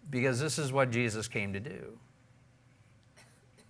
Because 0.09 0.39
this 0.39 0.57
is 0.57 0.71
what 0.71 0.91
Jesus 0.91 1.27
came 1.27 1.53
to 1.53 1.59
do. 1.59 1.97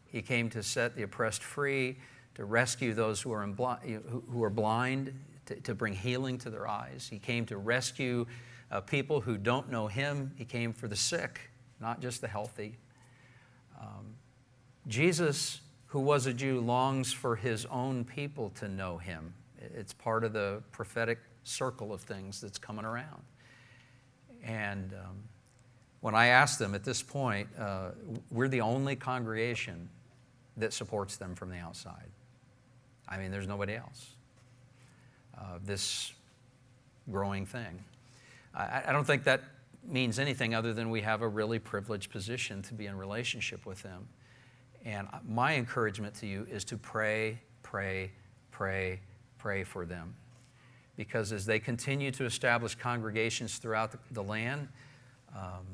He 0.05 0.21
came 0.21 0.49
to 0.51 0.63
set 0.63 0.95
the 0.95 1.03
oppressed 1.03 1.43
free, 1.43 1.97
to 2.35 2.45
rescue 2.45 2.93
those 2.93 3.21
who 3.21 3.31
are, 3.33 3.45
bli- 3.47 3.99
who 4.31 4.43
are 4.43 4.49
blind, 4.49 5.13
to, 5.47 5.55
to, 5.61 5.75
bring 5.75 5.93
healing 5.93 6.37
to 6.39 6.49
their 6.49 6.67
eyes. 6.67 7.07
He 7.09 7.19
came 7.19 7.45
to 7.47 7.57
rescue 7.57 8.25
uh, 8.71 8.81
people 8.81 9.21
who 9.21 9.37
don't 9.37 9.69
know 9.69 9.87
Him. 9.87 10.31
He 10.37 10.45
came 10.45 10.73
for 10.73 10.87
the 10.87 10.95
sick, 10.95 11.49
not 11.79 12.01
just 12.01 12.21
the 12.21 12.27
healthy. 12.27 12.77
Um, 13.79 14.15
Jesus, 14.87 15.61
who 15.87 15.99
was 15.99 16.25
a 16.25 16.33
Jew, 16.33 16.59
longs 16.59 17.11
for 17.11 17.35
His 17.35 17.65
own 17.65 18.05
people 18.05 18.51
to 18.55 18.67
know 18.67 18.97
Him. 18.97 19.33
It's 19.59 19.93
part 19.93 20.23
of 20.23 20.33
the 20.33 20.61
prophetic 20.71 21.19
circle 21.45 21.93
of 21.93 22.01
things 22.01 22.41
that's 22.41 22.57
coming 22.57 22.85
around. 22.85 23.23
And 24.43 24.93
um, 24.93 25.17
when 26.01 26.13
I 26.13 26.27
asked 26.27 26.59
them 26.59 26.75
at 26.75 26.83
this 26.83 27.01
point, 27.01 27.47
uh, 27.57 27.91
we're 28.29 28.47
the 28.47 28.61
only 28.61 28.95
congregation 28.95 29.89
that 30.57 30.73
supports 30.73 31.17
them 31.17 31.35
from 31.35 31.49
the 31.49 31.57
outside. 31.57 32.09
I 33.07 33.17
mean, 33.17 33.31
there's 33.31 33.47
nobody 33.47 33.75
else. 33.75 34.11
Uh, 35.37 35.59
this 35.63 36.13
growing 37.09 37.45
thing. 37.45 37.83
I, 38.53 38.83
I, 38.87 38.91
don't 38.91 39.05
think 39.05 39.25
that 39.25 39.41
means 39.83 40.17
anything 40.17 40.55
other 40.55 40.73
than 40.73 40.89
we 40.89 41.01
have 41.01 41.21
a 41.21 41.27
really 41.27 41.59
privileged 41.59 42.09
position 42.09 42.61
to 42.63 42.73
be 42.73 42.85
in 42.85 42.97
relationship 42.97 43.65
with 43.65 43.83
them. 43.83 44.07
And 44.85 45.07
my 45.27 45.55
encouragement 45.55 46.15
to 46.15 46.27
you 46.27 46.47
is 46.49 46.63
to 46.65 46.77
pray, 46.77 47.39
pray, 47.63 48.11
pray, 48.51 49.01
pray 49.37 49.63
for 49.63 49.85
them. 49.85 50.15
Because 50.97 51.31
as 51.31 51.45
they 51.45 51.59
continue 51.59 52.11
to 52.11 52.25
establish 52.25 52.75
congregations 52.75 53.57
throughout 53.57 53.95
the, 54.11 54.23
land, 54.23 54.67
um, 55.35 55.65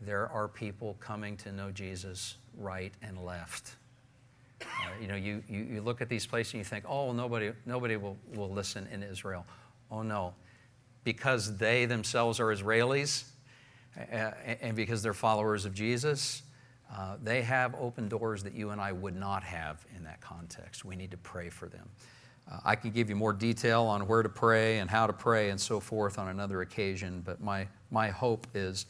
there 0.00 0.28
are 0.28 0.48
people 0.48 0.96
coming 1.00 1.36
to 1.38 1.52
know 1.52 1.70
Jesus 1.70 2.36
right 2.56 2.92
and 3.02 3.24
left. 3.24 3.76
Uh, 4.60 4.66
you 5.00 5.06
know, 5.06 5.14
you, 5.14 5.42
you, 5.48 5.60
you 5.60 5.80
look 5.80 6.00
at 6.00 6.08
these 6.08 6.26
places 6.26 6.54
and 6.54 6.60
you 6.60 6.64
think, 6.64 6.84
oh, 6.88 7.12
nobody, 7.12 7.52
nobody 7.66 7.96
will, 7.96 8.16
will 8.34 8.50
listen 8.50 8.88
in 8.92 9.02
Israel. 9.02 9.46
Oh, 9.90 10.02
no. 10.02 10.34
Because 11.04 11.56
they 11.56 11.86
themselves 11.86 12.40
are 12.40 12.46
Israelis 12.46 13.24
uh, 13.96 14.32
and 14.60 14.76
because 14.76 15.02
they're 15.02 15.14
followers 15.14 15.64
of 15.64 15.74
Jesus, 15.74 16.42
uh, 16.94 17.16
they 17.22 17.42
have 17.42 17.74
open 17.78 18.08
doors 18.08 18.42
that 18.42 18.54
you 18.54 18.70
and 18.70 18.80
I 18.80 18.92
would 18.92 19.16
not 19.16 19.42
have 19.42 19.84
in 19.96 20.04
that 20.04 20.20
context. 20.20 20.84
We 20.84 20.96
need 20.96 21.10
to 21.10 21.16
pray 21.18 21.50
for 21.50 21.68
them. 21.68 21.88
Uh, 22.50 22.58
I 22.64 22.76
can 22.76 22.90
give 22.90 23.08
you 23.08 23.16
more 23.16 23.32
detail 23.32 23.82
on 23.84 24.06
where 24.06 24.22
to 24.22 24.28
pray 24.28 24.78
and 24.78 24.88
how 24.88 25.06
to 25.06 25.12
pray 25.12 25.50
and 25.50 25.60
so 25.60 25.80
forth 25.80 26.18
on 26.18 26.28
another 26.28 26.62
occasion, 26.62 27.22
but 27.24 27.40
my, 27.40 27.66
my 27.90 28.08
hope 28.08 28.46
is 28.54 28.86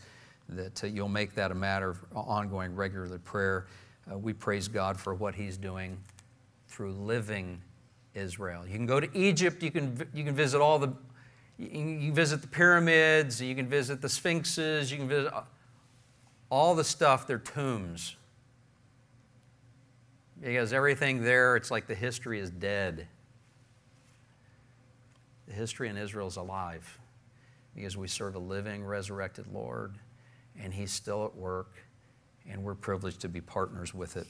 that 0.48 0.82
uh, 0.82 0.86
you'll 0.86 1.08
make 1.08 1.34
that 1.34 1.50
a 1.50 1.54
matter 1.54 1.90
of 1.90 1.98
ongoing, 2.14 2.74
regular 2.74 3.18
prayer 3.18 3.66
uh, 4.10 4.16
we 4.16 4.32
praise 4.32 4.68
God 4.68 4.98
for 4.98 5.14
what 5.14 5.34
He's 5.34 5.56
doing 5.56 5.98
through 6.68 6.92
living 6.92 7.60
Israel. 8.14 8.66
You 8.66 8.76
can 8.76 8.86
go 8.86 9.00
to 9.00 9.08
Egypt, 9.16 9.62
you 9.62 9.70
can, 9.70 10.06
you 10.14 10.24
can 10.24 10.34
visit 10.34 10.60
all 10.60 10.78
the, 10.78 10.92
you 11.58 11.68
can 11.68 12.14
visit 12.14 12.40
the 12.40 12.48
pyramids, 12.48 13.40
you 13.40 13.54
can 13.54 13.68
visit 13.68 14.00
the 14.00 14.08
sphinxes, 14.08 14.90
you 14.90 14.98
can 14.98 15.08
visit 15.08 15.32
all 16.50 16.74
the 16.74 16.84
stuff, 16.84 17.26
they're 17.26 17.38
tombs. 17.38 18.16
Because 20.40 20.72
everything 20.72 21.22
there, 21.22 21.56
it's 21.56 21.70
like 21.70 21.86
the 21.86 21.94
history 21.94 22.38
is 22.38 22.50
dead. 22.50 23.08
History 25.58 25.88
in 25.88 25.96
Israel 25.96 26.28
is 26.28 26.36
alive 26.36 26.98
because 27.74 27.96
we 27.96 28.08
serve 28.08 28.34
a 28.34 28.38
living, 28.38 28.84
resurrected 28.84 29.46
Lord, 29.52 29.94
and 30.58 30.72
He's 30.72 30.92
still 30.92 31.24
at 31.24 31.36
work 31.36 31.74
and 32.50 32.62
we're 32.62 32.74
privileged 32.74 33.20
to 33.20 33.28
be 33.28 33.40
partners 33.40 33.94
with 33.94 34.16
it. 34.16 34.26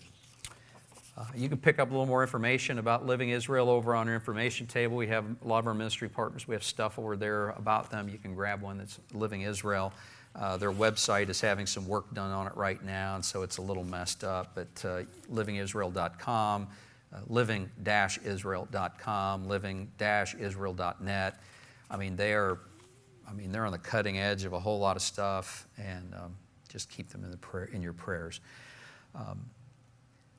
Uh, 1.16 1.24
you 1.34 1.48
can 1.48 1.58
pick 1.58 1.78
up 1.78 1.88
a 1.88 1.90
little 1.90 2.06
more 2.06 2.22
information 2.22 2.78
about 2.78 3.04
Living 3.04 3.30
Israel 3.30 3.68
over 3.68 3.94
on 3.94 4.08
our 4.08 4.14
information 4.14 4.66
table. 4.66 4.96
We 4.96 5.08
have 5.08 5.24
a 5.44 5.48
lot 5.48 5.58
of 5.58 5.66
our 5.66 5.74
ministry 5.74 6.08
partners. 6.08 6.46
We 6.46 6.54
have 6.54 6.62
stuff 6.62 6.98
over 6.98 7.16
there 7.16 7.50
about 7.50 7.90
them. 7.90 8.08
You 8.08 8.18
can 8.18 8.34
grab 8.34 8.60
one 8.62 8.78
that's 8.78 9.00
Living 9.12 9.42
Israel. 9.42 9.92
Uh, 10.36 10.56
their 10.56 10.70
website 10.70 11.28
is 11.28 11.40
having 11.40 11.66
some 11.66 11.88
work 11.88 12.12
done 12.14 12.30
on 12.30 12.46
it 12.46 12.56
right 12.56 12.82
now, 12.84 13.16
and 13.16 13.24
so 13.24 13.42
it's 13.42 13.58
a 13.58 13.62
little 13.62 13.82
messed 13.82 14.22
up. 14.22 14.52
But 14.54 14.84
uh, 14.84 15.02
livingisrael.com, 15.32 16.68
uh, 17.14 17.20
living-israel.com, 17.26 19.48
living-israel.net. 19.48 21.40
I 21.90 21.96
mean, 21.96 22.16
they 22.16 22.34
are, 22.34 22.58
I 23.28 23.32
mean, 23.32 23.50
they're 23.50 23.64
on 23.64 23.72
the 23.72 23.78
cutting 23.78 24.18
edge 24.18 24.44
of 24.44 24.52
a 24.52 24.60
whole 24.60 24.78
lot 24.78 24.96
of 24.96 25.02
stuff, 25.02 25.66
and 25.78 26.14
um, 26.14 26.36
just 26.68 26.90
keep 26.90 27.08
them 27.08 27.24
in, 27.24 27.30
the 27.30 27.38
prayer, 27.38 27.70
in 27.72 27.82
your 27.82 27.94
prayers. 27.94 28.40
Um, 29.14 29.46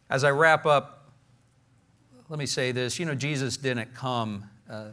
as 0.09 0.23
I 0.23 0.31
wrap 0.31 0.65
up, 0.65 1.11
let 2.29 2.37
me 2.37 2.45
say 2.45 2.71
this. 2.71 2.99
You 2.99 3.05
know, 3.05 3.15
Jesus 3.15 3.57
didn't 3.57 3.95
come, 3.95 4.47
uh, 4.69 4.89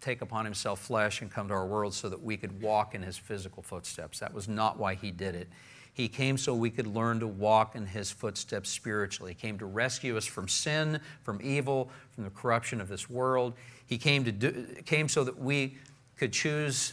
take 0.00 0.22
upon 0.22 0.46
himself 0.46 0.80
flesh 0.80 1.20
and 1.20 1.30
come 1.30 1.48
to 1.48 1.54
our 1.54 1.66
world 1.66 1.92
so 1.92 2.08
that 2.08 2.22
we 2.22 2.36
could 2.36 2.62
walk 2.62 2.94
in 2.94 3.02
his 3.02 3.18
physical 3.18 3.62
footsteps. 3.62 4.20
That 4.20 4.32
was 4.32 4.48
not 4.48 4.78
why 4.78 4.94
he 4.94 5.10
did 5.10 5.34
it. 5.34 5.48
He 5.98 6.06
came 6.06 6.38
so 6.38 6.54
we 6.54 6.70
could 6.70 6.86
learn 6.86 7.18
to 7.18 7.26
walk 7.26 7.74
in 7.74 7.84
his 7.84 8.08
footsteps 8.08 8.70
spiritually. 8.70 9.32
He 9.32 9.34
came 9.34 9.58
to 9.58 9.66
rescue 9.66 10.16
us 10.16 10.26
from 10.26 10.46
sin, 10.46 11.00
from 11.24 11.40
evil, 11.42 11.90
from 12.14 12.22
the 12.22 12.30
corruption 12.30 12.80
of 12.80 12.86
this 12.86 13.10
world. 13.10 13.54
He 13.84 13.98
came, 13.98 14.22
to 14.22 14.30
do, 14.30 14.76
came 14.86 15.08
so 15.08 15.24
that 15.24 15.36
we 15.36 15.76
could 16.16 16.32
choose 16.32 16.92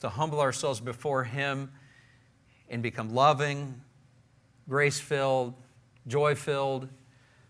to 0.00 0.08
humble 0.08 0.40
ourselves 0.40 0.80
before 0.80 1.22
him 1.22 1.70
and 2.68 2.82
become 2.82 3.14
loving, 3.14 3.80
grace 4.68 4.98
filled, 4.98 5.54
joy 6.08 6.34
filled, 6.34 6.88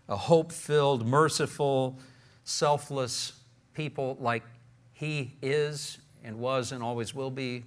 a 0.07 0.15
hope 0.15 0.51
filled, 0.51 1.07
merciful, 1.07 1.97
selfless 2.43 3.33
people 3.73 4.17
like 4.19 4.43
He 4.93 5.33
is 5.41 5.97
and 6.23 6.37
was 6.37 6.71
and 6.71 6.83
always 6.83 7.15
will 7.15 7.31
be. 7.31 7.63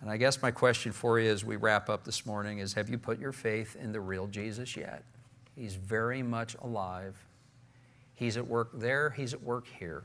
And 0.00 0.10
I 0.10 0.16
guess 0.16 0.40
my 0.40 0.50
question 0.50 0.92
for 0.92 1.20
you 1.20 1.30
as 1.30 1.44
we 1.44 1.56
wrap 1.56 1.90
up 1.90 2.04
this 2.04 2.24
morning 2.24 2.58
is 2.58 2.72
Have 2.74 2.88
you 2.88 2.98
put 2.98 3.18
your 3.18 3.32
faith 3.32 3.76
in 3.76 3.92
the 3.92 4.00
real 4.00 4.26
Jesus 4.26 4.76
yet? 4.76 5.04
He's 5.54 5.74
very 5.74 6.22
much 6.22 6.56
alive. 6.62 7.16
He's 8.14 8.36
at 8.36 8.46
work 8.46 8.70
there, 8.74 9.10
He's 9.10 9.34
at 9.34 9.42
work 9.42 9.66
here. 9.78 10.04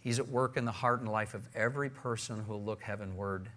He's 0.00 0.18
at 0.20 0.28
work 0.28 0.56
in 0.56 0.64
the 0.64 0.72
heart 0.72 1.00
and 1.00 1.10
life 1.10 1.34
of 1.34 1.48
every 1.54 1.90
person 1.90 2.44
who 2.44 2.52
will 2.52 2.62
look 2.62 2.82
heavenward 2.82 3.48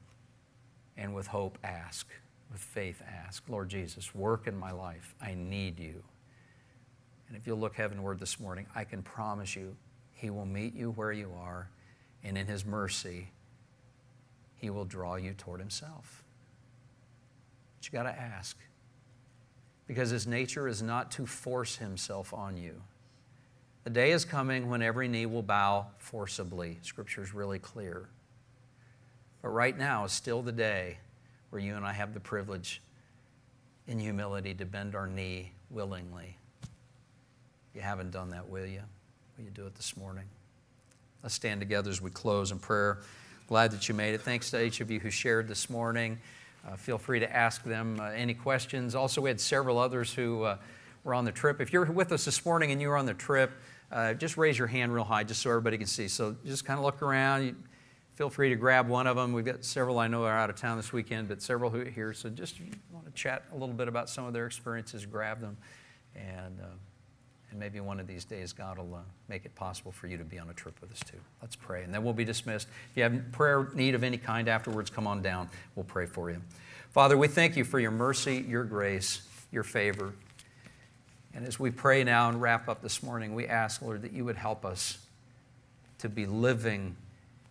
and 0.98 1.14
with 1.14 1.28
hope 1.28 1.60
ask, 1.64 2.08
with 2.52 2.60
faith 2.60 3.04
ask, 3.08 3.44
Lord 3.48 3.70
Jesus, 3.70 4.16
work 4.16 4.48
in 4.48 4.58
my 4.58 4.72
life. 4.72 5.14
I 5.22 5.36
need 5.36 5.80
you. 5.80 6.02
And 7.28 7.38
if 7.38 7.46
you'll 7.46 7.60
look 7.60 7.76
heavenward 7.76 8.20
this 8.20 8.40
morning, 8.40 8.66
I 8.76 8.84
can 8.84 9.04
promise 9.04 9.56
you, 9.56 9.76
He 10.14 10.32
will 10.32 10.48
meet 10.48 10.74
you 10.74 10.90
where 10.92 11.12
you 11.12 11.32
are, 11.40 11.70
and 12.24 12.36
in 12.36 12.48
His 12.48 12.66
mercy, 12.66 13.30
He 14.60 14.70
will 14.70 14.86
draw 14.86 15.16
you 15.16 15.34
toward 15.34 15.60
Himself. 15.60 16.24
But 17.78 17.88
you 17.88 17.92
got 17.92 18.04
to 18.04 18.20
ask, 18.20 18.58
because 19.88 20.10
His 20.10 20.28
nature 20.28 20.68
is 20.68 20.82
not 20.82 21.12
to 21.12 21.26
force 21.26 21.78
Himself 21.78 22.34
on 22.34 22.58
you. 22.58 22.82
The 23.86 23.90
day 23.90 24.12
is 24.12 24.26
coming 24.26 24.70
when 24.70 24.82
every 24.82 25.08
knee 25.08 25.26
will 25.26 25.42
bow 25.42 25.88
forcibly. 25.98 26.78
Scripture 26.82 27.24
is 27.24 27.34
really 27.34 27.60
clear. 27.60 28.10
But 29.42 29.50
right 29.50 29.78
now 29.78 30.04
is 30.04 30.12
still 30.12 30.42
the 30.42 30.52
day 30.52 30.98
where 31.50 31.62
you 31.62 31.76
and 31.76 31.86
I 31.86 31.94
have 31.94 32.14
the 32.14 32.20
privilege 32.20 32.82
in 33.88 33.98
humility 33.98 34.54
to 34.54 34.66
bend 34.66 34.94
our 34.96 35.08
knee 35.08 35.54
willingly. 35.72 36.38
You 37.74 37.82
haven't 37.82 38.12
done 38.12 38.30
that, 38.32 38.48
will 38.50 38.66
you? 38.66 38.82
Will 39.38 39.46
you 39.46 39.52
do 39.52 39.66
it 39.66 39.76
this 39.76 39.96
morning? 39.96 40.26
Let's 41.24 41.36
stand 41.36 41.62
together 41.62 41.90
as 41.90 42.02
we 42.02 42.12
close 42.12 42.52
in 42.52 42.60
prayer. 42.60 43.00
Glad 43.50 43.72
that 43.72 43.90
you 43.90 43.96
made 43.96 44.14
it. 44.14 44.22
Thanks 44.22 44.52
to 44.52 44.64
each 44.64 44.80
of 44.80 44.92
you 44.92 45.00
who 45.00 45.10
shared 45.10 45.48
this 45.48 45.72
morning. 45.72 46.20
Uh, 46.68 46.76
feel 46.76 47.00
free 47.00 47.20
to 47.20 47.36
ask 47.36 47.64
them 47.64 48.00
uh, 48.00 48.12
any 48.12 48.36
questions. 48.36 48.94
Also, 48.94 49.22
we 49.22 49.30
had 49.32 49.42
several 49.42 49.80
others 49.80 50.14
who 50.14 50.44
uh, 50.44 50.58
were 51.04 51.16
on 51.16 51.26
the 51.26 51.32
trip. 51.32 51.60
If 51.60 51.74
you're 51.74 51.86
with 51.86 52.12
us 52.12 52.26
this 52.26 52.46
morning 52.46 52.72
and 52.72 52.80
you 52.80 52.90
were 52.90 52.96
on 52.96 53.08
the 53.08 53.16
trip, 53.16 53.50
uh, 53.92 54.14
just 54.14 54.38
raise 54.38 54.56
your 54.56 54.68
hand 54.68 54.94
real 54.94 55.04
high 55.04 55.24
just 55.24 55.42
so 55.42 55.50
everybody 55.50 55.80
can 55.80 55.88
see. 55.88 56.08
So 56.08 56.36
just 56.46 56.64
kind 56.64 56.78
of 56.78 56.86
look 56.86 57.02
around. 57.02 57.44
You, 57.44 57.56
feel 58.14 58.30
free 58.30 58.50
to 58.50 58.56
grab 58.56 58.88
one 58.88 59.08
of 59.08 59.16
them. 59.16 59.34
We've 59.34 59.44
got 59.44 59.66
several 59.66 59.98
I 59.98 60.08
know 60.08 60.26
are 60.26 60.38
out 60.38 60.52
of 60.52 60.56
town 60.56 60.78
this 60.78 60.94
weekend, 60.94 61.28
but 61.28 61.42
several 61.42 61.72
who 61.72 61.82
are 61.82 61.86
here. 61.86 62.14
So 62.14 62.30
just 62.30 62.58
want 62.92 63.08
to 63.08 63.12
chat 63.14 63.46
a 63.52 63.56
little 63.56 63.74
bit 63.74 63.88
about 63.88 64.12
some 64.12 64.26
of 64.26 64.34
their 64.34 64.46
experiences, 64.46 65.08
grab 65.08 65.42
them. 65.42 65.58
And, 66.16 66.60
uh, 66.62 66.68
and 67.52 67.60
maybe 67.60 67.80
one 67.80 68.00
of 68.00 68.08
these 68.08 68.26
days 68.26 68.54
God 68.54 68.78
will 68.78 68.96
uh, 68.96 69.00
make 69.28 69.46
it 69.46 69.56
possible 69.56 69.92
for 69.92 70.08
you 70.08 70.18
to 70.18 70.24
be 70.24 70.40
on 70.40 70.50
a 70.50 70.54
trip 70.54 70.80
with 70.82 70.92
us 70.92 71.00
too. 71.00 71.18
Let's 71.42 71.56
pray, 71.56 71.84
and 71.84 71.94
then 71.94 72.04
we'll 72.04 72.14
be 72.14 72.26
dismissed. 72.26 72.68
If 72.92 72.98
you 72.98 73.04
have 73.04 73.32
prayer 73.32 73.70
need 73.74 73.96
of 73.96 74.04
any 74.04 74.18
kind 74.18 74.48
afterwards, 74.48 74.90
come 74.90 75.08
on 75.08 75.22
down. 75.22 75.50
We'll 75.76 75.86
pray 75.86 76.06
for 76.06 76.30
you. 76.30 76.42
Father, 76.92 77.18
we 77.18 77.28
thank 77.28 77.56
you 77.56 77.64
for 77.64 77.80
your 77.80 77.92
mercy, 77.92 78.46
your 78.48 78.64
grace, 78.64 79.22
your 79.52 79.64
favor. 79.64 80.14
And 81.34 81.46
as 81.46 81.60
we 81.60 81.70
pray 81.70 82.04
now 82.04 82.30
and 82.30 82.42
wrap 82.42 82.68
up 82.68 82.82
this 82.82 83.04
morning, 83.04 83.36
we 83.36 83.48
ask, 83.48 83.82
Lord, 83.82 84.02
that 84.02 84.14
you 84.14 84.26
would 84.26 84.36
help 84.36 84.66
us 84.66 84.98
to 86.00 86.10
be 86.10 86.26
living 86.26 86.96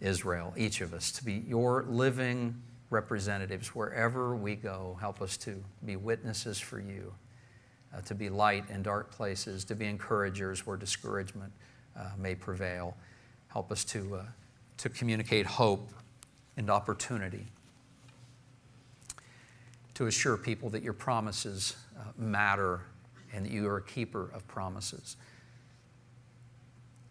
Israel, 0.00 0.52
each 0.56 0.80
of 0.80 0.92
us, 0.92 1.12
to 1.12 1.24
be 1.24 1.44
your 1.46 1.84
living 1.88 2.60
representatives 2.90 3.74
wherever 3.74 4.34
we 4.34 4.54
go. 4.56 4.96
Help 5.00 5.20
us 5.20 5.36
to 5.38 5.62
be 5.84 5.96
witnesses 5.96 6.58
for 6.58 6.80
you, 6.80 7.12
uh, 7.94 8.00
to 8.02 8.14
be 8.14 8.28
light 8.28 8.64
in 8.70 8.82
dark 8.82 9.10
places, 9.10 9.64
to 9.64 9.74
be 9.74 9.86
encouragers 9.86 10.66
where 10.66 10.76
discouragement 10.76 11.52
uh, 11.96 12.10
may 12.18 12.34
prevail. 12.34 12.96
Help 13.48 13.72
us 13.72 13.84
to, 13.84 14.16
uh, 14.16 14.22
to 14.76 14.88
communicate 14.88 15.46
hope 15.46 15.90
and 16.56 16.70
opportunity, 16.70 17.46
to 19.94 20.06
assure 20.06 20.36
people 20.36 20.68
that 20.70 20.82
your 20.82 20.92
promises 20.92 21.76
uh, 21.98 22.02
matter 22.16 22.82
and 23.32 23.46
that 23.46 23.52
you 23.52 23.66
are 23.68 23.78
a 23.78 23.82
keeper 23.82 24.30
of 24.34 24.46
promises. 24.48 25.16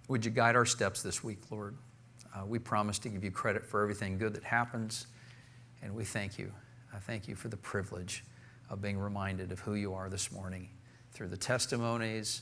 Would 0.07 0.23
you 0.23 0.31
guide 0.31 0.55
our 0.55 0.65
steps 0.65 1.01
this 1.01 1.23
week, 1.23 1.39
Lord? 1.51 1.75
Uh, 2.35 2.45
we 2.45 2.59
promise 2.59 2.99
to 2.99 3.09
give 3.09 3.23
you 3.23 3.31
credit 3.31 3.65
for 3.65 3.81
everything 3.81 4.17
good 4.17 4.33
that 4.35 4.43
happens, 4.43 5.07
and 5.81 5.93
we 5.93 6.03
thank 6.03 6.37
you. 6.37 6.51
I 6.93 6.99
thank 6.99 7.27
you 7.27 7.35
for 7.35 7.49
the 7.49 7.57
privilege 7.57 8.23
of 8.69 8.81
being 8.81 8.97
reminded 8.97 9.51
of 9.51 9.59
who 9.59 9.75
you 9.75 9.93
are 9.93 10.09
this 10.09 10.31
morning 10.31 10.69
through 11.11 11.27
the 11.27 11.37
testimonies, 11.37 12.41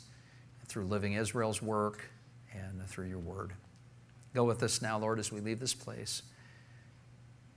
through 0.67 0.86
living 0.86 1.13
Israel's 1.13 1.61
work, 1.61 2.09
and 2.51 2.82
through 2.88 3.07
your 3.07 3.19
word. 3.19 3.53
Go 4.34 4.43
with 4.43 4.63
us 4.63 4.82
now, 4.82 4.97
Lord, 4.97 5.19
as 5.19 5.32
we 5.32 5.39
leave 5.39 5.59
this 5.59 5.73
place. 5.73 6.23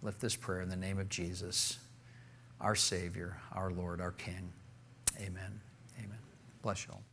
Lift 0.02 0.20
this 0.20 0.36
prayer 0.36 0.60
in 0.60 0.68
the 0.68 0.76
name 0.76 0.98
of 0.98 1.08
Jesus, 1.08 1.78
our 2.60 2.76
Savior, 2.76 3.36
our 3.52 3.72
Lord, 3.72 4.00
our 4.00 4.12
King. 4.12 4.52
Amen. 5.16 5.60
Amen. 5.98 6.18
Bless 6.62 6.86
you 6.86 6.92
all. 6.92 7.07